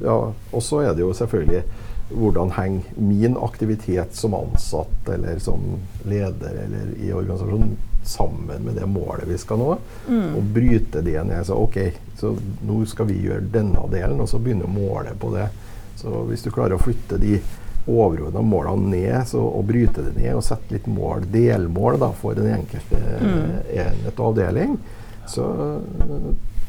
Ja, 0.00 0.14
og 0.32 0.62
så 0.64 0.78
er 0.80 0.94
det 0.96 1.02
jo 1.02 1.10
selvfølgelig 1.12 1.58
hvordan 2.10 2.52
henger 2.54 2.82
min 3.02 3.36
aktivitet 3.36 4.14
som 4.14 4.34
ansatt 4.34 5.08
eller 5.10 5.38
som 5.42 5.60
leder 6.06 6.62
eller 6.64 6.92
i 7.02 7.12
organisasjonen 7.12 7.76
sammen 8.06 8.62
med 8.62 8.74
det 8.74 8.86
målet 8.86 9.26
vi 9.26 9.38
skal 9.38 9.58
nå. 9.58 9.76
Mm. 10.08 10.36
Og 10.38 10.42
bryte 10.54 11.02
det 11.02 11.24
ned. 11.24 11.46
Så 11.46 11.54
ok, 11.58 11.78
så 12.18 12.36
nå 12.66 12.80
skal 12.86 13.10
vi 13.10 13.18
gjøre 13.26 13.48
denne 13.52 13.82
delen, 13.90 14.20
og 14.22 14.28
så 14.30 14.38
begynner 14.38 14.70
måle 14.70 15.14
på 15.18 15.32
det. 15.34 15.48
Så 15.98 16.22
hvis 16.28 16.44
du 16.46 16.52
klarer 16.54 16.76
å 16.76 16.82
flytte 16.82 17.18
de 17.18 17.40
overordna 17.86 18.42
målene 18.42 18.90
ned 18.90 19.28
så, 19.30 19.40
og 19.42 19.66
bryte 19.68 20.02
det 20.02 20.16
ned 20.18 20.34
og 20.34 20.44
sette 20.44 20.74
litt 20.74 20.86
mål, 20.90 21.26
delmål 21.32 22.00
da, 22.02 22.10
for 22.18 22.38
den 22.38 22.50
enkelte 22.54 22.98
mm. 22.98 23.52
enhet 23.70 24.18
og 24.18 24.32
avdeling, 24.32 24.78
så 25.30 25.46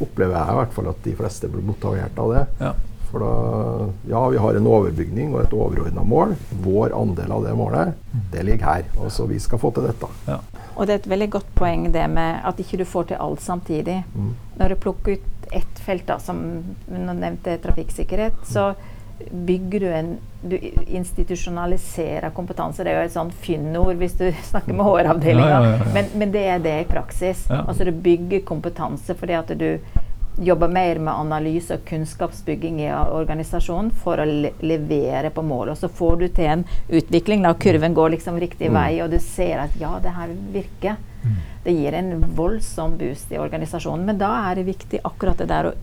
opplever 0.02 0.38
jeg 0.38 0.54
i 0.54 0.60
hvert 0.60 0.76
fall 0.76 0.92
at 0.92 1.02
de 1.06 1.16
fleste 1.18 1.50
blir 1.50 1.66
motivert 1.66 2.22
av 2.22 2.34
det. 2.34 2.46
Ja. 2.62 2.74
For 3.12 3.24
da 3.24 3.88
Ja, 4.10 4.22
vi 4.30 4.42
har 4.42 4.58
en 4.58 4.68
overbygning 4.68 5.34
og 5.36 5.46
et 5.46 5.56
overordna 5.56 6.04
mål. 6.04 6.36
Vår 6.64 6.96
andel 6.96 7.32
av 7.32 7.46
det 7.48 7.56
målet, 7.56 7.94
det 8.32 8.44
ligger 8.48 8.74
her. 8.74 8.90
Og 8.98 9.12
så 9.12 9.28
vi 9.30 9.40
skal 9.40 9.62
få 9.62 9.72
til 9.76 9.88
dette. 9.88 10.12
Ja. 10.28 10.42
Og 10.76 10.86
det 10.86 10.94
er 10.94 11.02
et 11.02 11.10
veldig 11.16 11.30
godt 11.38 11.50
poeng 11.58 11.88
det 11.94 12.06
med 12.12 12.44
at 12.46 12.60
ikke 12.62 12.82
du 12.82 12.86
får 12.86 13.10
til 13.12 13.24
alt 13.24 13.42
samtidig. 13.42 14.02
Mm. 14.14 14.36
Når 14.60 14.70
du 14.74 14.82
plukker 14.84 15.18
ut 15.18 15.34
ett 15.56 15.80
felt, 15.80 16.06
da, 16.08 16.20
som 16.20 16.44
du 16.88 16.98
nevnte 17.00 17.58
trafikksikkerhet, 17.64 18.44
så 18.46 18.74
bygger 19.32 19.80
du 19.80 19.88
en 19.88 20.18
Du 20.42 20.60
institusjonaliserer 20.88 22.30
kompetanse. 22.30 22.84
Det 22.84 22.92
er 22.92 23.00
jo 23.02 23.08
et 23.08 23.14
sånn 23.16 23.32
fyndord 23.34 23.98
hvis 23.98 24.14
du 24.20 24.28
snakker 24.52 24.76
med 24.78 24.86
HR-avdelinga, 24.86 25.48
ja, 25.50 25.62
ja, 25.66 25.72
ja, 25.80 25.88
men, 25.96 26.12
men, 26.14 26.32
det 26.32 26.44
er 26.46 26.62
det 26.64 26.76
i 26.84 26.86
praksis. 26.88 27.48
Altså 27.50 27.88
du 27.88 27.92
bygger 27.92 28.46
kompetanse 28.48 29.16
fordi 29.18 29.36
at 29.36 29.50
du 29.58 29.66
jobber 30.38 30.68
mer 30.68 31.00
med 31.00 31.14
analyse 31.14 31.74
og 31.74 31.86
kunnskapsbygging 31.88 32.82
i 32.84 32.90
organisasjonen 32.94 33.90
for 34.04 34.22
å 34.22 34.26
le 34.28 34.54
levere 34.62 35.32
på 35.34 35.42
mål. 35.46 35.74
Og 35.74 35.80
så 35.80 35.90
får 35.90 36.16
du 36.22 36.28
til 36.28 36.52
en 36.52 36.64
utvikling. 36.88 37.44
Da 37.46 37.56
kurven 37.58 37.98
går 37.98 38.16
liksom 38.16 38.40
riktig 38.42 38.70
mm. 38.70 38.78
vei, 38.78 38.92
og 39.04 39.12
du 39.14 39.20
ser 39.24 39.64
at 39.66 39.78
ja, 39.82 39.96
det 40.04 40.14
her 40.14 40.34
virker. 40.54 40.98
Mm. 41.24 41.38
Det 41.64 41.76
gir 41.76 41.98
en 42.00 42.12
voldsom 42.38 42.98
boost 43.00 43.32
i 43.34 43.42
organisasjonen. 43.42 44.06
Men 44.08 44.22
da 44.22 44.32
er 44.50 44.60
det 44.60 44.68
viktig 44.70 45.04
akkurat 45.08 45.42
det 45.42 45.50
der 45.52 45.72
å 45.72 45.78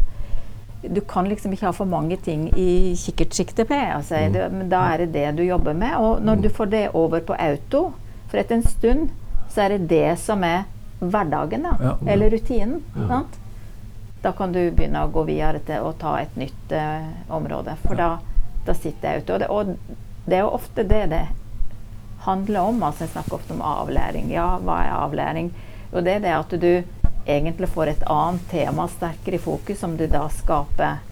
du 0.85 1.01
kan 1.01 1.25
liksom 1.25 1.55
ikke 1.55 1.65
ha 1.65 1.73
for 1.73 1.89
mange 1.89 2.19
ting 2.21 2.43
i 2.61 2.93
kikkertsiktet, 3.01 3.65
pleier 3.71 3.87
jeg 3.89 4.01
å 4.03 4.05
si. 4.05 4.19
Mm. 4.53 4.67
Da 4.69 4.83
er 4.93 5.05
det 5.05 5.15
det 5.15 5.31
du 5.39 5.41
jobber 5.47 5.73
med. 5.73 5.95
Og 5.97 6.21
når 6.21 6.43
du 6.43 6.49
mm. 6.51 6.55
får 6.59 6.73
det 6.75 6.83
over 6.93 7.25
på 7.25 7.39
auto, 7.41 7.87
for 8.29 8.41
etter 8.43 8.59
en 8.59 8.67
stund, 8.69 9.15
så 9.49 9.65
er 9.65 9.79
det 9.79 9.89
det 9.89 10.19
som 10.21 10.45
er 10.45 10.67
hverdagen, 11.01 11.65
da. 11.65 11.73
Ja. 11.81 11.95
Eller 12.13 12.37
rutinen. 12.37 12.83
Ja. 12.99 13.23
Da 14.25 14.33
kan 14.33 14.55
du 14.55 14.61
begynne 14.73 15.03
å 15.05 15.11
gå 15.13 15.27
videre 15.29 15.61
til 15.69 15.85
å 15.85 15.91
ta 16.01 16.15
et 16.23 16.33
nytt 16.41 16.71
uh, 16.73 17.05
område. 17.37 17.75
For 17.83 17.93
ja. 17.93 18.15
da, 18.17 18.53
da, 18.65 18.75
sitter 18.75 19.19
auto. 19.19 19.35
Og 19.37 19.41
det, 19.41 19.49
og 19.53 20.25
det 20.25 20.39
er 20.39 20.45
jo 20.47 20.53
ofte 20.57 20.85
det 20.89 21.03
det 21.13 21.25
handler 22.25 22.71
om. 22.71 22.83
Altså, 22.83 23.05
jeg 23.05 23.13
snakker 23.13 23.37
ofte 23.37 23.53
om 23.53 23.61
avlæring. 23.61 24.31
Ja, 24.33 24.55
hva 24.65 24.79
er 24.81 24.95
avlæring? 24.97 25.51
Og 25.93 26.07
det 26.07 26.15
er 26.17 26.23
det 26.25 26.33
at 26.39 26.55
du 26.63 26.71
egentlig 27.27 27.69
får 27.69 27.91
et 27.93 28.07
annet 28.09 28.47
tema 28.49 28.87
sterkere 28.89 29.37
i 29.37 29.43
fokus, 29.45 29.79
som 29.79 29.97
du 29.97 30.07
da 30.09 30.25
skaper 30.33 31.03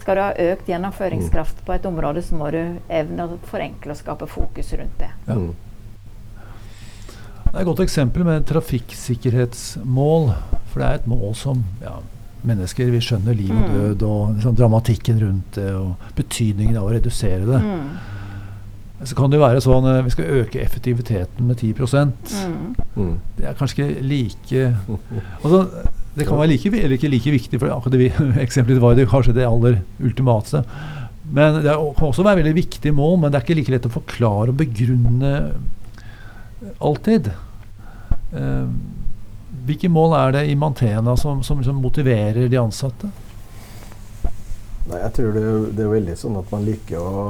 Skal 0.00 0.16
du 0.16 0.22
ha 0.22 0.52
økt 0.52 0.68
gjennomføringskraft 0.68 1.60
på 1.66 1.74
et 1.74 1.84
område, 1.84 2.22
så 2.24 2.38
må 2.40 2.48
du 2.54 2.62
evne 2.88 3.26
å 3.26 3.36
forenkle 3.50 3.92
og 3.92 3.98
skape 4.00 4.28
fokus 4.32 4.72
rundt 4.80 4.96
det. 5.02 5.10
Ja. 5.26 5.36
Mm. 5.36 5.52
Det 7.50 7.52
er 7.52 7.60
et 7.60 7.68
godt 7.68 7.82
eksempel 7.84 8.24
med 8.24 8.48
trafikksikkerhetsmål. 8.48 10.32
For 10.70 10.80
det 10.80 10.88
er 10.88 11.00
et 11.02 11.10
mål 11.10 11.34
som 11.36 11.64
ja, 11.82 11.98
mennesker 12.46 12.90
vi 12.90 13.00
skjønner 13.04 13.36
liv 13.36 13.50
og 13.50 13.66
Mm. 13.68 13.74
død, 13.74 14.02
og 14.02 14.34
liksom, 14.36 14.56
dramatikken 14.56 15.20
rundt 15.20 15.54
det, 15.54 15.74
og 15.74 15.96
betydningen 16.16 16.76
av 16.76 16.88
å 16.88 16.92
redusere 16.94 17.46
det. 17.46 17.60
Mm. 17.62 17.90
Så 19.04 19.14
kan 19.16 19.30
det 19.30 19.38
jo 19.40 19.46
være 19.46 19.60
sånn 19.64 19.86
at 19.88 20.04
vi 20.04 20.10
skal 20.10 20.24
øke 20.42 20.60
effektiviteten 20.60 21.46
med 21.46 21.56
10 21.56 21.72
Mm. 21.74 22.74
Mm. 22.96 23.14
Det 23.38 23.46
er 23.48 23.54
kanskje 23.54 23.76
ikke 23.88 24.02
like 24.02 24.76
altså, 25.44 25.68
Det 26.16 26.26
kan 26.26 26.36
være 26.38 26.48
like, 26.48 26.66
eller 26.66 26.96
ikke 26.98 27.08
like 27.10 27.30
viktig, 27.30 27.60
for 27.60 27.68
akkurat 27.70 27.92
det 27.92 27.98
vi, 28.00 28.08
eksempelet 28.44 28.80
var 28.80 28.94
det 28.94 29.08
kanskje 29.08 29.32
det 29.34 29.46
aller 29.46 29.80
ultimate. 30.02 30.64
Men 31.32 31.62
Det 31.62 31.70
er 31.70 31.94
kan 31.96 32.08
også 32.08 32.24
være 32.24 32.42
veldig 32.42 32.54
viktige 32.54 32.92
mål, 32.92 33.18
men 33.20 33.30
det 33.32 33.38
er 33.40 33.44
ikke 33.46 33.56
like 33.60 33.70
lett 33.70 33.86
å 33.86 33.92
forklare 33.94 34.48
og 34.50 34.56
begrunne 34.58 35.52
alltid. 36.80 37.30
Eh, 38.32 38.66
hvilke 39.70 39.90
mål 39.92 40.16
er 40.18 40.36
det 40.38 40.44
i 40.50 40.56
Mantena 40.58 41.16
som, 41.18 41.42
som, 41.46 41.62
som 41.64 41.78
motiverer 41.82 42.48
de 42.50 42.58
ansatte? 42.60 43.10
Nei, 44.90 44.98
jeg 45.04 45.12
tror 45.14 45.34
det, 45.36 45.44
det 45.78 45.84
er 45.84 45.92
veldig 45.92 46.16
sånn 46.18 46.38
at 46.40 46.50
man 46.50 46.64
liker 46.66 46.98
å 46.98 47.24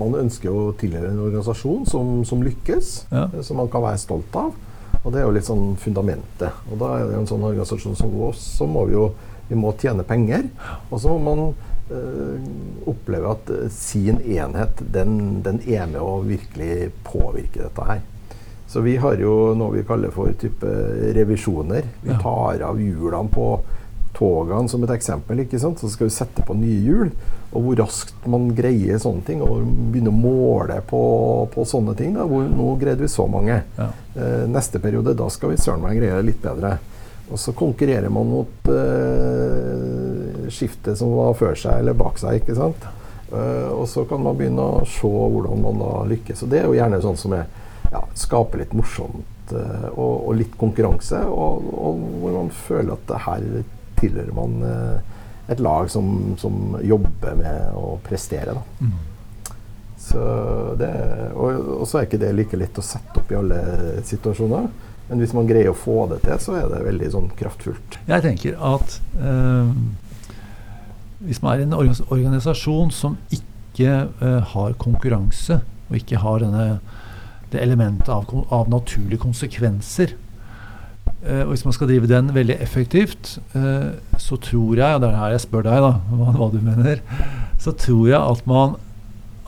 Man 0.00 0.14
ønsker 0.16 0.48
å 0.48 0.70
tilhøre 0.80 1.10
en 1.10 1.20
organisasjon 1.20 1.82
som, 1.90 2.12
som 2.24 2.40
lykkes, 2.44 2.92
Ja. 3.12 3.26
som 3.44 3.58
man 3.60 3.68
kan 3.68 3.82
være 3.84 4.00
stolt 4.00 4.36
av. 4.38 4.54
Og 5.02 5.12
det 5.12 5.20
er 5.20 5.26
jo 5.26 5.34
litt 5.36 5.48
sånn 5.48 5.74
fundamentet. 5.80 6.56
Og 6.70 6.80
da 6.80 6.94
er 6.96 7.10
det 7.10 7.18
en 7.18 7.28
sånn 7.28 7.44
organisasjon 7.44 7.98
som 7.98 8.14
oss, 8.24 8.40
så 8.56 8.68
må 8.68 8.86
vi 8.88 8.96
jo 8.96 9.10
vi 9.50 9.58
må 9.58 9.72
tjene 9.80 10.04
penger. 10.06 10.46
Og 10.88 11.00
så 11.02 11.12
må 11.12 11.18
man 11.26 11.40
øh, 11.90 12.48
oppleve 12.88 13.32
at 13.34 13.50
eh, 13.50 13.66
sin 13.74 14.20
enhet, 14.22 14.80
den, 14.94 15.42
den 15.44 15.60
er 15.66 15.88
med 15.90 16.00
å 16.00 16.20
virkelig 16.24 16.92
påvirke 17.04 17.64
dette 17.66 17.88
her. 17.88 18.04
Så 18.70 18.80
vi 18.84 18.94
har 19.02 19.18
jo 19.18 19.50
noe 19.58 19.74
vi 19.74 19.84
kaller 19.86 20.12
for 20.14 20.30
type 20.38 20.70
revisjoner. 21.16 21.88
Vi 22.04 22.14
tar 22.22 22.62
av 22.62 22.78
hjulene 22.78 23.32
på 23.34 23.46
togene 24.14 24.70
som 24.70 24.84
et 24.86 24.92
eksempel. 24.94 25.42
ikke 25.42 25.58
sant? 25.58 25.80
Så 25.82 25.90
skal 25.90 26.06
vi 26.06 26.14
sette 26.14 26.44
på 26.46 26.54
nye 26.54 26.78
hjul. 26.84 27.10
Og 27.50 27.64
hvor 27.64 27.80
raskt 27.82 28.28
man 28.30 28.52
greier 28.54 29.00
sånne 29.02 29.26
ting. 29.26 29.42
Og 29.42 29.64
begynne 29.90 30.12
å 30.12 30.20
måle 30.20 30.78
på, 30.86 31.02
på 31.50 31.66
sånne 31.66 31.96
ting. 31.98 32.14
Da. 32.18 32.28
Hvor, 32.30 32.46
nå 32.46 32.76
greide 32.78 33.02
vi 33.02 33.10
så 33.10 33.26
mange. 33.30 33.58
Ja. 33.78 33.88
Eh, 34.14 34.46
neste 34.50 34.82
periode, 34.82 35.16
da 35.18 35.26
skal 35.34 35.54
vi 35.54 35.58
søren 35.58 35.82
meg 35.82 35.98
greie 35.98 36.22
litt 36.26 36.42
bedre. 36.44 36.76
Og 37.30 37.38
så 37.38 37.54
konkurrerer 37.54 38.10
man 38.10 38.30
mot 38.30 38.70
eh, 38.70 40.46
skiftet 40.50 40.98
som 40.98 41.14
var 41.14 41.34
før 41.38 41.58
seg 41.58 41.82
eller 41.82 41.98
bak 41.98 42.18
seg. 42.22 42.38
ikke 42.40 42.58
sant? 42.58 42.86
Eh, 43.30 43.70
og 43.70 43.86
så 43.88 44.04
kan 44.10 44.22
man 44.22 44.38
begynne 44.38 44.62
å 44.62 44.86
se 44.86 45.10
hvordan 45.10 45.62
man 45.62 45.82
da 45.82 45.92
lykkes. 46.10 46.42
Og 46.44 46.54
det 46.54 46.62
er 46.62 46.70
jo 46.70 46.78
gjerne 46.78 47.02
sånn 47.02 47.18
som 47.20 47.34
er, 47.38 47.46
ja, 47.90 48.02
skape 48.14 48.60
litt 48.60 48.74
morsomt 48.76 49.54
eh, 49.54 49.86
og, 49.90 50.28
og 50.28 50.34
litt 50.38 50.56
konkurranse. 50.60 51.22
Og, 51.26 51.70
og 51.74 52.02
hvor 52.22 52.36
man 52.38 52.52
føler 52.54 52.94
at 52.96 53.06
det 53.10 53.22
her 53.26 53.46
tilhører 54.00 54.34
man 54.36 54.58
eh, 54.66 55.16
et 55.50 55.62
lag 55.62 55.90
som, 55.90 56.36
som 56.38 56.76
jobber 56.86 57.38
med 57.38 57.72
å 57.78 57.96
prestere. 58.06 58.54
da. 58.54 58.86
Mm. 58.86 58.98
Så 60.00 60.20
det, 60.80 60.90
og, 61.36 61.66
og 61.80 61.88
så 61.88 62.00
er 62.00 62.06
ikke 62.06 62.20
det 62.22 62.30
like 62.34 62.58
lett 62.58 62.78
å 62.80 62.84
sette 62.84 63.20
opp 63.20 63.32
i 63.32 63.38
alle 63.38 63.58
situasjoner. 64.06 64.70
Men 65.10 65.22
hvis 65.22 65.34
man 65.34 65.48
greier 65.48 65.72
å 65.72 65.76
få 65.76 66.04
det 66.12 66.20
til, 66.22 66.38
så 66.38 66.54
er 66.60 66.68
det 66.70 66.84
veldig 66.86 67.10
sånn 67.10 67.28
kraftfullt. 67.38 67.98
Jeg 68.06 68.24
tenker 68.24 68.54
at 68.62 68.94
eh, 69.18 69.72
hvis 71.26 71.42
man 71.42 71.56
er 71.56 71.66
en 71.66 71.76
organisasjon 72.06 72.94
som 72.94 73.18
ikke 73.34 73.90
eh, 74.06 74.52
har 74.54 74.76
konkurranse, 74.80 75.60
og 75.90 75.98
ikke 75.98 76.22
har 76.22 76.44
denne, 76.44 76.78
det 77.52 77.62
elementet 77.62 78.08
av, 78.12 78.28
av 78.52 78.68
naturlige 78.70 79.22
konsekvenser 79.22 80.14
eh, 81.24 81.42
og 81.44 81.52
Hvis 81.52 81.66
man 81.66 81.76
skal 81.76 81.90
drive 81.90 82.10
den 82.10 82.34
veldig 82.34 82.56
effektivt, 82.62 83.38
eh, 83.58 83.90
så 84.18 84.36
tror 84.36 84.78
jeg, 84.78 84.94
og 84.94 85.00
det 85.02 85.10
er 85.10 85.20
her 85.20 85.34
jeg 85.34 85.46
spør 85.46 85.66
deg 85.66 85.78
da, 85.84 85.92
hva, 86.12 86.28
hva 86.38 86.48
du 86.52 86.60
mener, 86.64 86.96
så 87.60 87.70
tror 87.76 88.06
jeg 88.08 88.20
at 88.20 88.46
man 88.48 88.78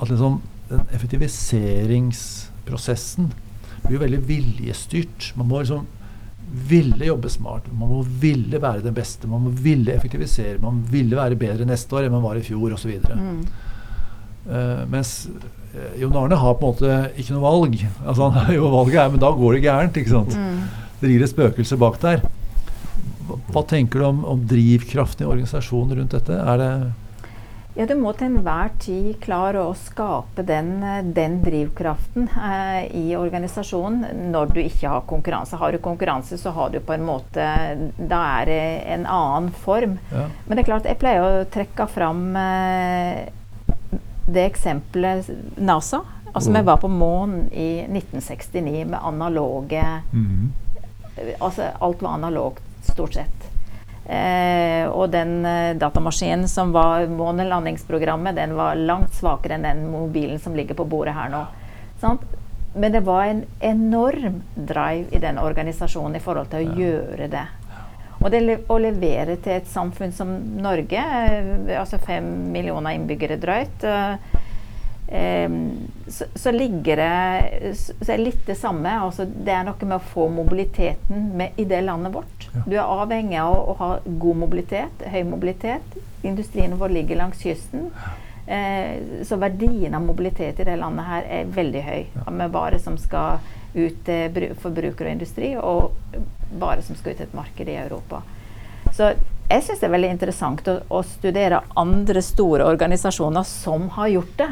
at 0.03 0.11
liksom 0.11 0.41
den 0.73 0.85
effektiviseringsprosessen 0.97 3.27
blir 3.87 4.03
veldig 4.03 4.23
viljestyrt. 4.29 5.21
Man 5.37 5.49
må 5.51 5.57
liksom 5.63 5.83
ville 6.53 7.07
jobbe 7.07 7.29
smart. 7.33 7.63
Man 7.73 7.89
må 7.89 8.03
ville 8.21 8.63
være 8.63 8.83
den 8.85 8.95
beste. 8.97 9.29
Man 9.29 9.41
må 9.47 9.51
ville 9.65 9.95
effektivisere. 9.95 10.63
Man 10.63 10.87
ville 10.91 11.17
være 11.17 11.37
bedre 11.41 11.65
neste 11.69 11.97
år 11.97 12.03
enn 12.07 12.17
man 12.17 12.25
var 12.25 12.37
i 12.37 12.47
fjor 12.47 12.73
osv. 12.77 12.93
Mm. 13.09 13.43
Uh, 14.47 14.83
mens 14.91 15.11
Jon 15.97 16.17
Arne 16.21 16.37
har 16.37 16.55
på 16.61 16.69
en 16.69 16.75
måte 16.75 16.97
ikke 17.17 17.33
noe 17.37 17.45
valg. 17.47 17.79
Altså 18.05 18.29
han 18.29 18.39
har 18.45 18.55
jo 18.55 18.69
valget 18.75 19.01
er, 19.01 19.13
Men 19.15 19.21
da 19.25 19.31
går 19.33 19.55
det 19.57 19.63
gærent. 19.65 19.97
ikke 19.97 20.11
sant? 20.13 20.37
Mm. 20.37 20.65
Det 21.01 21.09
rir 21.11 21.23
et 21.25 21.33
spøkelse 21.33 21.79
bak 21.81 21.97
der. 22.03 22.21
Hva, 23.27 23.39
hva 23.55 23.63
tenker 23.71 24.03
du 24.03 24.07
om, 24.11 24.25
om 24.35 24.43
drivkraften 24.51 25.25
i 25.25 25.31
organisasjonen 25.31 25.97
rundt 25.99 26.13
dette? 26.19 26.37
Er 26.37 26.61
det 26.61 26.73
Ja, 27.73 27.87
du 27.89 27.95
må 27.97 28.13
til 28.13 28.29
enhver 28.29 28.69
tid 28.85 29.15
klare 29.25 29.63
å 29.65 29.73
skape 29.73 30.45
den, 30.45 30.83
eh, 30.85 30.99
den 31.17 31.39
drivkraften 31.41 32.27
eh, 32.29 32.83
i 32.93 33.17
organisasjonen 33.17 34.29
når 34.35 34.53
du 34.53 34.61
ikke 34.61 34.91
har 34.93 35.07
konkurranse. 35.09 35.57
Har 35.57 35.73
du 35.73 35.79
konkurranse, 35.81 36.37
så 36.37 36.53
har 36.53 36.69
du 36.75 36.81
på 36.85 36.93
en 36.93 37.07
måte 37.09 37.47
Da 37.97 38.21
er 38.43 38.51
det 38.51 38.63
en 38.93 39.07
annen 39.09 39.49
form. 39.65 39.97
ja. 40.13 40.27
Men 40.45 40.59
det 40.59 40.67
er 40.67 40.69
klart, 40.75 40.85
jeg 40.85 41.01
pleier 41.01 41.25
å 41.25 41.47
trekke 41.49 41.89
fram 41.89 42.37
eh, 42.37 43.31
det 44.27 44.45
eksempelet 44.51 45.31
NASA. 45.57 46.01
Altså, 46.33 46.51
Mm. 46.51 46.57
vi 46.61 46.67
var 46.67 46.77
på 46.77 46.89
månen 46.89 47.53
i 47.53 47.83
1969 47.89 48.85
med 48.87 48.99
analoge 49.03 49.83
Altså, 51.41 51.63
alt 51.81 52.03
var 52.03 52.15
analogt, 52.15 52.63
stort 52.83 53.15
sett. 53.15 53.49
Eh, 54.09 54.89
og 54.91 55.11
den 55.13 55.45
eh, 55.47 55.75
datamaskinen 55.79 56.49
som 56.49 56.73
var 56.73 57.07
månelandingsprogrammet, 57.07 58.35
den 58.35 58.55
var 58.57 58.75
langt 58.75 59.15
svakere 59.15 59.55
enn 59.59 59.63
den 59.63 59.85
mobilen 59.93 60.41
som 60.43 60.57
ligger 60.57 60.75
på 60.75 60.85
bordet 60.89 61.15
her 61.15 61.29
nå. 61.31 61.45
Sant? 62.01 62.25
Men 62.75 62.93
det 62.93 63.03
var 63.05 63.25
en 63.29 63.45
enorm 63.61 64.41
drive 64.57 65.13
i 65.13 65.21
den 65.21 65.39
organisasjonen 65.39 66.17
i 66.17 66.25
forhold 66.25 66.49
til 66.51 66.65
å 66.65 66.77
gjøre 66.81 67.29
det. 67.31 67.45
Og 68.23 68.31
det 68.31 68.61
å 68.71 68.79
levere 68.79 69.37
til 69.43 69.57
et 69.59 69.69
samfunn 69.71 70.15
som 70.15 70.31
Norge, 70.63 71.03
eh, 71.03 71.75
altså 71.79 71.99
fem 72.03 72.29
millioner 72.55 72.97
innbyggere 72.97 73.39
drøyt, 73.43 73.87
eh, 73.89 74.41
eh, 75.09 75.57
så, 76.07 76.29
så 76.35 76.55
ligger 76.55 77.03
det 77.03 77.75
så 77.79 78.13
er 78.15 78.23
litt 78.23 78.47
det 78.47 78.59
samme. 78.61 78.95
Altså, 79.09 79.27
det 79.27 79.55
er 79.57 79.67
noe 79.67 79.89
med 79.89 79.99
å 79.99 80.11
få 80.15 80.29
mobiliteten 80.33 81.33
med, 81.39 81.59
i 81.59 81.67
det 81.69 81.83
landet 81.87 82.15
vårt. 82.15 82.49
Ja. 82.53 82.67
Du 82.67 82.77
er 82.77 82.85
avhengig 83.03 83.41
av 83.43 83.57
å, 83.57 83.63
å 83.73 83.79
ha 83.81 83.93
god 84.07 84.43
mobilitet, 84.47 85.07
høy 85.11 85.23
mobilitet. 85.27 85.99
Industrien 86.23 86.79
vår 86.79 86.95
ligger 86.95 87.19
langs 87.25 87.43
kysten. 87.43 87.91
Eh, 88.47 89.25
så 89.27 89.37
verdien 89.37 89.95
av 89.95 90.03
mobilitet 90.03 90.61
i 90.61 90.65
det 90.67 90.77
landet 90.77 91.07
her 91.07 91.27
er 91.41 91.51
veldig 91.59 91.83
høy. 91.87 92.07
Med 92.31 92.55
varer 92.55 92.79
som 92.83 92.99
skal 92.99 93.43
ut 93.73 94.03
til 94.05 94.55
forbruker 94.61 95.09
og 95.09 95.15
industri, 95.15 95.55
og 95.57 95.95
varer 96.61 96.83
som 96.83 96.97
skal 96.97 97.13
ut 97.13 97.23
til 97.23 97.27
et 97.29 97.35
marked 97.37 97.69
i 97.69 97.77
Europa. 97.81 98.23
Så 98.93 99.13
jeg 99.53 99.65
syns 99.67 99.81
det 99.83 99.87
er 99.89 99.93
veldig 99.93 100.11
interessant 100.15 100.69
å, 100.71 100.75
å 100.89 101.01
studere 101.05 101.61
andre 101.77 102.23
store 102.25 102.65
organisasjoner 102.73 103.45
som 103.45 103.89
har 103.97 104.09
gjort 104.09 104.37
det. 104.39 104.49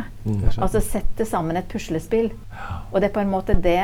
Altså 0.60 0.82
sette 0.84 1.24
sammen 1.28 1.56
et 1.56 1.68
puslespill. 1.70 2.30
Og 2.92 3.00
det 3.00 3.08
er 3.08 3.14
på 3.14 3.22
en 3.22 3.30
måte 3.32 3.54
det 3.56 3.80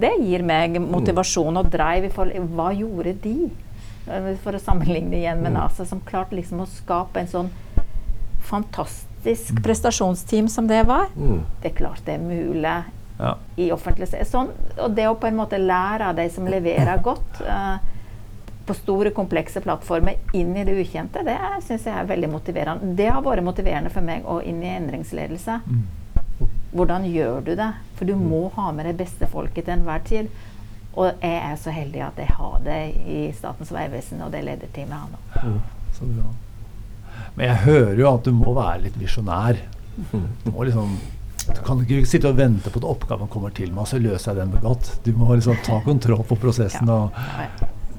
Det 0.00 0.10
gir 0.20 0.42
meg 0.44 0.76
motivasjon 0.82 1.56
og 1.56 1.70
drive 1.72 2.10
i 2.10 2.12
forhold 2.12 2.50
Hva 2.56 2.66
gjorde 2.76 3.14
de? 3.22 3.48
Eh, 4.10 4.26
For 4.42 4.52
å 4.52 4.60
sammenligne 4.60 5.16
igjen 5.22 5.40
med 5.40 5.52
Mm. 5.54 5.60
NASA, 5.62 5.86
som 5.86 6.00
klarte 6.04 6.36
liksom 6.36 6.60
å 6.60 6.66
skape 6.68 7.20
en 7.20 7.30
sånn 7.30 7.50
fantastisk 8.44 9.62
prestasjonsteam 9.64 10.48
som 10.48 10.66
det 10.68 10.82
var. 10.86 11.08
Mm. 11.16 11.40
Det 11.62 11.70
er 11.70 11.76
klart 11.78 12.04
det 12.04 12.18
er 12.18 12.24
mulig 12.26 12.74
Ja. 13.14 13.36
i 13.56 13.68
offentlig 13.70 14.08
sånn, 14.26 14.48
Og 14.82 14.90
det 14.90 15.04
å 15.06 15.14
på 15.14 15.28
en 15.28 15.36
måte 15.38 15.58
lære 15.58 16.08
av 16.10 16.16
de 16.18 16.24
som 16.34 16.48
leverer 16.50 16.98
godt 16.98 17.42
uh, 17.46 17.76
på 18.66 18.74
store, 18.74 19.12
komplekse 19.14 19.60
plattformer 19.60 20.16
inn 20.34 20.56
i 20.56 20.64
det 20.66 20.74
ukjente, 20.80 21.22
det 21.22 21.36
syns 21.62 21.84
jeg 21.86 21.94
er 21.94 22.08
veldig 22.08 22.30
motiverende. 22.32 22.94
Det 22.96 23.10
har 23.12 23.22
vært 23.22 23.44
motiverende 23.44 23.92
for 23.92 24.02
meg 24.02 24.24
å 24.26 24.40
inn 24.42 24.62
i 24.64 24.72
endringsledelse. 24.72 25.60
Mm. 25.68 26.48
Hvordan 26.74 27.06
gjør 27.06 27.44
du 27.44 27.52
det? 27.60 27.70
For 27.98 28.08
du 28.08 28.16
må 28.18 28.48
ha 28.56 28.72
med 28.74 28.88
det 28.88 28.96
beste 28.98 29.28
folket 29.30 29.68
til 29.68 29.76
enhver 29.76 30.02
tid. 30.08 30.32
Og 30.94 31.10
jeg 31.22 31.36
er 31.36 31.56
så 31.60 31.74
heldig 31.74 32.02
at 32.06 32.18
jeg 32.22 32.34
har 32.38 32.56
det 32.64 32.80
i 33.10 33.20
Statens 33.36 33.70
vegvesen 33.74 34.22
og 34.24 34.32
det 34.34 34.44
lederteamet 34.46 34.94
jeg 34.94 35.02
har 35.02 35.52
nå. 35.52 35.60
Så 35.94 36.08
bra. 36.08 36.30
Men 37.34 37.48
jeg 37.50 37.62
hører 37.66 38.00
jo 38.00 38.08
at 38.10 38.26
du 38.26 38.32
må 38.34 38.54
være 38.56 38.86
litt 38.88 38.98
visjonær. 38.98 39.60
Du 40.44 40.50
må 40.50 40.64
liksom 40.66 40.96
du 41.44 41.60
kan 41.64 41.80
ikke 41.82 42.04
sitte 42.08 42.30
og 42.30 42.38
vente 42.38 42.72
på 42.72 42.80
at 42.80 42.88
oppgaven 42.88 43.28
kommer 43.32 43.52
til 43.54 43.72
meg, 43.72 43.84
og 43.84 43.90
så 43.90 44.00
løser 44.00 44.32
jeg 44.32 44.40
den 44.40 44.54
med 44.54 44.64
godt. 44.64 44.90
Du 45.04 45.12
må 45.16 45.34
liksom 45.34 45.58
ta 45.66 45.80
kontroll 45.84 46.24
på 46.28 46.38
prosessen 46.40 46.88
og 46.88 47.12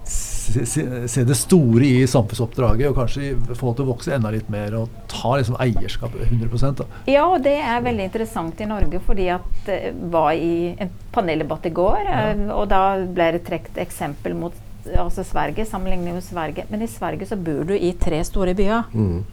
se, 0.06 1.08
se, 1.10 1.24
det 1.26 1.36
store 1.38 1.86
i 1.86 2.08
samfunnsoppdraget 2.10 2.90
og 2.90 2.98
kanskje 3.00 3.32
få 3.58 3.72
det 3.72 3.80
til 3.80 3.86
å 3.86 3.90
vokse 3.90 4.14
enda 4.16 4.32
litt 4.34 4.50
mer 4.54 4.76
og 4.80 4.98
ta 5.12 5.36
liksom 5.40 5.58
eierskapet 5.62 6.28
100 6.28 6.74
da. 6.82 6.88
Ja, 7.10 7.26
og 7.28 7.42
det 7.46 7.56
er 7.58 7.86
veldig 7.86 8.10
interessant 8.10 8.62
i 8.62 8.70
Norge, 8.70 9.02
fordi 9.06 9.30
at 9.34 9.50
det 9.70 9.80
var 10.14 10.34
i 10.34 10.76
en 10.82 10.94
paneldebatt 11.16 11.66
i 11.70 11.74
går, 11.76 12.02
ja. 12.06 12.22
Eh, 12.34 12.46
og 12.54 12.70
da 12.74 12.84
ble 13.06 13.32
det 13.38 13.46
trukket 13.48 13.82
eksempel 13.86 14.38
mot 14.38 14.62
altså 15.02 15.24
Sverige, 15.26 15.66
sammenlignet 15.66 16.14
med 16.14 16.24
Sverige. 16.24 16.66
Men 16.70 16.84
i 16.86 16.90
Sverige 16.90 17.26
så 17.26 17.38
bor 17.42 17.64
du 17.66 17.74
i 17.74 17.94
tre 18.00 18.22
store 18.26 18.54
byer. 18.58 18.92
Mm. 18.94 19.24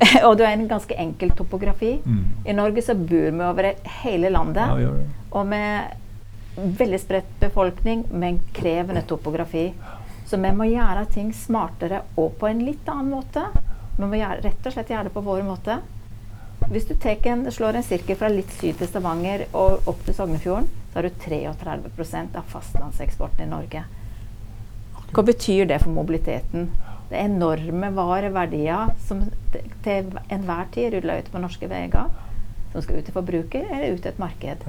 og 0.26 0.36
du 0.36 0.44
har 0.44 0.52
en 0.52 0.68
ganske 0.68 0.94
enkel 0.94 1.32
topografi. 1.36 1.96
Mm. 2.04 2.24
I 2.44 2.56
Norge 2.56 2.82
så 2.82 2.94
bor 2.94 3.30
vi 3.30 3.46
over 3.50 3.70
hele 4.02 4.30
landet. 4.30 4.82
Ja, 4.82 4.92
og 5.36 5.46
med 5.46 6.02
veldig 6.56 7.00
spredt 7.00 7.32
befolkning, 7.40 8.06
men 8.10 8.40
krevende 8.56 9.02
topografi. 9.02 9.72
Så 10.26 10.36
vi 10.42 10.52
må 10.52 10.66
gjøre 10.70 11.04
ting 11.12 11.32
smartere 11.36 12.02
og 12.16 12.38
på 12.40 12.48
en 12.48 12.64
litt 12.66 12.88
annen 12.90 13.12
måte. 13.12 13.44
Vi 13.96 14.04
må 14.04 14.16
gjøre, 14.18 14.40
rett 14.44 14.66
og 14.66 14.74
slett 14.74 14.90
gjøre 14.90 15.08
det 15.08 15.14
på 15.14 15.24
vår 15.26 15.44
måte. 15.46 15.78
Hvis 16.66 16.88
du 16.88 16.96
en, 17.30 17.44
slår 17.52 17.76
en 17.76 17.84
sirkel 17.84 18.16
fra 18.16 18.28
litt 18.32 18.50
syd 18.56 18.78
til 18.80 18.88
Stavanger 18.88 19.44
og 19.52 19.86
opp 19.86 20.02
til 20.06 20.16
Sognefjorden, 20.16 20.66
så 20.90 20.98
har 20.98 21.06
du 21.06 21.20
33% 21.22 22.38
av 22.40 22.48
fastlandseksporten 22.50 23.44
i 23.44 23.50
Norge. 23.50 23.84
Hva 25.12 25.22
betyr 25.22 25.68
det 25.70 25.78
for 25.84 25.94
mobiliteten? 25.94 26.70
Det 27.10 27.18
er 27.18 27.28
enorme 27.28 27.92
vareverdier 27.94 28.94
som 29.06 29.22
til 29.84 30.10
enhver 30.32 30.70
tid 30.74 30.96
ruller 30.96 31.22
ut 31.22 31.30
på 31.32 31.42
norske 31.42 31.70
veier. 31.70 32.10
Som 32.72 32.82
skal 32.82 32.98
ut 32.98 33.06
til 33.06 33.14
forbruker 33.14 33.68
eller 33.70 33.94
ut 33.94 34.02
til 34.02 34.12
et 34.12 34.22
marked. 34.22 34.66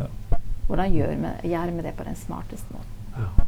Hvordan 0.67 0.93
gjør 0.93 1.13
vi, 1.15 1.81
det 1.81 1.95
på 1.97 2.05
den 2.05 2.19
smarteste 2.19 2.73
måten? 2.75 2.93
Ja. 3.17 3.47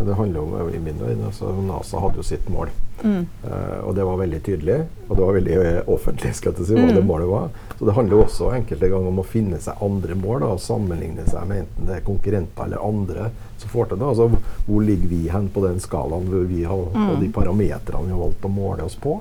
Det 0.00 0.14
handler 0.16 0.40
om, 0.40 0.70
i 0.72 0.78
min 0.78 0.96
øyne, 1.02 1.26
altså 1.26 1.50
NASA 1.60 2.00
hadde 2.00 2.16
jo 2.16 2.22
sitt 2.24 2.48
mål. 2.48 2.70
Mm. 3.02 3.26
Uh, 3.44 3.88
og 3.88 3.96
det 3.96 4.04
var 4.04 4.16
veldig 4.16 4.38
tydelig, 4.42 4.78
og 5.08 5.16
det 5.16 5.26
var 5.26 5.36
veldig 5.36 5.58
uh, 5.58 5.92
offentlig 5.92 6.32
skal 6.36 6.56
jeg 6.56 6.68
si, 6.70 6.78
hva 6.78 6.86
mm. 6.88 6.94
det 6.96 7.04
målet 7.04 7.28
var. 7.28 7.50
Så 7.76 7.84
det 7.84 7.96
handler 7.98 8.16
jo 8.16 8.22
også 8.24 8.48
enkelte 8.56 8.88
ganger 8.88 9.12
om 9.12 9.20
å 9.20 9.26
finne 9.28 9.60
seg 9.60 9.84
andre 9.84 10.16
mål 10.16 10.40
da, 10.40 10.54
og 10.54 10.64
sammenligne 10.64 11.26
seg 11.28 11.44
med 11.50 11.64
enten 11.66 11.90
det 11.90 11.98
er 11.98 12.06
konkurrenter 12.06 12.70
eller 12.70 12.86
andre 12.88 13.28
som 13.60 13.72
får 13.72 13.90
til 13.90 14.00
det. 14.00 14.08
Altså, 14.08 14.30
hvor 14.66 14.86
ligger 14.86 15.12
vi 15.12 15.20
hen 15.32 15.50
på 15.52 15.64
den 15.66 15.82
skalaen 15.82 16.30
hvor 16.30 16.48
vi 16.48 16.64
har, 16.64 16.86
mm. 16.94 17.10
og 17.10 17.20
de 17.22 17.28
parametrene 17.34 18.08
vi 18.08 18.14
har 18.16 18.24
valgt 18.24 18.48
å 18.48 18.52
måle 18.54 18.88
oss 18.88 18.98
på? 19.00 19.20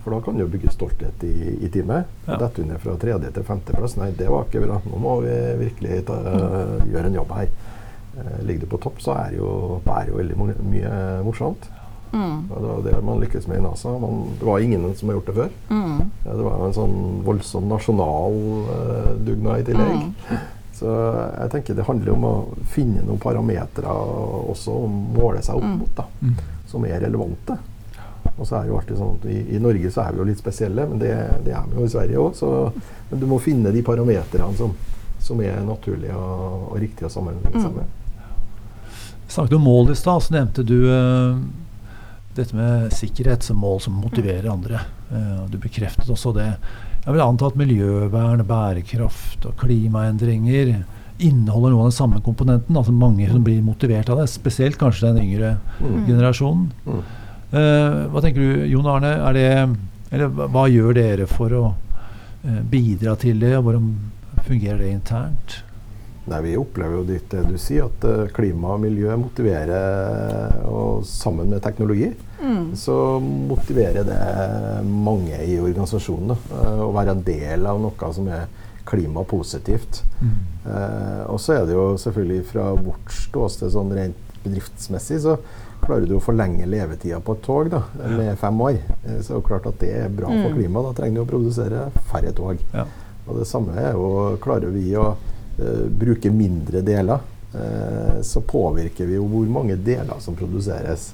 For 0.00 0.14
da 0.14 0.20
kan 0.24 0.38
du 0.38 0.46
bygge 0.48 0.72
stolthet 0.72 1.24
i, 1.24 1.56
i 1.60 1.68
teamet. 1.68 2.08
Ja. 2.26 2.38
Dette 2.40 2.62
under 2.62 2.78
fra 2.80 2.94
tredje 3.00 3.32
til 3.36 3.44
femteplass, 3.44 3.98
nei, 4.00 4.12
det 4.16 4.30
var 4.32 4.46
ikke 4.46 4.62
bra. 4.64 4.78
Nå 4.88 5.00
må 5.00 5.18
vi 5.26 5.34
virkelig 5.60 6.06
ta, 6.08 6.16
uh, 6.24 6.78
gjøre 6.88 7.10
en 7.10 7.18
jobb 7.20 7.34
her. 7.36 7.50
Uh, 8.16 8.38
ligger 8.48 8.64
du 8.64 8.70
på 8.72 8.80
topp, 8.86 9.02
så 9.04 9.18
er 9.26 9.36
jo, 9.36 9.50
det 9.84 9.98
er 9.98 10.08
jo 10.08 10.22
veldig 10.22 10.38
mye 10.70 10.94
morsomt. 11.26 11.68
Mm. 12.10 12.38
Det 12.48 12.62
var 12.64 12.80
det 12.82 13.02
man 13.06 13.20
lykkes 13.22 13.46
med 13.46 13.60
i 13.60 13.64
NASA. 13.66 13.92
Man, 14.02 14.24
det 14.40 14.48
var 14.48 14.64
ingen 14.64 14.88
som 14.96 15.12
har 15.12 15.18
gjort 15.18 15.28
det 15.28 15.36
før. 15.36 15.52
Mm. 15.68 15.98
Ja, 16.24 16.30
det 16.32 16.46
var 16.48 16.56
jo 16.56 16.70
en 16.70 16.78
sånn 16.80 16.96
voldsom 17.28 17.68
nasjonal 17.70 18.40
uh, 18.70 19.12
dugnad 19.20 19.60
i 19.60 19.68
tillegg. 19.68 20.08
Mm. 20.08 20.48
Så 20.80 20.88
jeg 20.88 21.52
tenker 21.52 21.76
det 21.76 21.84
handler 21.84 22.14
om 22.14 22.22
å 22.24 22.34
finne 22.72 23.02
noen 23.04 23.20
parametere 23.20 23.92
også 23.92 24.78
å 24.80 24.86
måle 24.88 25.42
seg 25.44 25.58
opp 25.60 25.66
mm. 25.66 25.76
mot, 25.82 25.92
da, 25.98 26.06
mm. 26.24 26.38
som 26.70 26.86
er 26.88 27.02
relevante. 27.04 27.58
Og 28.30 28.46
så 28.48 28.56
er 28.56 28.64
det 28.64 28.70
jo 28.70 28.78
alltid 28.78 29.00
sånn 29.00 29.16
at 29.18 29.26
i, 29.28 29.38
i, 29.56 29.60
Norge 29.60 29.92
så 29.92 30.04
er 30.04 30.14
vi 30.14 30.22
jo 30.22 30.28
litt 30.30 30.40
spesielle, 30.40 30.86
men 30.88 31.00
det, 31.02 31.12
det 31.44 31.52
er 31.56 31.66
vi 31.68 31.76
jo 31.76 31.84
i 31.84 31.92
Sverige 31.92 32.22
òg. 32.22 32.82
Men 33.10 33.20
du 33.20 33.26
må 33.28 33.40
finne 33.44 33.72
de 33.74 33.82
parametrene 33.84 34.56
som, 34.56 34.72
som, 35.20 35.42
er 35.44 35.60
naturlige 35.66 36.16
og, 36.16 36.70
og 36.70 36.78
riktige 36.80 37.10
å 37.10 37.12
sammenligne 37.12 37.60
seg 37.60 37.76
med. 37.76 37.96
Vi 39.26 39.34
snakket 39.34 39.58
om 39.58 39.66
mål 39.68 39.92
i 39.92 39.98
stad, 39.98 40.24
så 40.24 40.34
nevnte 40.38 40.64
du 40.66 40.78
uh, 40.88 41.36
dette 42.38 42.56
med 42.56 42.88
sikkerhet 42.96 43.44
som 43.44 43.60
mål 43.60 43.82
som 43.84 44.00
motiverer 44.00 44.48
andre. 44.50 44.80
Uh, 45.12 45.44
du 45.52 45.60
bekreftet 45.60 46.08
også 46.08 46.32
det. 46.40 46.54
Jeg 47.00 47.14
vil 47.14 47.22
anta 47.24 47.48
at 47.48 47.56
miljøvern, 47.56 48.42
bærekraft 48.44 49.46
og 49.48 49.54
klimaendringer 49.60 50.74
inneholder 51.20 51.72
noe 51.72 51.84
av 51.84 51.90
den 51.90 51.96
samme 51.96 52.20
komponenten. 52.24 52.76
altså 52.76 52.92
Mange 52.92 53.28
som 53.30 53.44
blir 53.44 53.62
motivert 53.64 54.10
av 54.12 54.20
det, 54.20 54.28
spesielt 54.32 54.78
kanskje 54.80 55.10
den 55.10 55.24
yngre 55.24 55.54
mm. 55.80 56.04
generasjonen. 56.08 56.68
Mm. 56.84 57.00
Uh, 57.50 58.06
hva 58.12 58.22
tenker 58.22 58.44
du, 58.44 58.66
Jon 58.70 58.88
Arne? 58.88 59.14
Det, 59.34 59.46
eller 60.14 60.46
hva 60.52 60.68
gjør 60.70 60.94
dere 60.96 61.26
for 61.30 61.56
å 61.56 61.64
uh, 61.72 62.60
bidra 62.70 63.16
til 63.20 63.40
det? 63.42 63.56
og 63.58 63.66
Hvordan 63.66 63.90
fungerer 64.46 64.84
det 64.84 64.94
internt? 64.94 65.60
Nei, 66.28 66.40
Vi 66.44 66.56
opplever 66.60 67.00
jo 67.00 67.04
det 67.08 67.42
du 67.48 67.56
sier, 67.58 67.88
at 67.88 68.04
uh, 68.04 68.26
klima 68.34 68.74
og 68.74 68.82
miljø 68.82 69.14
motiverer, 69.18 70.60
og 70.68 71.04
sammen 71.08 71.48
med 71.50 71.62
teknologi, 71.64 72.10
mm. 72.42 72.74
så 72.76 72.96
motiverer 73.24 74.04
det 74.06 74.20
mange 74.84 75.40
i 75.46 75.56
organisasjonen 75.60 76.34
da, 76.34 76.66
å 76.84 76.90
være 76.94 77.16
en 77.16 77.24
del 77.26 77.66
av 77.66 77.80
noe 77.80 78.12
som 78.14 78.28
er 78.28 78.50
klimapositivt. 78.90 80.02
Mm. 80.20 80.38
og 81.30 81.38
så 81.40 81.54
er 81.54 81.66
det 81.68 81.76
jo 81.76 81.84
selvfølgelig 82.00 82.46
fra 82.48 82.64
vårt 82.74 83.12
ståsted 83.14 83.70
sånn 83.72 83.92
rent 83.96 84.30
bedriftsmessig, 84.42 85.20
så 85.22 85.36
klarer 85.80 86.06
du 86.08 86.16
å 86.16 86.22
forlenge 86.22 86.68
levetida 86.68 87.20
på 87.24 87.36
et 87.36 87.42
tog 87.44 87.70
da, 87.72 87.82
med 87.98 88.32
fem 88.40 88.60
år, 88.64 88.78
eh, 89.04 89.20
så 89.24 89.34
er 89.34 89.40
det 89.40 89.48
klart 89.48 89.68
at 89.70 89.80
det 89.82 89.92
er 90.02 90.12
bra 90.12 90.30
for 90.30 90.52
mm. 90.52 90.56
klimaet. 90.58 90.90
Da 90.90 90.96
trenger 91.00 91.20
du 91.20 91.24
å 91.24 91.30
produsere 91.30 91.86
færre 92.10 92.32
tog. 92.36 92.60
Ja. 92.74 92.86
Og 93.26 93.40
det 93.40 93.46
samme 93.48 93.76
er 93.78 93.92
jo 93.94 94.36
Klarer 94.42 94.72
vi 94.74 94.88
å 94.98 95.12
uh, 95.60 95.86
bruke 95.88 96.30
mindre 96.30 96.80
deler, 96.80 97.20
uh, 97.54 98.22
så 98.22 98.40
påvirker 98.40 99.06
vi 99.06 99.18
jo 99.18 99.26
hvor 99.28 99.46
mange 99.50 99.76
deler 99.76 100.20
som 100.20 100.36
produseres. 100.38 101.10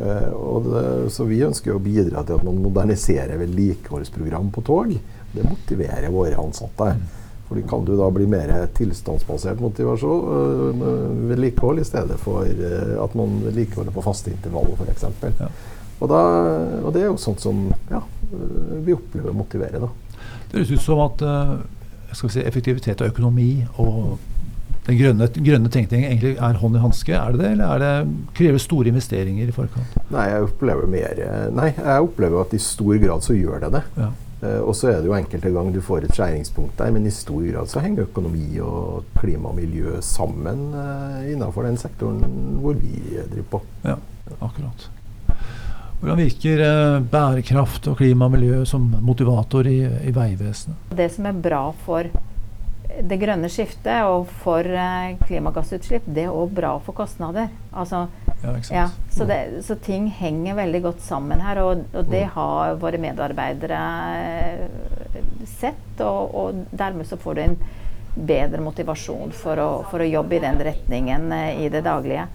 Uh, 0.00 0.62
det, 0.66 1.10
så 1.12 1.24
vi 1.28 1.44
ønsker 1.46 1.74
å 1.74 1.82
bidra 1.82 2.24
til 2.24 2.38
at 2.38 2.46
man 2.46 2.62
moderniserer 2.64 3.38
vedlikeholdsprogram 3.40 4.50
på 4.54 4.64
tog. 4.66 4.96
Det 5.32 5.44
motiverer 5.44 6.10
våre 6.12 6.40
ansatte. 6.40 6.90
For 7.46 7.54
Fordi 7.54 7.62
kan 7.70 7.84
du 7.86 7.92
da 7.94 8.08
bli 8.10 8.24
mer 8.26 8.50
tilstandsbasert 8.74 9.60
motivasjon, 9.62 10.80
vedlikehold, 11.28 11.78
i 11.78 11.84
stedet 11.86 12.16
for 12.18 12.42
at 12.42 13.14
man 13.14 13.36
vedlikeholder 13.44 13.94
på 13.94 14.02
faste 14.02 14.32
intervaller, 14.32 14.74
f.eks. 14.74 15.04
Ja. 15.38 15.50
Og, 16.00 16.10
og 16.10 16.90
det 16.92 17.04
er 17.04 17.06
jo 17.06 17.20
sånt 17.22 17.44
som 17.44 17.68
ja, 17.86 18.02
vi 18.82 18.96
opplever 18.96 19.30
å 19.30 19.38
motivere. 19.38 19.78
Da. 19.78 19.92
Det 20.50 20.58
høres 20.58 20.74
ut 20.74 20.84
som 20.88 21.04
at 21.06 21.22
si, 22.16 22.42
effektivitet 22.42 23.02
og 23.04 23.12
økonomi 23.12 23.50
og 23.76 24.16
den 24.86 24.98
grønne, 25.00 25.26
grønne 25.34 25.70
tenkningen 25.72 26.06
egentlig 26.06 26.36
er 26.38 26.60
hånd 26.60 26.76
i 26.78 26.82
hanske? 26.82 27.14
Er 27.18 27.34
det 27.34 27.40
det, 27.42 27.48
eller 27.56 27.72
er 27.74 27.82
det, 27.82 28.20
krever 28.38 28.62
store 28.62 28.92
investeringer 28.92 29.48
i 29.50 29.54
forkant? 29.54 29.96
Nei, 30.14 30.28
jeg 30.30 30.76
mer 30.92 31.24
Nei, 31.54 31.72
jeg 31.74 32.06
opplever 32.06 32.44
at 32.44 32.54
i 32.54 32.62
stor 32.62 32.94
grad 33.02 33.26
så 33.26 33.34
gjør 33.34 33.66
det 33.66 33.72
det. 33.78 33.82
Ja. 33.98 34.12
Uh, 34.36 34.60
og 34.68 34.74
så 34.76 34.90
er 34.90 34.98
det 35.00 35.08
jo 35.08 35.16
enkelte 35.16 35.50
ganger 35.50 35.72
du 35.72 35.80
får 35.80 36.04
et 36.04 36.14
skjæringspunkt 36.14 36.76
der, 36.78 36.92
men 36.92 37.08
i 37.08 37.14
stor 37.14 37.40
grad 37.40 37.70
så 37.72 37.80
henger 37.80 38.04
økonomi 38.04 38.60
og 38.60 39.06
klima 39.16 39.48
og 39.48 39.56
miljø 39.56 39.96
sammen 40.04 40.68
uh, 40.76 41.24
innenfor 41.24 41.64
den 41.66 41.80
sektoren 41.80 42.20
hvor 42.60 42.76
vi 42.76 43.00
driver 43.16 43.48
på. 43.56 43.62
Ja, 43.86 43.96
akkurat. 44.36 44.90
Hvordan 46.00 46.20
virker 46.20 46.62
uh, 46.62 47.02
bærekraft 47.10 47.88
og 47.90 47.98
klima 47.98 48.28
og 48.28 48.36
miljø 48.36 48.62
som 48.68 48.84
motivator 49.00 49.68
i, 49.70 49.80
i 50.06 50.14
Vegvesenet? 50.14 50.90
Det 50.96 51.10
som 51.14 51.28
er 51.30 51.44
bra 51.48 51.64
for 51.86 52.10
det 52.96 53.18
grønne 53.20 53.48
skiftet 53.52 54.06
og 54.08 54.28
for 54.40 54.64
klimagassutslipp, 55.26 56.06
det 56.08 56.28
er 56.28 56.32
òg 56.32 56.54
bra 56.56 56.70
for 56.80 56.96
kostnader. 56.96 57.50
Altså 57.76 58.06
ja, 58.42 58.54
ja, 58.70 58.90
så, 59.10 59.24
det, 59.24 59.64
så, 59.64 59.74
ting 59.74 60.08
henger 60.10 60.54
veldig 60.54 60.82
godt 60.82 61.00
sammen 61.02 61.40
her, 61.40 61.60
og, 61.62 61.86
og 61.92 62.10
det 62.10 62.26
mm. 62.26 62.32
har 62.34 62.76
våre 62.80 63.00
medarbeidere 63.00 63.80
eh, 64.20 65.20
sett. 65.48 66.00
Og, 66.04 66.34
og, 66.34 66.64
dermed 66.70 67.08
så 67.08 67.18
får 67.20 67.34
du 67.34 67.42
en 67.46 67.56
bedre 68.16 68.60
motivasjon 68.64 69.32
for 69.36 69.60
å, 69.60 69.70
for 69.90 70.04
å 70.04 70.08
jobbe 70.08 70.36
i 70.36 70.42
den 70.44 70.60
retningen 70.68 71.32
eh, 71.32 71.64
i 71.64 71.70
det 71.72 71.82
daglige. 71.86 72.28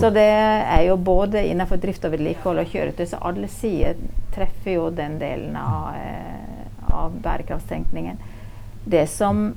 Så 0.00 0.10
det 0.14 0.24
er 0.24 0.82
jo 0.86 0.96
både 0.96 1.42
innenfor 1.50 1.80
drift 1.80 2.04
og 2.08 2.14
vedlikehold 2.14 2.62
og 2.62 2.70
kjøretøy, 2.72 3.04
så 3.10 3.20
alle 3.28 3.48
sider 3.52 3.98
treffer 4.32 4.78
jo 4.78 4.86
den 4.94 5.18
delen 5.20 5.56
av, 5.60 5.92
eh, 5.98 6.94
av 6.96 7.18
bærekraftstenkningen. 7.24 8.16
Det 8.84 9.04
som 9.08 9.52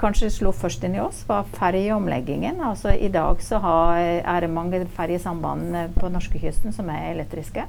kanskje 0.00 0.30
slo 0.32 0.52
først 0.52 0.84
inn 0.84 0.96
i 0.98 1.02
oss, 1.02 1.24
var 1.28 1.48
ferjeomleggingen. 1.56 2.60
Altså, 2.64 2.92
I 2.92 3.08
dag 3.08 3.40
så 3.44 3.60
har, 3.60 3.98
er 4.00 4.40
det 4.40 4.50
mange 4.52 4.84
ferjesamband 4.96 5.96
på 5.96 6.12
norskekysten 6.12 6.76
som 6.76 6.90
er 6.92 7.14
elektriske. 7.14 7.64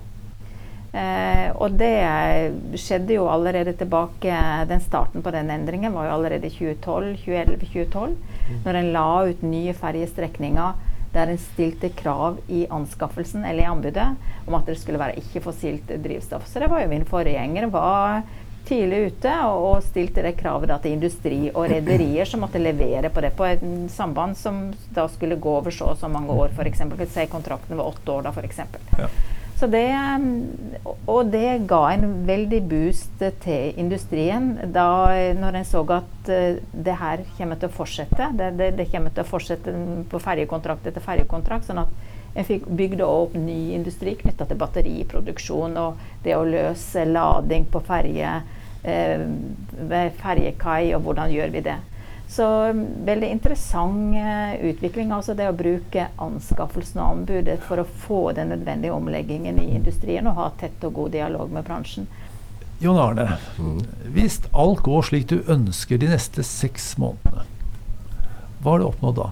Eh, 0.91 1.47
og 1.55 1.77
det 1.79 1.95
skjedde 2.75 3.15
jo 3.15 3.29
allerede 3.31 3.71
tilbake 3.79 4.39
Den 4.67 4.81
starten 4.83 5.23
på 5.23 5.31
den 5.31 5.47
endringen 5.47 5.93
var 5.95 6.09
jo 6.09 6.15
allerede 6.17 6.49
i 6.49 6.55
2011-2012, 6.57 7.95
mm. 7.95 8.57
når 8.65 8.79
en 8.79 8.89
la 8.91 9.05
ut 9.29 9.45
nye 9.47 9.73
ferjestrekninger 9.73 10.90
der 11.13 11.31
en 11.31 11.41
stilte 11.41 11.89
krav 11.89 12.37
i 12.47 12.65
anskaffelsen 12.71 13.43
eller 13.45 13.63
i 13.63 13.71
anbudet 13.71 14.07
om 14.47 14.55
at 14.55 14.69
det 14.69 14.77
skulle 14.79 15.01
være 15.01 15.19
ikke-fossilt 15.19 15.91
drivstoff. 16.03 16.47
Så 16.47 16.63
det 16.63 16.69
var 16.71 16.83
jo 16.83 16.91
min 16.91 17.07
forgjenger 17.07 17.67
var 17.73 18.21
tidlig 18.67 18.99
ute 19.11 19.33
og, 19.49 19.83
stilte 19.83 20.23
det 20.23 20.35
kravet 20.39 20.69
da, 20.71 20.77
til 20.79 20.95
industri 20.95 21.39
og 21.49 21.67
rederier 21.71 22.29
som 22.29 22.43
måtte 22.45 22.61
levere 22.61 23.09
på 23.11 23.23
det 23.25 23.33
på 23.35 23.47
et 23.49 23.63
samband 23.91 24.37
som 24.39 24.63
da 24.95 25.07
skulle 25.11 25.39
gå 25.41 25.57
over 25.59 25.73
så 25.75 25.91
og 25.91 25.99
så 25.99 26.07
mange 26.11 26.31
år, 26.31 26.53
f.eks. 26.55 26.83
Si 27.11 27.27
kontrakten 27.31 27.79
var 27.79 27.91
åtte 27.91 28.17
år, 28.17 28.27
da, 28.27 28.35
f.eks. 28.35 28.61
Ja. 28.99 29.09
Så 29.61 29.67
det, 29.69 29.85
og 31.05 31.27
det 31.29 31.67
ga 31.69 31.81
en 31.93 32.23
veldig 32.25 32.61
boost 32.65 33.19
til 33.43 33.77
industrien 33.77 34.55
da 34.73 34.87
når 35.37 35.59
en 35.59 35.67
så 35.69 35.83
at 35.93 36.31
uh, 36.33 36.57
det 36.73 36.95
her 36.97 37.21
kommer 37.37 37.59
til 37.61 37.69
å 37.69 37.75
fortsette. 37.75 38.31
Det, 38.39 38.47
det, 38.57 38.71
det 38.79 38.87
kommer 38.89 39.13
til 39.13 39.21
å 39.21 39.29
fortsette 39.29 39.75
på 40.09 40.21
ferjekontrakt 40.23 40.89
etter 40.89 41.05
ferjekontrakt. 41.05 41.69
sånn 41.69 41.83
at 41.83 41.93
en 42.33 42.47
fikk 42.47 42.65
bygd 42.73 43.03
opp 43.05 43.37
ny 43.37 43.75
industri 43.75 44.15
knytta 44.17 44.49
til 44.49 44.57
batteriproduksjon 44.57 45.77
og 45.77 46.01
det 46.25 46.33
å 46.39 46.47
løse 46.47 47.05
lading 47.05 47.69
på 47.69 47.83
ferje 47.85 48.33
eh, 48.81 49.25
ved 49.77 50.17
ferjekai, 50.23 50.93
og 50.95 51.05
hvordan 51.05 51.33
gjør 51.37 51.53
vi 51.53 51.65
det. 51.69 51.77
Så 52.31 52.45
mm, 52.47 52.85
veldig 53.05 53.27
interessant 53.27 54.15
eh, 54.15 54.53
utvikling. 54.69 55.11
Altså 55.11 55.35
det 55.35 55.49
å 55.51 55.55
bruke 55.55 56.07
anskaffelsen 56.21 57.01
og 57.03 57.17
anbudet 57.17 57.57
for 57.65 57.81
å 57.81 57.87
få 58.05 58.21
den 58.37 58.53
nødvendige 58.53 58.95
omleggingen 58.95 59.59
i 59.59 59.73
industrien 59.75 60.29
og 60.31 60.39
ha 60.39 60.51
tett 60.61 60.85
og 60.87 60.95
god 60.95 61.11
dialog 61.17 61.51
med 61.51 61.67
bransjen. 61.67 62.07
Jon 62.81 62.97
Arne, 62.97 63.35
hvis 64.15 64.39
alt 64.57 64.79
går 64.81 65.03
slik 65.05 65.27
du 65.29 65.41
ønsker 65.51 65.99
de 66.01 66.07
neste 66.09 66.41
seks 66.47 66.95
månedene, 66.97 67.43
hva 68.61 68.73
har 68.73 68.81
du 68.81 68.87
oppnådd 68.87 69.19
da? 69.19 69.27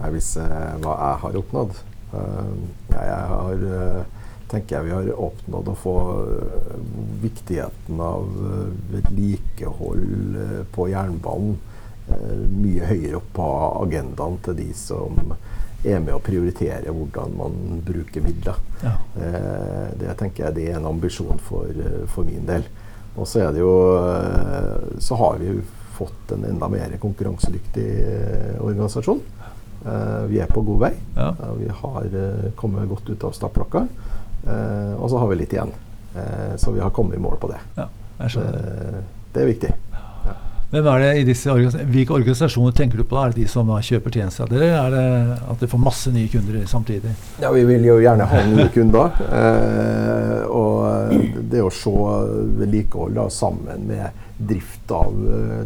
Nei, 0.00 0.10
hvis 0.16 0.32
eh, 0.40 0.72
hva 0.82 0.96
jeg 0.96 1.20
har 1.20 1.36
oppnådd 1.38 1.72
uh, 2.14 2.52
Jeg 2.94 3.18
har 3.30 3.64
uh, 3.68 4.22
tenker 4.48 4.78
jeg 4.78 4.86
vi 4.86 4.94
har 4.94 5.10
oppnådd 5.28 5.68
å 5.68 5.76
få 5.78 5.94
uh, 6.24 6.74
viktigheten 7.22 8.00
av 8.02 8.26
vedlikehold 8.94 10.38
på 10.74 10.88
jernbanen 10.94 11.58
mye 12.06 12.86
høyere 12.88 13.18
opp 13.18 13.30
på 13.36 13.50
agendaen 13.84 14.38
til 14.44 14.56
de 14.58 14.70
som 14.76 15.34
er 15.84 16.00
med 16.00 16.14
å 16.16 16.22
prioritere 16.24 16.92
hvordan 16.92 17.36
man 17.36 17.80
bruker 17.84 18.24
midler. 18.24 18.60
Ja. 18.84 18.94
det 20.00 20.16
tenker 20.20 20.46
jeg 20.46 20.56
det 20.56 20.66
er 20.70 20.78
en 20.78 20.88
ambisjon 20.88 21.40
for, 21.44 21.68
for 22.12 22.28
min 22.28 22.46
del. 22.48 22.64
Og 23.14 23.28
så 23.30 23.44
er 23.44 23.52
det 23.54 23.60
jo 23.62 23.74
Så 24.98 25.14
har 25.20 25.36
vi 25.38 25.52
jo 25.52 25.60
fått 25.94 26.32
en 26.34 26.44
enda 26.48 26.66
mer 26.68 26.96
konkurransedyktig 26.98 27.86
organisasjon. 28.58 29.20
Vi 30.26 30.40
er 30.42 30.50
på 30.50 30.64
god 30.66 30.80
vei. 30.88 30.92
Ja. 31.14 31.28
Vi 31.60 31.68
har 31.82 32.16
kommet 32.58 32.88
godt 32.90 33.12
ut 33.12 33.28
av 33.28 33.36
startblokka. 33.36 33.84
og 34.98 35.10
så 35.10 35.20
har 35.22 35.30
vi 35.30 35.38
litt 35.38 35.52
igjen. 35.54 35.72
så 36.56 36.72
vi 36.72 36.80
har 36.80 36.90
kommet 36.90 37.16
i 37.16 37.22
mål 37.22 37.38
på 37.38 37.52
det. 37.52 37.60
Ja, 37.76 37.88
det 38.18 39.42
er 39.42 39.46
viktig. 39.52 39.70
Ja. 40.70 40.80
Hvem 40.80 40.88
er 40.90 40.98
det 41.04 41.10
i 41.20 41.24
disse 41.28 41.50
organisasjonene, 41.52 41.92
Hvilke 41.94 42.14
organisasjoner 42.16 42.72
tenker 42.74 42.98
du 42.98 43.04
på? 43.04 43.18
Er 43.20 43.30
det 43.34 43.42
de 43.44 43.48
som 43.48 43.68
kjøper 43.68 44.10
tjenester 44.10 44.44
av 44.46 44.50
dere, 44.50 44.70
eller 44.72 44.96
er 44.98 45.28
det 45.28 45.38
at 45.52 45.60
dere 45.60 45.70
får 45.70 45.82
masse 45.84 46.10
nye 46.14 46.28
kunder 46.32 46.64
samtidig? 46.66 47.12
Ja, 47.42 47.52
Vi 47.52 47.64
vil 47.68 47.84
jo 47.84 47.98
gjerne 48.02 48.26
ha 48.26 48.42
nye 48.48 48.68
kunder. 48.74 49.10
og 50.50 51.14
det 51.50 51.62
å 51.62 51.70
se 51.72 51.94
vedlikehold 52.58 53.20
sammen 53.32 53.86
med 53.86 54.10
drift 54.38 54.90
av 54.90 55.14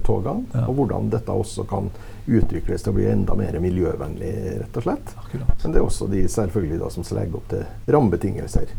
togene, 0.04 0.44
og 0.66 0.74
hvordan 0.76 1.08
dette 1.10 1.32
også 1.32 1.64
kan 1.68 1.88
utvikles 2.28 2.82
til 2.84 2.92
å 2.92 2.96
bli 2.98 3.06
enda 3.08 3.34
mer 3.38 3.56
miljøvennlig, 3.62 4.32
rett 4.60 4.76
og 4.76 4.84
slett. 4.84 5.14
Akkurat. 5.16 5.54
Men 5.64 5.72
det 5.72 5.80
er 5.80 5.86
også 5.86 6.08
de 6.12 6.26
selvfølgelig 6.28 6.80
da, 6.82 6.90
som 6.92 7.06
legger 7.16 7.38
opp 7.40 7.48
til 7.48 7.64
rammebetingelser. 7.94 8.74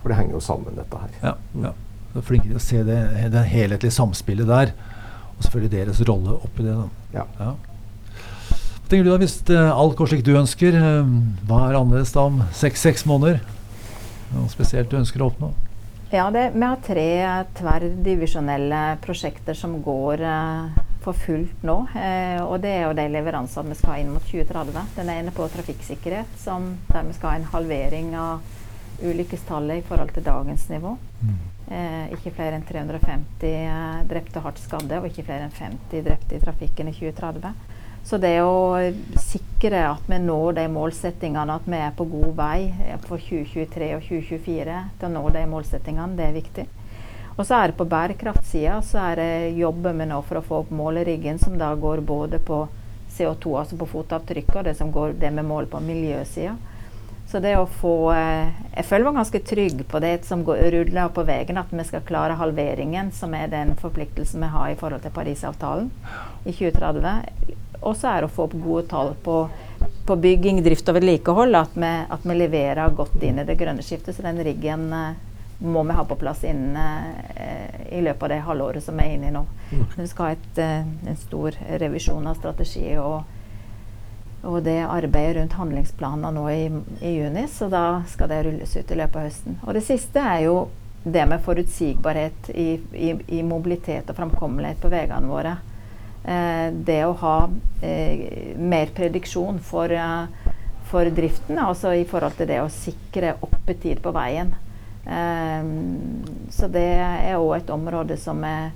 For 0.00 0.08
det 0.08 0.16
henger 0.16 0.38
jo 0.38 0.40
sammen, 0.40 0.78
dette 0.78 0.96
her. 1.02 1.12
Ja, 1.22 1.34
ja. 1.66 1.74
Du 2.14 2.20
er 2.20 2.24
flinkere 2.24 2.54
til 2.54 2.60
å 2.60 2.64
se 2.64 2.82
det, 2.86 2.98
det 3.34 3.42
helhetlige 3.50 3.92
samspillet 3.92 4.48
der. 4.48 4.72
Og 5.34 5.46
selvfølgelig 5.46 5.72
deres 5.74 6.02
rolle 6.08 6.38
oppi 6.38 6.66
det. 6.66 6.74
Da. 6.78 6.88
Ja. 7.18 7.26
ja. 7.40 7.52
Hva 8.84 8.88
tenker 8.88 9.06
du 9.06 9.10
da, 9.10 9.18
Hvis 9.22 9.36
uh, 9.50 9.72
alt 9.72 9.98
går 9.98 10.12
slik 10.12 10.24
du 10.26 10.34
ønsker, 10.38 10.76
uh, 10.78 11.12
hva 11.48 11.66
er 11.68 11.78
annerledes 11.80 12.14
da 12.14 12.28
om 12.30 12.42
seks 12.54 13.06
måneder? 13.08 13.40
Noe 14.34 14.50
spesielt 14.52 14.90
du 14.90 14.98
ønsker 14.98 15.22
å 15.22 15.30
oppnå? 15.30 15.52
Ja, 16.14 16.30
det, 16.30 16.50
Vi 16.54 16.62
har 16.62 16.76
tre 16.86 17.10
tverrdivisjonelle 17.58 18.82
prosjekter 19.02 19.56
som 19.58 19.80
går 19.82 20.20
eh, 20.22 20.82
for 21.02 21.18
fullt 21.18 21.64
nå. 21.66 21.74
Eh, 21.98 22.38
og 22.44 22.60
det 22.62 22.70
er 22.70 22.84
jo 22.86 22.92
de 22.94 23.08
leveransene 23.10 23.72
vi 23.72 23.78
skal 23.80 23.94
ha 23.94 23.96
inn 24.02 24.12
mot 24.14 24.28
2030. 24.28 24.92
Den 24.94 25.10
ene 25.10 25.34
på 25.34 25.48
trafikksikkerhet, 25.50 26.36
som, 26.38 26.74
der 26.92 27.08
vi 27.08 27.16
skal 27.16 27.32
ha 27.32 27.40
en 27.40 27.50
halvering 27.56 28.14
av 28.14 28.44
ulykkestallet 29.02 29.82
i 29.82 29.86
forhold 29.88 30.14
til 30.14 30.26
dagens 30.28 30.68
nivå. 30.70 30.94
Mm. 31.24 31.40
Eh, 31.64 32.12
ikke 32.12 32.34
flere 32.36 32.58
enn 32.58 32.66
350 32.68 33.46
eh, 33.48 34.00
drepte 34.08 34.40
og 34.40 34.50
hardt 34.50 34.60
skadde, 34.60 34.98
og 34.98 35.08
ikke 35.08 35.24
flere 35.24 35.46
enn 35.46 35.54
50 35.56 36.04
drepte 36.04 36.36
i 36.36 36.42
trafikken 36.42 36.90
i 36.90 36.96
2030. 36.96 37.54
Så 38.04 38.18
det 38.20 38.34
å 38.44 38.76
sikre 39.16 39.86
at 39.88 40.04
vi 40.10 40.18
når 40.20 40.58
de 40.58 40.66
målsettingene, 40.68 41.56
at 41.56 41.64
vi 41.64 41.78
er 41.80 41.94
på 41.96 42.04
god 42.12 42.34
vei 42.36 42.58
for 43.06 43.16
2023 43.16 43.94
og 43.96 44.04
2024 44.04 44.80
til 45.00 45.08
å 45.08 45.12
nå 45.14 45.22
de 45.32 45.44
målsettingene, 45.48 46.18
det 46.18 46.26
er 46.26 46.36
viktig. 46.36 46.66
Og 47.34 47.46
så 47.48 47.56
er 47.56 47.72
det 47.72 47.78
på 47.78 47.88
bærekraftsida 47.88 48.76
så 48.84 49.00
er 49.08 49.22
det 49.22 49.56
jobber 49.56 49.96
vi 49.96 50.06
nå 50.10 50.20
for 50.28 50.38
å 50.38 50.44
få 50.44 50.60
opp 50.62 50.74
måleriggen, 50.76 51.40
som 51.40 51.56
da 51.58 51.72
går 51.74 52.04
både 52.04 52.44
på 52.44 52.60
CO2, 53.16 53.56
altså 53.62 53.80
på 53.80 53.88
fotavtrykket, 53.88 54.60
og 54.60 54.68
det 54.68 54.76
som 54.76 54.92
går 54.92 55.16
det 55.18 55.32
med 55.32 55.48
mål 55.48 55.72
på 55.72 55.80
miljøsida. 55.80 56.58
Så 57.30 57.40
det 57.42 57.54
å 57.58 57.64
få 57.80 58.12
eh, 58.14 58.52
Jeg 58.76 58.86
føler 58.86 59.08
meg 59.08 59.18
ganske 59.18 59.40
trygg 59.48 59.80
på 59.90 60.00
det 60.04 60.12
som 60.28 60.44
går, 60.46 60.60
ruller 60.74 61.12
på 61.14 61.24
veien, 61.26 61.58
at 61.58 61.72
vi 61.72 61.86
skal 61.88 62.04
klare 62.06 62.38
halveringen, 62.38 63.10
som 63.16 63.34
er 63.34 63.50
den 63.52 63.74
forpliktelsen 63.80 64.44
vi 64.44 64.50
har 64.52 64.70
i 64.70 64.78
forhold 64.78 65.02
til 65.02 65.14
Parisavtalen 65.14 65.90
i 66.44 66.52
2030. 66.52 67.54
Og 67.84 67.96
så 67.98 68.10
er 68.10 68.22
det 68.22 68.30
å 68.30 68.34
få 68.34 68.46
opp 68.48 68.56
gode 68.56 68.86
tall 68.92 69.12
på, 69.24 69.38
på 70.08 70.16
bygging, 70.20 70.62
drift 70.64 70.88
og 70.88 70.98
vedlikehold. 70.98 71.56
At 71.58 71.76
vi, 71.76 71.92
at 72.16 72.24
vi 72.24 72.38
leverer 72.38 72.96
godt 72.96 73.22
inn 73.22 73.40
i 73.40 73.46
det 73.48 73.58
grønne 73.60 73.84
skiftet. 73.84 74.16
Så 74.16 74.24
den 74.24 74.40
riggen 74.44 74.86
eh, 74.94 75.16
må 75.64 75.82
vi 75.84 75.96
ha 75.96 76.04
på 76.04 76.16
plass 76.20 76.44
innen 76.44 76.76
eh, 77.36 77.98
i 77.98 78.00
løpet 78.04 78.22
av 78.22 78.32
det 78.32 78.40
halvåret 78.46 78.84
som 78.84 78.98
vi 78.98 79.06
er 79.06 79.16
inne 79.16 79.30
i 79.30 79.34
nå. 79.34 79.44
Mm. 79.72 79.84
Vi 79.96 80.08
skal 80.10 80.30
ha 80.30 80.36
et, 80.36 80.58
eh, 80.60 81.10
en 81.10 81.20
stor 81.20 81.56
revisjon 81.82 82.26
av 82.26 82.38
strategi 82.40 82.86
og, 83.00 83.22
og 84.44 84.62
det 84.66 84.78
arbeidet 84.84 85.36
rundt 85.38 85.58
handlingsplaner 85.58 86.32
nå 86.34 86.44
i, 86.52 86.64
i, 87.00 87.12
juni, 87.18 87.46
så 87.48 87.68
da 87.72 88.02
skal 88.08 88.30
det 88.30 88.42
rulles 88.46 88.76
ut 88.76 88.90
i 88.90 88.98
løpet 88.98 89.20
av 89.20 89.28
høsten. 89.28 89.60
Og 89.64 89.76
det 89.76 89.84
siste 89.86 90.22
er 90.22 90.46
jo 90.46 90.56
det 91.04 91.26
med 91.28 91.42
forutsigbarhet 91.44 92.50
i, 92.54 92.68
i, 92.96 93.12
i 93.38 93.42
mobilitet 93.44 94.08
og 94.08 94.18
framkommelighet 94.18 94.80
på 94.80 94.92
veiene 94.92 95.30
våre. 95.30 95.56
Eh, 96.24 96.68
det 96.72 97.00
å 97.04 97.16
ha 97.20 97.36
eh, 97.84 98.54
mer 98.56 98.92
prediksjon 98.96 99.60
for, 99.64 99.92
eh, 99.92 100.52
for 100.88 101.10
driften, 101.12 101.60
altså 101.60 101.92
i 101.92 102.06
forhold 102.08 102.38
til 102.38 102.48
det 102.48 102.62
å 102.62 102.72
sikre 102.72 103.36
oppetid 103.44 104.00
på 104.04 104.14
veien. 104.16 104.54
Um, 105.04 106.24
så 106.48 106.64
det 106.72 106.86
er 106.96 107.36
òg 107.36 107.58
et 107.58 107.70
område 107.74 108.16
som 108.16 108.38
er 108.48 108.70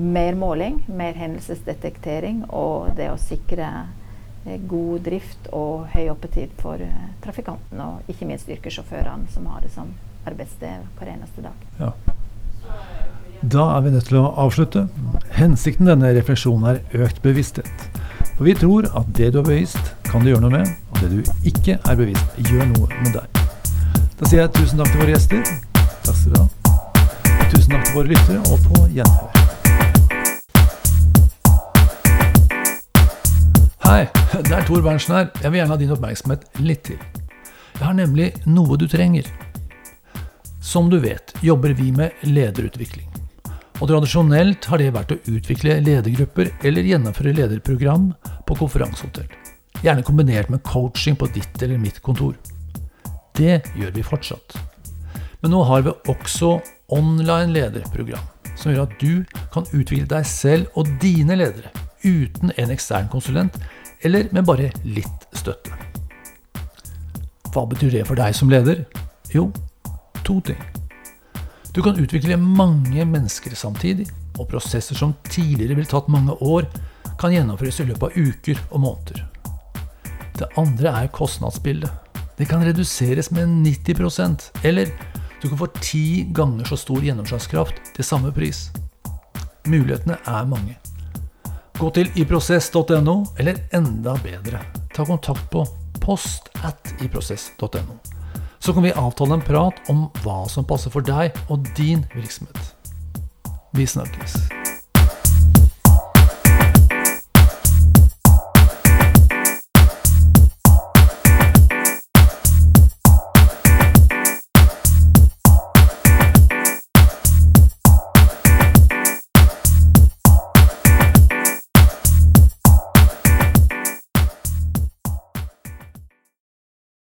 mer 0.00 0.34
måling, 0.34 0.78
mer 0.86 1.12
hendelsesdetektering 1.18 2.46
og 2.48 2.94
det 2.96 3.10
å 3.12 3.18
sikre 3.20 3.66
eh, 3.68 3.99
god 4.44 5.04
drift 5.04 5.50
og 5.52 5.86
høy 5.92 6.08
oppetid 6.12 6.54
for 6.60 6.80
uh, 6.80 7.02
trafikantene, 7.24 7.86
og 7.86 8.12
ikke 8.12 8.28
minst 8.28 8.48
yrkessjåførene, 8.48 9.28
som 9.34 9.46
har 9.52 9.60
det 9.64 9.72
som 9.74 9.92
arbeidssted 10.28 10.86
hver 10.98 11.12
eneste 11.12 11.44
dag. 11.44 11.68
Ja. 11.80 11.92
Da 13.40 13.66
er 13.76 13.80
vi 13.80 13.90
nødt 13.94 14.08
til 14.10 14.18
å 14.20 14.32
avslutte. 14.36 14.86
Hensikten 15.32 15.88
denne 15.88 16.12
refleksjonen 16.16 16.66
er 16.74 17.04
økt 17.06 17.22
bevissthet. 17.24 17.86
For 18.36 18.44
vi 18.44 18.54
tror 18.56 18.88
at 18.96 19.08
det 19.16 19.30
du 19.32 19.40
er 19.40 19.48
bevisst, 19.48 19.94
kan 20.10 20.24
du 20.24 20.32
gjøre 20.32 20.44
noe 20.44 20.58
med, 20.58 20.74
og 20.92 21.00
det 21.00 21.10
du 21.12 21.48
ikke 21.48 21.78
er 21.80 21.96
bevisst, 21.96 22.38
gjør 22.50 22.68
noe 22.74 22.88
med 23.00 23.16
deg. 23.16 23.42
Da 24.20 24.28
sier 24.28 24.44
jeg 24.44 24.54
tusen 24.58 24.80
takk 24.80 24.92
til 24.92 25.04
våre 25.04 25.14
gjester. 25.16 25.44
Takk 26.04 26.16
skal 26.20 26.32
du 26.32 26.40
ha. 26.42 26.48
Tusen 27.48 27.72
takk 27.72 27.84
til 27.88 27.96
våre 27.96 28.12
lyttere, 28.12 28.40
og 28.52 28.64
på 28.68 28.88
gjenhør. 28.92 29.29
Hei, 33.90 34.04
det 34.46 34.52
er 34.54 34.62
Tor 34.62 34.84
Berntsen 34.86 35.16
her. 35.16 35.24
Jeg 35.42 35.50
vil 35.50 35.58
gjerne 35.58 35.74
ha 35.74 35.76
din 35.80 35.90
oppmerksomhet 35.90 36.44
litt 36.62 36.84
til. 36.86 36.98
Jeg 37.74 37.82
har 37.82 37.96
nemlig 37.98 38.28
noe 38.46 38.76
du 38.78 38.84
trenger. 38.86 39.26
Som 40.62 40.92
du 40.92 41.00
vet, 41.02 41.32
jobber 41.42 41.74
vi 41.74 41.88
med 41.96 42.22
lederutvikling. 42.22 43.08
Og 43.80 43.90
tradisjonelt 43.90 44.68
har 44.70 44.78
det 44.78 44.92
vært 44.94 45.16
å 45.16 45.18
utvikle 45.32 45.80
ledergrupper 45.82 46.52
eller 46.62 46.86
gjennomføre 46.86 47.34
lederprogram 47.34 48.06
på 48.46 48.60
konferansehotell. 48.62 49.26
Gjerne 49.82 50.06
kombinert 50.06 50.54
med 50.54 50.62
coaching 50.70 51.18
på 51.18 51.26
ditt 51.34 51.58
eller 51.58 51.82
mitt 51.82 51.98
kontor. 51.98 52.38
Det 53.34 53.58
gjør 53.74 53.98
vi 53.98 54.06
fortsatt. 54.06 54.60
Men 55.42 55.56
nå 55.56 55.66
har 55.66 55.82
vi 55.82 55.98
også 56.14 56.60
online 56.94 57.58
lederprogram, 57.58 58.22
som 58.54 58.70
gjør 58.70 58.86
at 58.86 58.98
du 59.02 59.40
kan 59.50 59.66
utvikle 59.74 60.06
deg 60.14 60.34
selv 60.38 60.78
og 60.78 60.94
dine 61.02 61.42
ledere 61.42 61.74
uten 62.04 62.52
en 62.56 62.72
ekstern 62.72 63.08
konsulent, 63.12 63.56
eller 64.02 64.28
med 64.32 64.46
bare 64.48 64.70
litt 64.84 65.26
støtte. 65.36 65.76
Hva 67.50 67.64
betyr 67.66 67.90
det 67.98 68.06
for 68.08 68.18
deg 68.18 68.34
som 68.36 68.50
leder? 68.52 68.84
Jo, 69.34 69.48
to 70.24 70.38
ting. 70.46 70.60
Du 71.74 71.82
kan 71.82 71.98
utvikle 71.98 72.38
mange 72.40 73.04
mennesker 73.06 73.54
samtidig, 73.58 74.08
og 74.38 74.48
prosesser 74.50 74.96
som 74.98 75.12
tidligere 75.28 75.76
ville 75.78 75.90
tatt 75.90 76.08
mange 76.10 76.34
år, 76.42 76.66
kan 77.20 77.34
gjennomføres 77.34 77.82
i 77.82 77.88
løpet 77.90 78.08
av 78.08 78.16
uker 78.16 78.62
og 78.70 78.82
måneder. 78.86 79.26
Det 80.40 80.48
andre 80.58 80.94
er 81.02 81.12
kostnadsbildet. 81.12 81.90
Det 82.38 82.48
kan 82.48 82.64
reduseres 82.64 83.28
med 83.36 83.50
90% 83.66 84.64
eller 84.64 84.88
du 85.42 85.48
kan 85.48 85.58
få 85.60 85.66
ti 85.80 86.04
ganger 86.32 86.64
så 86.64 86.78
stor 86.80 87.04
gjennomslagskraft 87.04 87.82
til 87.96 88.04
samme 88.04 88.32
pris. 88.32 88.70
Mulighetene 89.68 90.16
er 90.24 90.48
mange. 90.48 90.79
Gå 91.80 91.88
til 91.96 92.10
iprosess.no, 92.20 93.14
eller 93.40 93.56
enda 93.72 94.12
bedre, 94.20 94.58
ta 94.92 95.06
kontakt 95.08 95.46
på 95.48 95.62
post 96.04 96.50
at 96.60 96.90
iprosess.no. 97.00 97.96
Så 98.60 98.74
kan 98.76 98.84
vi 98.84 98.92
avtale 98.92 99.38
en 99.38 99.44
prat 99.46 99.80
om 99.88 100.02
hva 100.20 100.42
som 100.52 100.66
passer 100.68 100.92
for 100.92 101.00
deg 101.00 101.32
og 101.48 101.64
din 101.78 102.04
virksomhet. 102.12 102.74
Vi 103.72 103.88
snakkes. 103.88 104.36